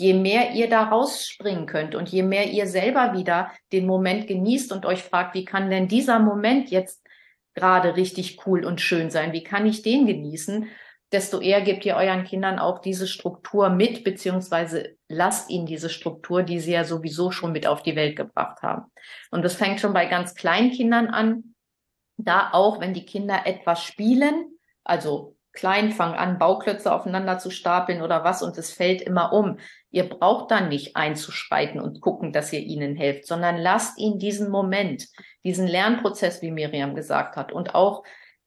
Je 0.00 0.14
mehr 0.14 0.52
ihr 0.52 0.70
da 0.70 0.84
rausspringen 0.84 1.66
könnt 1.66 1.94
und 1.94 2.08
je 2.08 2.22
mehr 2.22 2.50
ihr 2.50 2.66
selber 2.66 3.12
wieder 3.12 3.52
den 3.70 3.84
Moment 3.84 4.26
genießt 4.26 4.72
und 4.72 4.86
euch 4.86 5.02
fragt, 5.02 5.34
wie 5.34 5.44
kann 5.44 5.68
denn 5.68 5.88
dieser 5.88 6.18
Moment 6.18 6.70
jetzt 6.70 7.06
gerade 7.52 7.96
richtig 7.96 8.46
cool 8.46 8.64
und 8.64 8.80
schön 8.80 9.10
sein? 9.10 9.34
Wie 9.34 9.44
kann 9.44 9.66
ich 9.66 9.82
den 9.82 10.06
genießen? 10.06 10.68
Desto 11.12 11.38
eher 11.38 11.60
gebt 11.60 11.84
ihr 11.84 11.96
euren 11.96 12.24
Kindern 12.24 12.58
auch 12.58 12.78
diese 12.78 13.06
Struktur 13.06 13.68
mit, 13.68 14.02
beziehungsweise 14.02 14.96
lasst 15.08 15.50
ihnen 15.50 15.66
diese 15.66 15.90
Struktur, 15.90 16.44
die 16.44 16.60
sie 16.60 16.72
ja 16.72 16.84
sowieso 16.84 17.30
schon 17.30 17.52
mit 17.52 17.66
auf 17.66 17.82
die 17.82 17.94
Welt 17.94 18.16
gebracht 18.16 18.62
haben. 18.62 18.90
Und 19.30 19.44
das 19.44 19.52
fängt 19.52 19.80
schon 19.80 19.92
bei 19.92 20.06
ganz 20.06 20.34
kleinen 20.34 20.70
Kindern 20.70 21.08
an. 21.08 21.54
Da 22.16 22.48
auch, 22.52 22.80
wenn 22.80 22.94
die 22.94 23.04
Kinder 23.04 23.42
etwas 23.44 23.84
spielen, 23.84 24.58
also 24.82 25.36
klein 25.52 25.92
fangen 25.92 26.14
an, 26.14 26.38
Bauklötze 26.38 26.92
aufeinander 26.92 27.38
zu 27.38 27.50
stapeln 27.50 28.02
oder 28.02 28.24
was 28.24 28.42
und 28.42 28.56
es 28.56 28.72
fällt 28.72 29.02
immer 29.02 29.32
um. 29.32 29.58
Ihr 29.90 30.08
braucht 30.08 30.50
dann 30.50 30.68
nicht 30.68 30.96
einzuschreiten 30.96 31.80
und 31.80 32.00
gucken, 32.00 32.32
dass 32.32 32.52
ihr 32.52 32.60
ihnen 32.60 32.96
helft, 32.96 33.26
sondern 33.26 33.56
lasst 33.56 33.98
ihnen 33.98 34.18
diesen 34.18 34.50
Moment, 34.50 35.08
diesen 35.44 35.66
Lernprozess, 35.66 36.42
wie 36.42 36.52
Miriam 36.52 36.94
gesagt 36.94 37.36
hat. 37.36 37.52
Und 37.52 37.74
auch, 37.74 38.04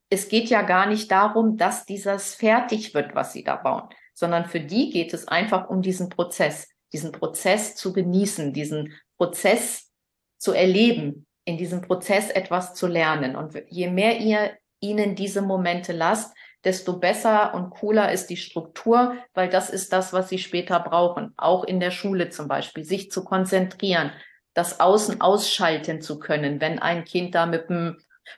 es 0.10 0.30
geht 0.30 0.50
ja 0.50 0.62
gar 0.62 0.86
nicht 0.86 1.12
darum, 1.12 1.58
dass 1.58 1.86
dieses 1.86 2.36
fertig 2.36 2.94
wird, 2.94 3.16
was 3.16 3.34
sie 3.34 3.44
da 3.44 3.58
bauen, 3.58 3.90
sondern 4.14 4.46
für 4.46 4.62
die 4.62 4.90
geht 4.90 5.14
es 5.14 5.28
einfach 5.28 5.70
um 5.70 5.82
diesen 5.82 6.10
Prozess, 6.10 6.70
diesen 6.94 7.12
Prozess 7.12 7.76
zu 7.76 7.92
genießen, 7.92 8.54
diesen 8.54 8.94
Prozess 9.18 9.92
zu 10.38 10.54
erleben, 10.54 11.26
in 11.46 11.58
diesem 11.58 11.82
Prozess 11.82 12.30
etwas 12.30 12.74
zu 12.74 12.88
lernen. 12.88 13.36
Und 13.36 13.62
je 13.68 13.90
mehr 13.90 14.20
ihr 14.20 14.52
ihnen 14.80 15.16
diese 15.16 15.42
Momente 15.42 15.94
lasst, 15.94 16.36
desto 16.64 16.98
besser 16.98 17.54
und 17.54 17.70
cooler 17.72 18.12
ist 18.12 18.30
die 18.30 18.38
Struktur, 18.38 19.16
weil 19.34 19.50
das 19.50 19.70
ist 19.70 19.94
das, 19.94 20.14
was 20.14 20.30
sie 20.30 20.40
später 20.40 20.80
brauchen. 20.80 21.34
Auch 21.38 21.64
in 21.64 21.80
der 21.80 21.92
Schule 21.92 22.30
zum 22.30 22.48
Beispiel, 22.48 22.84
sich 22.84 23.12
zu 23.12 23.24
konzentrieren, 23.24 24.12
das 24.54 24.80
Außen 24.80 25.22
ausschalten 25.22 26.02
zu 26.02 26.20
können, 26.20 26.62
wenn 26.62 26.80
ein 26.80 27.06
Kind 27.06 27.36
da 27.36 27.46
mit 27.46 27.70
einem, 27.70 27.98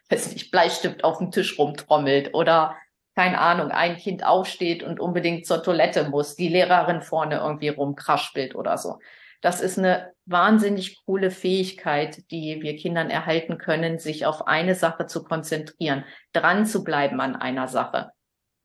weiß 0.10 0.34
nicht, 0.34 0.52
Bleistift 0.52 1.04
auf 1.04 1.20
dem 1.20 1.32
Tisch 1.32 1.60
rumtrommelt 1.60 2.34
oder 2.34 2.76
keine 3.16 3.40
Ahnung, 3.40 3.72
ein 3.72 3.96
Kind 3.96 4.26
aufsteht 4.26 4.84
und 4.84 5.00
unbedingt 5.00 5.46
zur 5.46 5.64
Toilette 5.64 6.10
muss, 6.10 6.36
die 6.36 6.50
Lehrerin 6.50 7.02
vorne 7.02 7.38
irgendwie 7.38 7.70
rumkraspelt 7.70 8.56
oder 8.56 8.78
so. 8.78 9.00
Das 9.42 9.62
ist 9.62 9.78
eine 9.78 10.12
wahnsinnig 10.26 11.06
coole 11.06 11.32
Fähigkeit, 11.32 12.30
die 12.32 12.62
wir 12.62 12.76
Kindern 12.76 13.10
erhalten 13.10 13.58
können, 13.58 14.00
sich 14.00 14.26
auf 14.26 14.48
eine 14.48 14.76
Sache 14.76 15.06
zu 15.06 15.24
konzentrieren, 15.24 16.04
dran 16.34 16.66
zu 16.66 16.84
bleiben 16.84 17.22
an 17.22 17.36
einer 17.36 17.68
Sache. 17.68 18.12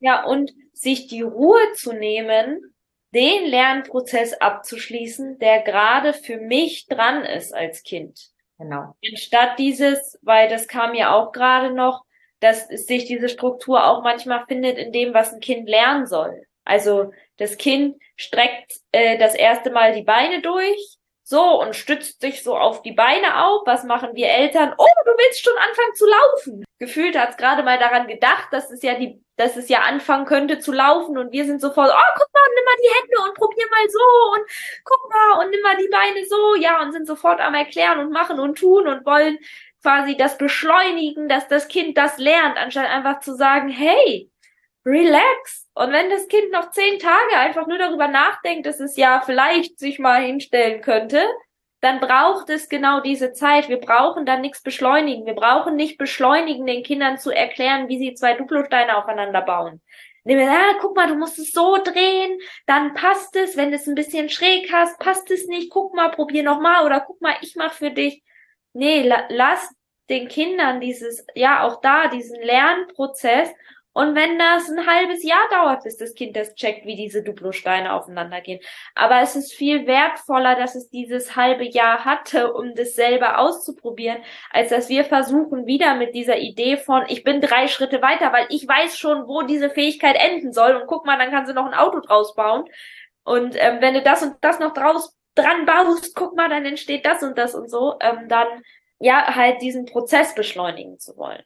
Ja, 0.01 0.25
und 0.25 0.53
sich 0.73 1.07
die 1.07 1.23
Ruhe 1.23 1.61
zu 1.75 1.93
nehmen, 1.93 2.75
den 3.15 3.47
Lernprozess 3.47 4.35
abzuschließen, 4.35 5.39
der 5.39 5.63
gerade 5.63 6.13
für 6.13 6.39
mich 6.39 6.87
dran 6.87 7.25
ist 7.25 7.55
als 7.55 7.83
Kind. 7.83 8.31
Genau. 8.59 8.95
Anstatt 9.11 9.59
dieses, 9.59 10.19
weil 10.23 10.49
das 10.49 10.69
kam 10.69 10.95
ja 10.95 11.15
auch 11.15 11.33
gerade 11.33 11.73
noch, 11.73 12.05
dass 12.41 12.69
sich 12.69 13.05
diese 13.05 13.29
Struktur 13.29 13.85
auch 13.87 14.03
manchmal 14.03 14.45
findet 14.47 14.79
in 14.79 14.93
dem, 14.93 15.15
was 15.15 15.33
ein 15.33 15.41
Kind 15.41 15.69
lernen 15.69 16.07
soll. 16.07 16.47
Also 16.65 17.13
das 17.37 17.57
Kind 17.57 17.97
streckt 18.17 18.75
äh, 18.93 19.19
das 19.19 19.35
erste 19.35 19.71
Mal 19.71 19.95
die 19.95 20.03
Beine 20.03 20.41
durch, 20.41 20.99
so 21.31 21.61
und 21.61 21.77
stützt 21.77 22.21
sich 22.21 22.43
so 22.43 22.57
auf 22.57 22.83
die 22.83 22.93
Beine 22.93 23.45
auf. 23.45 23.63
Was 23.65 23.85
machen 23.85 24.11
wir 24.15 24.29
Eltern? 24.29 24.75
Oh, 24.77 24.87
du 25.05 25.13
willst 25.13 25.45
schon 25.45 25.57
anfangen 25.57 25.95
zu 25.95 26.07
laufen. 26.07 26.65
Gefühlt 26.79 27.17
hat's 27.17 27.37
gerade 27.37 27.63
mal 27.63 27.79
daran 27.79 28.09
gedacht, 28.09 28.49
dass 28.51 28.71
es 28.71 28.83
ja 28.83 28.95
die, 28.95 29.23
dass 29.37 29.57
es 29.57 29.69
ja 29.69 29.81
anfangen 29.83 30.27
könnte 30.27 30.59
zu 30.59 30.73
laufen 30.73 31.17
und 31.17 31.33
wir 31.33 31.45
sind 31.45 31.61
sofort, 31.61 31.91
oh, 31.91 32.13
guck 32.17 32.29
mal, 32.35 32.41
nimm 32.55 32.65
mal 32.65 32.83
die 32.83 33.01
Hände 33.01 33.29
und 33.29 33.35
probier 33.37 33.67
mal 33.71 33.89
so 33.89 34.33
und 34.35 34.51
guck 34.85 35.11
mal 35.11 35.45
und 35.45 35.51
nimm 35.51 35.63
mal 35.63 35.77
die 35.77 35.89
Beine 35.89 36.27
so, 36.27 36.55
ja, 36.57 36.83
und 36.83 36.93
sind 36.93 37.07
sofort 37.07 37.41
am 37.41 37.55
erklären 37.55 38.01
und 38.01 38.11
machen 38.11 38.41
und 38.41 38.59
tun 38.59 38.89
und 38.89 39.07
wollen 39.07 39.39
quasi 39.83 40.17
das 40.17 40.37
beschleunigen, 40.37 41.29
dass 41.29 41.49
das 41.49 41.69
Kind 41.69 41.97
das 41.97 42.19
lernt, 42.19 42.59
anstatt 42.59 42.87
einfach 42.87 43.21
zu 43.21 43.35
sagen, 43.35 43.69
hey, 43.69 44.30
relax. 44.85 45.69
Und 45.75 45.93
wenn 45.93 46.11
das 46.11 46.29
Kind 46.29 46.51
noch 46.53 46.71
zehn 46.71 46.99
Tage 46.99 47.37
einfach 47.37 47.67
nur 47.67 47.79
darüber 47.79 48.09
nachdenkt, 48.09 48.67
dass 48.67 48.81
es 48.81 48.97
ja 48.97 49.23
vielleicht 49.25 49.79
sich 49.79 49.99
mal 49.99 50.23
hinstellen 50.23 50.81
könnte, 50.81 51.23
dann 51.81 52.01
braucht 52.01 52.51
es 52.51 52.69
genau 52.69 53.01
diese 53.01 53.33
Zeit. 53.33 53.69
Wir 53.69 53.79
brauchen 53.81 54.27
dann 54.27 54.43
nichts 54.43 54.63
beschleunigen. 54.63 55.25
Wir 55.25 55.35
brauchen 55.35 55.77
nicht 55.77 55.97
beschleunigen, 55.97 56.67
den 56.67 56.83
Kindern 56.83 57.19
zu 57.19 57.31
erklären, 57.31 57.89
wie 57.89 57.99
sie 57.99 58.15
zwei 58.15 58.35
Duplosteine 58.35 58.97
aufeinander 58.97 59.41
bauen. 59.41 59.81
Ah, 60.29 60.75
guck 60.81 60.95
mal, 60.95 61.09
du 61.09 61.15
musst 61.15 61.39
es 61.39 61.51
so 61.53 61.79
drehen, 61.83 62.39
dann 62.67 62.93
passt 62.93 63.35
es. 63.37 63.57
Wenn 63.57 63.71
du 63.71 63.77
es 63.77 63.87
ein 63.87 63.95
bisschen 63.95 64.29
schräg 64.29 64.71
hast, 64.71 64.99
passt 64.99 65.31
es 65.31 65.47
nicht. 65.47 65.71
Guck 65.71 65.95
mal, 65.95 66.11
probier 66.11 66.43
noch 66.43 66.61
mal 66.61 66.85
oder 66.85 67.01
guck 67.01 67.21
mal, 67.23 67.35
ich 67.41 67.57
mach 67.57 67.73
für 67.73 67.91
dich. 67.91 68.23
Nee, 68.75 69.03
la 69.03 69.25
lass 69.31 69.75
den 70.11 70.29
Kindern 70.29 70.81
dieses, 70.81 71.25
ja, 71.35 71.63
auch 71.63 71.81
da, 71.81 72.09
diesen 72.09 72.41
Lernprozess. 72.43 73.49
Und 73.93 74.15
wenn 74.15 74.39
das 74.39 74.69
ein 74.69 74.87
halbes 74.87 75.25
Jahr 75.25 75.49
dauert, 75.51 75.83
bis 75.83 75.97
das 75.97 76.15
Kind 76.15 76.37
das 76.37 76.55
checkt, 76.55 76.87
wie 76.87 76.95
diese 76.95 77.25
Duplosteine 77.25 77.93
aufeinander 77.93 78.41
gehen. 78.41 78.61
Aber 78.95 79.21
es 79.21 79.35
ist 79.35 79.53
viel 79.53 79.87
wertvoller, 79.87 80.55
dass 80.55 80.77
es 80.77 80.91
dieses 80.91 81.35
halbe 81.35 81.65
Jahr 81.65 82.05
hatte, 82.05 82.53
um 82.53 82.75
das 82.77 82.95
selber 82.95 83.39
auszuprobieren, 83.39 84.19
als 84.53 84.69
dass 84.69 84.89
wir 84.89 85.05
versuchen, 85.05 85.67
wieder 85.67 85.97
mit 85.97 86.15
dieser 86.15 86.39
Idee 86.39 86.77
von, 86.77 87.03
ich 87.09 87.25
bin 87.25 87.41
drei 87.41 87.67
Schritte 87.67 88.01
weiter, 88.01 88.33
weil 88.33 88.47
ich 88.51 88.67
weiß 88.67 88.97
schon, 88.97 89.27
wo 89.27 89.43
diese 89.43 89.71
Fähigkeit 89.71 90.17
enden 90.17 90.53
soll. 90.53 90.77
Und 90.77 90.87
guck 90.87 91.05
mal, 91.05 91.19
dann 91.19 91.31
kannst 91.31 91.51
du 91.51 91.55
noch 91.55 91.67
ein 91.67 91.75
Auto 91.75 91.99
draus 91.99 92.35
bauen. 92.37 92.65
Und 93.25 93.57
ähm, 93.59 93.81
wenn 93.81 93.95
du 93.95 94.03
das 94.03 94.23
und 94.23 94.37
das 94.41 94.61
noch 94.61 94.73
draus 94.73 95.17
dran 95.35 95.67
baust, 95.67 96.15
guck 96.15 96.37
mal, 96.37 96.49
dann 96.49 96.65
entsteht 96.65 97.05
das 97.05 97.23
und 97.25 97.37
das 97.37 97.55
und 97.57 97.69
so, 97.69 97.97
ähm, 98.01 98.29
dann 98.29 98.47
ja 99.01 99.35
halt 99.35 99.63
diesen 99.63 99.87
Prozess 99.87 100.35
beschleunigen 100.35 100.99
zu 100.99 101.17
wollen. 101.17 101.43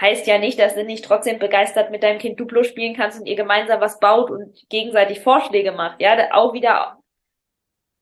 Heißt 0.00 0.26
ja 0.26 0.38
nicht, 0.38 0.58
dass 0.58 0.74
du 0.74 0.84
nicht 0.84 1.04
trotzdem 1.04 1.38
begeistert 1.38 1.90
mit 1.90 2.02
deinem 2.02 2.18
Kind 2.18 2.40
Duplo 2.40 2.62
spielen 2.62 2.96
kannst 2.96 3.20
und 3.20 3.26
ihr 3.26 3.36
gemeinsam 3.36 3.80
was 3.80 4.00
baut 4.00 4.30
und 4.30 4.68
gegenseitig 4.70 5.20
Vorschläge 5.20 5.72
macht. 5.72 6.00
Ja, 6.00 6.32
auch 6.32 6.54
wieder 6.54 7.00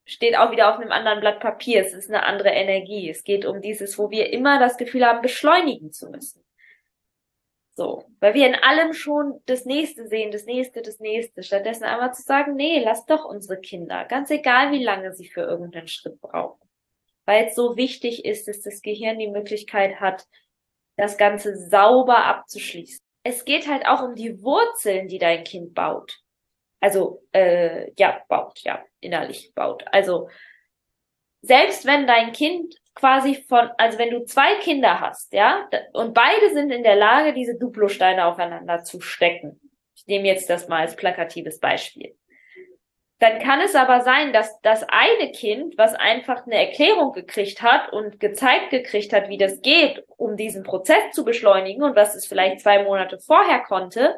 steht 0.05 0.37
auch 0.37 0.51
wieder 0.51 0.73
auf 0.73 0.79
einem 0.79 0.91
anderen 0.91 1.19
Blatt 1.19 1.39
Papier. 1.39 1.81
Es 1.81 1.93
ist 1.93 2.09
eine 2.09 2.23
andere 2.23 2.49
Energie. 2.49 3.09
Es 3.09 3.23
geht 3.23 3.45
um 3.45 3.61
dieses, 3.61 3.97
wo 3.99 4.09
wir 4.09 4.33
immer 4.33 4.59
das 4.59 4.77
Gefühl 4.77 5.05
haben, 5.05 5.21
beschleunigen 5.21 5.91
zu 5.91 6.09
müssen. 6.09 6.43
So, 7.71 8.03
weil 8.19 8.33
wir 8.33 8.47
in 8.47 8.55
allem 8.55 8.93
schon 8.93 9.41
das 9.45 9.65
nächste 9.65 10.07
sehen, 10.07 10.31
das 10.31 10.45
nächste, 10.45 10.81
das 10.81 10.99
nächste. 10.99 11.43
Stattdessen 11.43 11.83
einmal 11.83 12.13
zu 12.13 12.23
sagen, 12.23 12.55
nee, 12.55 12.81
lass 12.83 13.05
doch 13.05 13.23
unsere 13.23 13.59
Kinder, 13.61 14.03
ganz 14.05 14.31
egal 14.31 14.71
wie 14.71 14.83
lange 14.83 15.13
sie 15.13 15.29
für 15.29 15.41
irgendeinen 15.41 15.87
Schritt 15.87 16.19
brauchen. 16.19 16.67
Weil 17.25 17.45
es 17.45 17.55
so 17.55 17.77
wichtig 17.77 18.25
ist, 18.25 18.47
dass 18.47 18.61
das 18.61 18.81
Gehirn 18.81 19.19
die 19.19 19.29
Möglichkeit 19.29 20.01
hat, 20.01 20.25
das 20.99 21.17
Ganze 21.17 21.57
sauber 21.57 22.25
abzuschließen. 22.25 22.99
Es 23.23 23.45
geht 23.45 23.67
halt 23.67 23.87
auch 23.87 24.03
um 24.03 24.15
die 24.15 24.41
Wurzeln, 24.43 25.07
die 25.07 25.17
dein 25.17 25.43
Kind 25.43 25.73
baut. 25.73 26.19
Also, 26.81 27.23
äh, 27.31 27.91
ja, 27.97 28.21
baut, 28.27 28.59
ja, 28.59 28.83
innerlich 28.99 29.53
baut. 29.53 29.85
Also, 29.91 30.29
selbst 31.41 31.85
wenn 31.85 32.07
dein 32.07 32.31
Kind 32.31 32.75
quasi 32.95 33.35
von, 33.47 33.69
also 33.77 33.97
wenn 33.97 34.11
du 34.11 34.25
zwei 34.25 34.55
Kinder 34.55 34.99
hast, 34.99 35.33
ja, 35.33 35.69
und 35.93 36.13
beide 36.13 36.53
sind 36.53 36.71
in 36.71 36.83
der 36.83 36.95
Lage, 36.95 37.33
diese 37.33 37.57
Duplosteine 37.57 38.25
aufeinander 38.25 38.83
zu 38.83 38.99
stecken. 38.99 39.59
Ich 39.95 40.05
nehme 40.07 40.27
jetzt 40.27 40.49
das 40.49 40.67
mal 40.67 40.81
als 40.81 40.95
plakatives 40.95 41.59
Beispiel. 41.59 42.17
Dann 43.19 43.39
kann 43.39 43.59
es 43.59 43.75
aber 43.75 44.01
sein, 44.01 44.31
dass 44.31 44.61
das 44.61 44.85
eine 44.87 45.31
Kind, 45.33 45.77
was 45.77 45.93
einfach 45.93 46.45
eine 46.45 46.55
Erklärung 46.55 47.11
gekriegt 47.11 47.61
hat 47.61 47.91
und 47.91 48.19
gezeigt 48.21 48.69
gekriegt 48.69 49.11
hat, 49.11 49.27
wie 49.27 49.37
das 49.37 49.61
geht, 49.61 50.03
um 50.15 50.37
diesen 50.37 50.63
Prozess 50.63 51.11
zu 51.11 51.25
beschleunigen 51.25 51.83
und 51.83 51.97
was 51.97 52.15
es 52.15 52.25
vielleicht 52.25 52.61
zwei 52.61 52.83
Monate 52.83 53.19
vorher 53.19 53.59
konnte, 53.59 54.15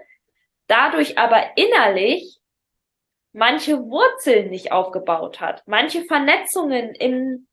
dadurch 0.67 1.17
aber 1.17 1.43
innerlich 1.55 2.39
manche 3.33 3.79
Wurzeln 3.89 4.49
nicht 4.51 4.71
aufgebaut 4.71 5.41
hat, 5.41 5.63
manche 5.65 6.03
Vernetzungen 6.03 6.93
im 6.93 7.47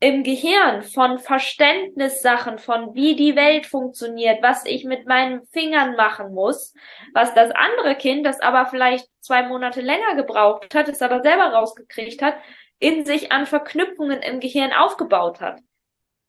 im 0.00 0.22
Gehirn 0.22 0.82
von 0.82 1.18
Verständnissachen, 1.18 2.58
von 2.58 2.94
wie 2.94 3.16
die 3.16 3.34
Welt 3.34 3.66
funktioniert, 3.66 4.42
was 4.42 4.64
ich 4.64 4.84
mit 4.84 5.06
meinen 5.06 5.44
Fingern 5.46 5.96
machen 5.96 6.32
muss, 6.32 6.72
was 7.14 7.34
das 7.34 7.50
andere 7.50 7.96
Kind, 7.96 8.24
das 8.24 8.40
aber 8.40 8.66
vielleicht 8.66 9.08
zwei 9.20 9.42
Monate 9.42 9.80
länger 9.80 10.14
gebraucht 10.14 10.74
hat, 10.74 10.88
es 10.88 11.02
aber 11.02 11.20
selber 11.22 11.52
rausgekriegt 11.52 12.22
hat, 12.22 12.36
in 12.78 13.04
sich 13.04 13.32
an 13.32 13.46
Verknüpfungen 13.46 14.22
im 14.22 14.38
Gehirn 14.38 14.72
aufgebaut 14.72 15.40
hat. 15.40 15.58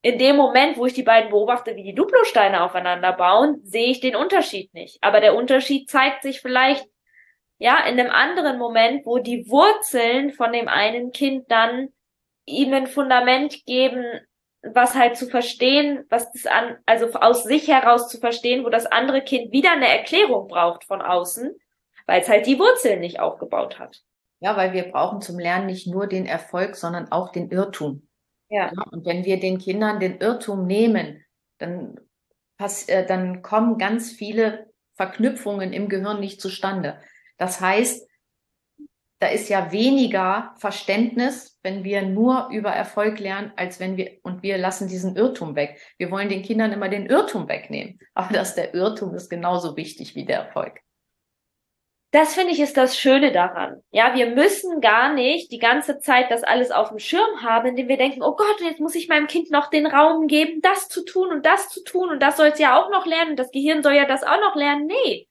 In 0.02 0.18
dem 0.18 0.38
Moment, 0.38 0.78
wo 0.78 0.86
ich 0.86 0.94
die 0.94 1.04
beiden 1.04 1.30
beobachte, 1.30 1.76
wie 1.76 1.84
die 1.84 1.94
Duplosteine 1.94 2.64
aufeinander 2.64 3.12
bauen, 3.12 3.60
sehe 3.64 3.92
ich 3.92 4.00
den 4.00 4.16
Unterschied 4.16 4.74
nicht. 4.74 4.98
Aber 5.02 5.20
der 5.20 5.36
Unterschied 5.36 5.90
zeigt 5.90 6.24
sich 6.24 6.42
vielleicht, 6.42 6.88
ja, 7.58 7.78
in 7.86 8.00
einem 8.00 8.10
anderen 8.10 8.58
Moment, 8.58 9.06
wo 9.06 9.20
die 9.20 9.48
Wurzeln 9.50 10.32
von 10.32 10.54
dem 10.54 10.70
einen 10.70 11.12
Kind 11.12 11.52
dann 11.52 11.90
ihm 12.50 12.74
ein 12.74 12.88
Fundament 12.88 13.66
geben, 13.66 14.04
was 14.62 14.96
halt 14.96 15.16
zu 15.16 15.28
verstehen, 15.28 16.06
was 16.10 16.32
das 16.32 16.46
an, 16.46 16.78
also 16.86 17.12
aus 17.14 17.44
sich 17.44 17.68
heraus 17.68 18.10
zu 18.10 18.20
verstehen, 18.20 18.66
wo 18.66 18.70
das 18.70 18.86
andere 18.86 19.22
Kind 19.22 19.52
wieder 19.52 19.72
eine 19.72 19.88
Erklärung 19.88 20.48
braucht 20.48 20.84
von 20.84 21.02
außen, 21.02 21.56
weil 22.06 22.22
es 22.22 22.30
halt 22.30 22.46
die 22.46 22.60
Wurzeln 22.60 23.00
nicht 23.00 23.20
aufgebaut 23.20 23.80
hat. 23.80 24.02
Ja, 24.42 24.56
weil 24.58 24.74
wir 24.74 24.84
brauchen 24.84 25.22
zum 25.22 25.38
Lernen 25.38 25.66
nicht 25.66 25.88
nur 25.88 26.08
den 26.08 26.26
Erfolg, 26.26 26.76
sondern 26.76 27.12
auch 27.12 27.32
den 27.32 27.52
Irrtum. 27.52 28.08
Ja. 28.50 28.72
ja 28.74 28.84
und 28.92 29.06
wenn 29.06 29.26
wir 29.26 29.40
den 29.40 29.60
Kindern 29.60 30.00
den 30.00 30.20
Irrtum 30.20 30.66
nehmen, 30.66 31.24
dann, 31.58 32.00
pass, 32.58 32.88
äh, 32.90 33.06
dann 33.06 33.42
kommen 33.42 33.78
ganz 33.78 34.12
viele 34.12 34.72
Verknüpfungen 34.96 35.72
im 35.72 35.88
Gehirn 35.88 36.20
nicht 36.20 36.42
zustande. 36.42 37.00
Das 37.38 37.62
heißt, 37.62 38.09
da 39.20 39.28
ist 39.28 39.50
ja 39.50 39.72
weniger 39.72 40.54
Verständnis, 40.58 41.60
wenn 41.62 41.84
wir 41.84 42.04
nur 42.04 42.50
über 42.52 42.70
Erfolg 42.70 43.20
lernen, 43.20 43.52
als 43.58 43.80
wenn 43.80 43.98
wir, 43.98 44.18
und 44.24 44.44
wir 44.44 44.58
lassen 44.58 44.88
diesen 44.88 45.18
Irrtum 45.18 45.56
weg. 45.56 45.78
Wir 45.98 46.10
wollen 46.10 46.30
den 46.30 46.42
Kindern 46.42 46.72
immer 46.72 46.88
den 46.88 47.06
Irrtum 47.06 47.50
wegnehmen. 47.50 48.00
Aber 48.14 48.34
dass 48.34 48.56
der 48.56 48.74
Irrtum 48.74 49.14
ist 49.14 49.30
genauso 49.30 49.76
wichtig 49.76 50.16
wie 50.16 50.26
der 50.26 50.40
Erfolg. 50.40 50.80
Das 52.12 52.34
finde 52.34 52.54
ich 52.54 52.60
ist 52.60 52.76
das 52.76 52.98
Schöne 52.98 53.32
daran. 53.32 53.84
Ja, 53.92 54.16
wir 54.16 54.32
müssen 54.32 54.82
gar 54.82 55.14
nicht 55.14 55.52
die 55.52 55.60
ganze 55.60 56.00
Zeit 56.00 56.32
das 56.32 56.42
alles 56.42 56.72
auf 56.72 56.90
dem 56.90 56.98
Schirm 56.98 57.44
haben, 57.44 57.68
indem 57.68 57.88
wir 57.88 57.98
denken, 57.98 58.24
oh 58.24 58.36
Gott, 58.36 58.62
jetzt 58.62 58.80
muss 58.80 58.96
ich 58.96 59.10
meinem 59.10 59.28
Kind 59.28 59.52
noch 59.52 59.70
den 59.70 59.86
Raum 59.86 60.26
geben, 60.26 60.60
das 60.62 60.88
zu 60.88 61.06
tun 61.06 61.30
und 61.30 61.46
das 61.46 61.70
zu 61.70 61.84
tun 61.84 62.10
und 62.10 62.20
das 62.20 62.38
soll 62.38 62.48
es 62.48 62.58
ja 62.58 62.82
auch 62.82 62.90
noch 62.90 63.06
lernen 63.06 63.32
und 63.32 63.40
das 63.40 63.52
Gehirn 63.52 63.84
soll 63.84 63.94
ja 63.94 64.06
das 64.06 64.24
auch 64.24 64.40
noch 64.40 64.56
lernen. 64.56 64.88
Nee. 64.88 65.29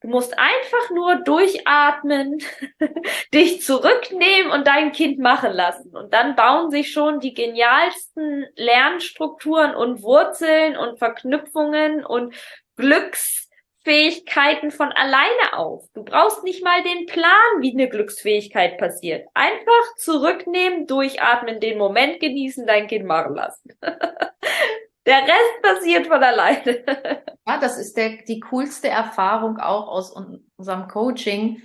Du 0.00 0.08
musst 0.08 0.38
einfach 0.38 0.90
nur 0.90 1.16
durchatmen, 1.16 2.38
dich 3.34 3.62
zurücknehmen 3.62 4.52
und 4.52 4.66
dein 4.66 4.92
Kind 4.92 5.18
machen 5.18 5.52
lassen. 5.52 5.96
Und 5.96 6.14
dann 6.14 6.36
bauen 6.36 6.70
sich 6.70 6.92
schon 6.92 7.18
die 7.18 7.34
genialsten 7.34 8.46
Lernstrukturen 8.54 9.74
und 9.74 10.02
Wurzeln 10.02 10.76
und 10.76 10.98
Verknüpfungen 10.98 12.06
und 12.06 12.32
Glücksfähigkeiten 12.76 14.70
von 14.70 14.92
alleine 14.92 15.54
auf. 15.54 15.88
Du 15.94 16.04
brauchst 16.04 16.44
nicht 16.44 16.62
mal 16.62 16.80
den 16.84 17.06
Plan, 17.06 17.60
wie 17.60 17.72
eine 17.72 17.88
Glücksfähigkeit 17.88 18.78
passiert. 18.78 19.26
Einfach 19.34 19.96
zurücknehmen, 19.96 20.86
durchatmen, 20.86 21.58
den 21.58 21.76
Moment 21.76 22.20
genießen, 22.20 22.68
dein 22.68 22.86
Kind 22.86 23.04
machen 23.04 23.34
lassen. 23.34 23.76
Der 25.08 25.22
Rest 25.22 25.62
passiert 25.62 26.06
von 26.06 26.22
alleine. 26.22 26.84
Ja, 27.48 27.58
das 27.58 27.78
ist 27.78 27.96
der, 27.96 28.18
die 28.24 28.40
coolste 28.40 28.88
Erfahrung 28.88 29.56
auch 29.56 29.88
aus 29.88 30.10
unserem 30.10 30.86
Coaching. 30.86 31.62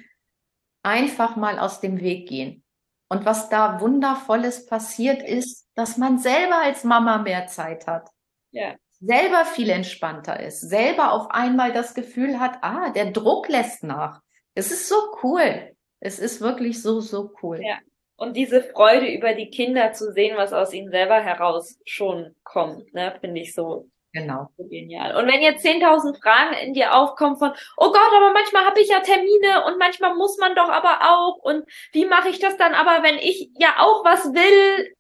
Einfach 0.82 1.36
mal 1.36 1.60
aus 1.60 1.82
dem 1.82 2.00
Weg 2.00 2.30
gehen. 2.30 2.64
Und 3.10 3.26
was 3.26 3.50
da 3.50 3.82
wundervolles 3.82 4.66
passiert 4.66 5.22
ist, 5.22 5.68
dass 5.76 5.98
man 5.98 6.20
selber 6.20 6.62
als 6.62 6.86
Mama 6.86 7.18
mehr 7.18 7.48
Zeit 7.48 7.86
hat. 7.86 8.10
Ja. 8.52 8.76
Selber 9.02 9.44
viel 9.44 9.70
entspannter 9.70 10.40
ist. 10.40 10.62
Selber 10.62 11.12
auf 11.12 11.32
einmal 11.32 11.74
das 11.74 11.94
Gefühl 11.94 12.40
hat, 12.40 12.60
ah, 12.62 12.92
der 12.92 13.12
Druck 13.12 13.50
lässt 13.50 13.84
nach. 13.84 14.22
Es 14.56 14.72
ist 14.72 14.88
so 14.88 14.96
cool. 15.22 15.76
Es 16.00 16.18
ist 16.18 16.40
wirklich 16.40 16.82
so, 16.82 17.02
so 17.02 17.34
cool. 17.42 17.60
Ja. 17.62 17.78
Und 18.24 18.38
diese 18.38 18.64
Freude 18.64 19.08
über 19.08 19.34
die 19.34 19.50
Kinder 19.50 19.92
zu 19.92 20.14
sehen, 20.14 20.38
was 20.38 20.54
aus 20.54 20.74
ihnen 20.74 20.92
selber 20.92 21.20
heraus 21.20 21.78
schon 21.86 22.34
kommt, 22.44 22.94
ne, 22.94 23.14
finde 23.20 23.42
ich 23.42 23.54
so 23.54 23.90
Genau. 24.14 24.48
So 24.58 24.66
genial. 24.68 25.16
Und 25.16 25.28
wenn 25.28 25.42
jetzt 25.42 25.66
10.000 25.66 26.22
Fragen 26.22 26.54
in 26.64 26.74
dir 26.76 26.94
aufkommen 26.96 27.36
von, 27.36 27.52
oh 27.78 27.92
Gott, 27.92 28.14
aber 28.16 28.32
manchmal 28.32 28.64
habe 28.64 28.80
ich 28.80 28.88
ja 28.88 29.00
Termine 29.00 29.66
und 29.66 29.80
manchmal 29.80 30.14
muss 30.16 30.38
man 30.38 30.56
doch 30.56 30.70
aber 30.70 31.00
auch 31.02 31.38
und 31.38 31.66
wie 31.94 32.06
mache 32.06 32.30
ich 32.30 32.38
das 32.40 32.56
dann 32.56 32.76
aber, 32.76 33.02
wenn 33.02 33.18
ich 33.18 33.50
ja 33.58 33.74
auch 33.80 34.06
was 34.06 34.26
will 34.26 34.94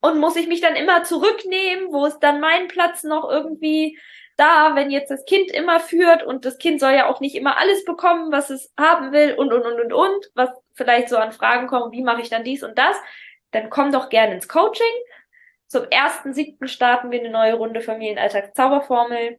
und 0.00 0.20
muss 0.20 0.36
ich 0.36 0.46
mich 0.46 0.60
dann 0.60 0.76
immer 0.76 1.02
zurücknehmen, 1.02 1.92
wo 1.92 2.06
ist 2.06 2.20
dann 2.20 2.40
mein 2.40 2.68
Platz 2.68 3.02
noch 3.02 3.28
irgendwie 3.28 3.98
da, 4.36 4.74
wenn 4.76 4.90
jetzt 4.90 5.10
das 5.10 5.24
Kind 5.24 5.50
immer 5.50 5.80
führt 5.80 6.22
und 6.22 6.44
das 6.44 6.56
Kind 6.56 6.80
soll 6.80 6.92
ja 6.92 7.10
auch 7.10 7.20
nicht 7.20 7.34
immer 7.34 7.58
alles 7.58 7.84
bekommen, 7.84 8.32
was 8.32 8.50
es 8.50 8.72
haben 8.78 9.12
will 9.12 9.34
und 9.34 9.52
und 9.52 9.66
und 9.66 9.80
und 9.80 9.92
und, 9.92 10.30
was 10.34 10.48
vielleicht 10.80 11.08
so 11.08 11.16
an 11.16 11.32
Fragen 11.32 11.66
kommen, 11.66 11.92
wie 11.92 12.02
mache 12.02 12.22
ich 12.22 12.30
dann 12.30 12.44
dies 12.44 12.62
und 12.62 12.78
das, 12.78 12.96
dann 13.50 13.68
komm 13.70 13.92
doch 13.92 14.08
gerne 14.08 14.34
ins 14.34 14.48
Coaching 14.48 14.86
zum 15.70 15.84
ersten 15.88 16.34
siebten 16.34 16.66
starten 16.66 17.12
wir 17.12 17.20
eine 17.20 17.30
neue 17.30 17.54
Runde 17.54 17.80
Familienalltagszauberformel. 17.80 19.38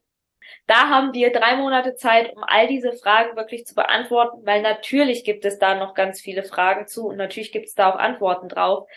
Da 0.66 0.88
haben 0.88 1.14
wir 1.14 1.34
drei 1.34 1.58
Monate 1.58 1.96
Zeit, 1.96 2.34
um 2.34 2.44
all 2.48 2.68
diese 2.68 2.94
Fragen 2.94 3.36
wirklich 3.36 3.66
zu 3.66 3.76
beantworten, 3.76 4.46
weil 4.46 4.62
natürlich 4.62 5.26
gibt 5.26 5.44
es 5.44 5.60
da 5.60 5.76
noch 5.76 5.94
ganz 5.94 6.22
viele 6.22 6.44
Fragen 6.44 6.88
zu 6.88 7.08
und 7.08 7.18
natürlich 7.18 7.52
gibt 7.52 7.68
es 7.68 7.76
da 7.76 7.92
auch 7.92 7.98
Antworten 8.00 8.48
drauf. 8.48 8.88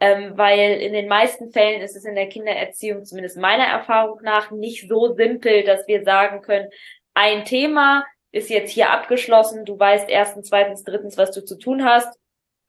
Ähm, 0.00 0.36
weil 0.36 0.82
in 0.82 0.92
den 0.92 1.08
meisten 1.08 1.50
Fällen 1.50 1.80
ist 1.80 1.96
es 1.96 2.04
in 2.04 2.14
der 2.14 2.28
Kindererziehung, 2.28 3.04
zumindest 3.06 3.38
meiner 3.38 3.64
Erfahrung 3.64 4.20
nach, 4.22 4.50
nicht 4.50 4.86
so 4.86 5.14
simpel, 5.14 5.64
dass 5.64 5.88
wir 5.88 6.04
sagen 6.04 6.42
können, 6.42 6.68
ein 7.14 7.46
Thema 7.46 8.04
ist 8.32 8.50
jetzt 8.50 8.70
hier 8.70 8.90
abgeschlossen, 8.90 9.64
du 9.64 9.78
weißt 9.78 10.08
erstens, 10.08 10.48
zweitens, 10.48 10.82
drittens, 10.84 11.16
was 11.16 11.30
du 11.30 11.44
zu 11.44 11.58
tun 11.58 11.84
hast. 11.84 12.18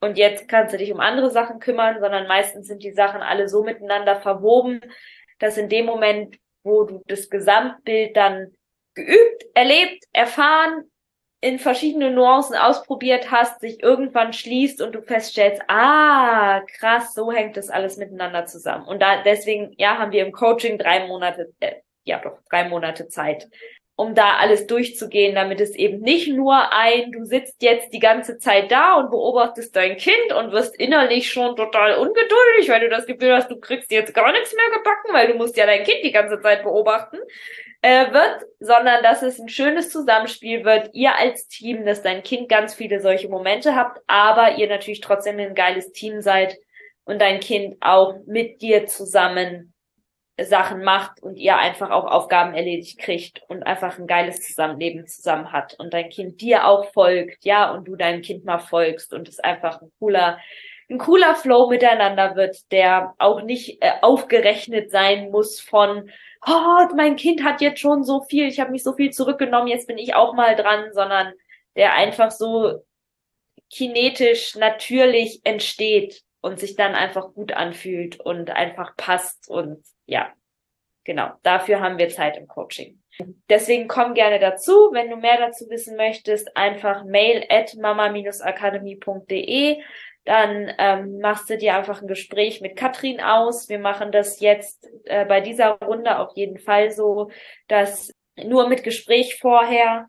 Und 0.00 0.18
jetzt 0.18 0.48
kannst 0.48 0.74
du 0.74 0.78
dich 0.78 0.92
um 0.92 1.00
andere 1.00 1.30
Sachen 1.30 1.58
kümmern, 1.58 1.98
sondern 1.98 2.26
meistens 2.26 2.66
sind 2.66 2.82
die 2.82 2.92
Sachen 2.92 3.22
alle 3.22 3.48
so 3.48 3.64
miteinander 3.64 4.20
verwoben, 4.20 4.80
dass 5.38 5.56
in 5.56 5.70
dem 5.70 5.86
Moment, 5.86 6.36
wo 6.62 6.84
du 6.84 7.02
das 7.06 7.30
Gesamtbild 7.30 8.14
dann 8.14 8.54
geübt, 8.94 9.46
erlebt, 9.54 10.04
erfahren, 10.12 10.84
in 11.40 11.58
verschiedene 11.58 12.10
Nuancen 12.10 12.56
ausprobiert 12.56 13.30
hast, 13.30 13.60
sich 13.60 13.82
irgendwann 13.82 14.32
schließt 14.32 14.80
und 14.80 14.94
du 14.94 15.02
feststellst, 15.02 15.60
ah, 15.68 16.62
krass, 16.78 17.12
so 17.12 17.30
hängt 17.30 17.58
das 17.58 17.68
alles 17.68 17.98
miteinander 17.98 18.46
zusammen. 18.46 18.86
Und 18.86 19.02
da 19.02 19.22
deswegen, 19.22 19.74
ja, 19.76 19.98
haben 19.98 20.12
wir 20.12 20.24
im 20.24 20.32
Coaching 20.32 20.78
drei 20.78 21.06
Monate, 21.06 21.52
äh, 21.60 21.74
ja 22.04 22.18
doch, 22.18 22.38
drei 22.48 22.68
Monate 22.68 23.08
Zeit, 23.08 23.48
um 23.96 24.14
da 24.14 24.38
alles 24.38 24.66
durchzugehen, 24.66 25.36
damit 25.36 25.60
es 25.60 25.74
eben 25.74 26.00
nicht 26.00 26.28
nur 26.28 26.72
ein, 26.72 27.12
du 27.12 27.24
sitzt 27.24 27.62
jetzt 27.62 27.92
die 27.92 28.00
ganze 28.00 28.38
Zeit 28.38 28.72
da 28.72 28.94
und 28.94 29.10
beobachtest 29.10 29.74
dein 29.76 29.96
Kind 29.96 30.32
und 30.36 30.50
wirst 30.50 30.74
innerlich 30.76 31.30
schon 31.30 31.54
total 31.54 31.98
ungeduldig, 31.98 32.68
weil 32.68 32.80
du 32.80 32.88
das 32.88 33.06
Gefühl 33.06 33.34
hast, 33.34 33.50
du 33.50 33.60
kriegst 33.60 33.92
jetzt 33.92 34.12
gar 34.12 34.32
nichts 34.32 34.52
mehr 34.54 34.78
gebacken, 34.78 35.12
weil 35.12 35.28
du 35.28 35.34
musst 35.34 35.56
ja 35.56 35.66
dein 35.66 35.84
Kind 35.84 35.98
die 36.02 36.10
ganze 36.10 36.40
Zeit 36.40 36.64
beobachten, 36.64 37.18
äh, 37.82 38.12
wird, 38.12 38.46
sondern 38.58 39.02
dass 39.02 39.22
es 39.22 39.38
ein 39.38 39.48
schönes 39.48 39.90
Zusammenspiel 39.90 40.64
wird, 40.64 40.90
ihr 40.92 41.14
als 41.14 41.46
Team, 41.46 41.84
dass 41.84 42.02
dein 42.02 42.22
Kind 42.22 42.48
ganz 42.48 42.74
viele 42.74 42.98
solche 43.00 43.28
Momente 43.28 43.76
habt, 43.76 44.00
aber 44.08 44.56
ihr 44.56 44.68
natürlich 44.68 45.02
trotzdem 45.02 45.38
ein 45.38 45.54
geiles 45.54 45.92
Team 45.92 46.20
seid 46.20 46.56
und 47.04 47.20
dein 47.20 47.40
Kind 47.40 47.76
auch 47.80 48.14
mit 48.26 48.62
dir 48.62 48.86
zusammen 48.86 49.73
Sachen 50.42 50.82
macht 50.82 51.22
und 51.22 51.36
ihr 51.36 51.56
einfach 51.56 51.90
auch 51.90 52.06
Aufgaben 52.06 52.54
erledigt 52.54 52.98
kriegt 52.98 53.42
und 53.48 53.62
einfach 53.62 53.98
ein 53.98 54.08
geiles 54.08 54.42
Zusammenleben 54.42 55.06
zusammen 55.06 55.52
hat 55.52 55.74
und 55.78 55.94
dein 55.94 56.10
Kind 56.10 56.40
dir 56.40 56.66
auch 56.66 56.92
folgt, 56.92 57.44
ja, 57.44 57.70
und 57.70 57.86
du 57.86 57.94
deinem 57.94 58.20
Kind 58.20 58.44
mal 58.44 58.58
folgst 58.58 59.14
und 59.14 59.28
es 59.28 59.38
einfach 59.38 59.80
ein 59.80 59.92
cooler, 60.00 60.38
ein 60.90 60.98
cooler 60.98 61.36
Flow 61.36 61.68
miteinander 61.68 62.34
wird, 62.34 62.70
der 62.72 63.14
auch 63.18 63.42
nicht 63.42 63.80
äh, 63.80 63.92
aufgerechnet 64.02 64.90
sein 64.90 65.30
muss 65.30 65.60
von, 65.60 66.10
oh, 66.44 66.94
mein 66.96 67.14
Kind 67.14 67.44
hat 67.44 67.60
jetzt 67.60 67.80
schon 67.80 68.02
so 68.02 68.22
viel, 68.22 68.48
ich 68.48 68.58
habe 68.58 68.72
mich 68.72 68.82
so 68.82 68.92
viel 68.92 69.12
zurückgenommen, 69.12 69.68
jetzt 69.68 69.86
bin 69.86 69.98
ich 69.98 70.14
auch 70.16 70.34
mal 70.34 70.56
dran, 70.56 70.92
sondern 70.92 71.32
der 71.76 71.94
einfach 71.94 72.32
so 72.32 72.84
kinetisch 73.70 74.56
natürlich 74.56 75.40
entsteht 75.44 76.22
und 76.44 76.60
sich 76.60 76.76
dann 76.76 76.94
einfach 76.94 77.32
gut 77.32 77.52
anfühlt 77.52 78.20
und 78.20 78.50
einfach 78.50 78.94
passt 78.98 79.48
und 79.48 79.82
ja, 80.04 80.30
genau. 81.02 81.30
Dafür 81.42 81.80
haben 81.80 81.96
wir 81.96 82.10
Zeit 82.10 82.36
im 82.36 82.46
Coaching. 82.46 83.00
Deswegen 83.48 83.88
komm 83.88 84.12
gerne 84.12 84.38
dazu. 84.38 84.90
Wenn 84.92 85.08
du 85.08 85.16
mehr 85.16 85.38
dazu 85.38 85.70
wissen 85.70 85.96
möchtest, 85.96 86.54
einfach 86.54 87.04
mail 87.04 87.46
at 87.48 87.74
mama-akademie.de. 87.76 89.80
Dann 90.26 90.70
ähm, 90.76 91.18
machst 91.20 91.48
du 91.48 91.56
dir 91.56 91.76
einfach 91.76 92.02
ein 92.02 92.08
Gespräch 92.08 92.60
mit 92.60 92.76
Katrin 92.76 93.22
aus. 93.22 93.70
Wir 93.70 93.78
machen 93.78 94.12
das 94.12 94.40
jetzt 94.40 94.86
äh, 95.04 95.24
bei 95.24 95.40
dieser 95.40 95.78
Runde 95.78 96.18
auf 96.18 96.32
jeden 96.34 96.58
Fall 96.58 96.90
so, 96.90 97.30
dass 97.68 98.12
nur 98.36 98.68
mit 98.68 98.84
Gespräch 98.84 99.38
vorher 99.40 100.08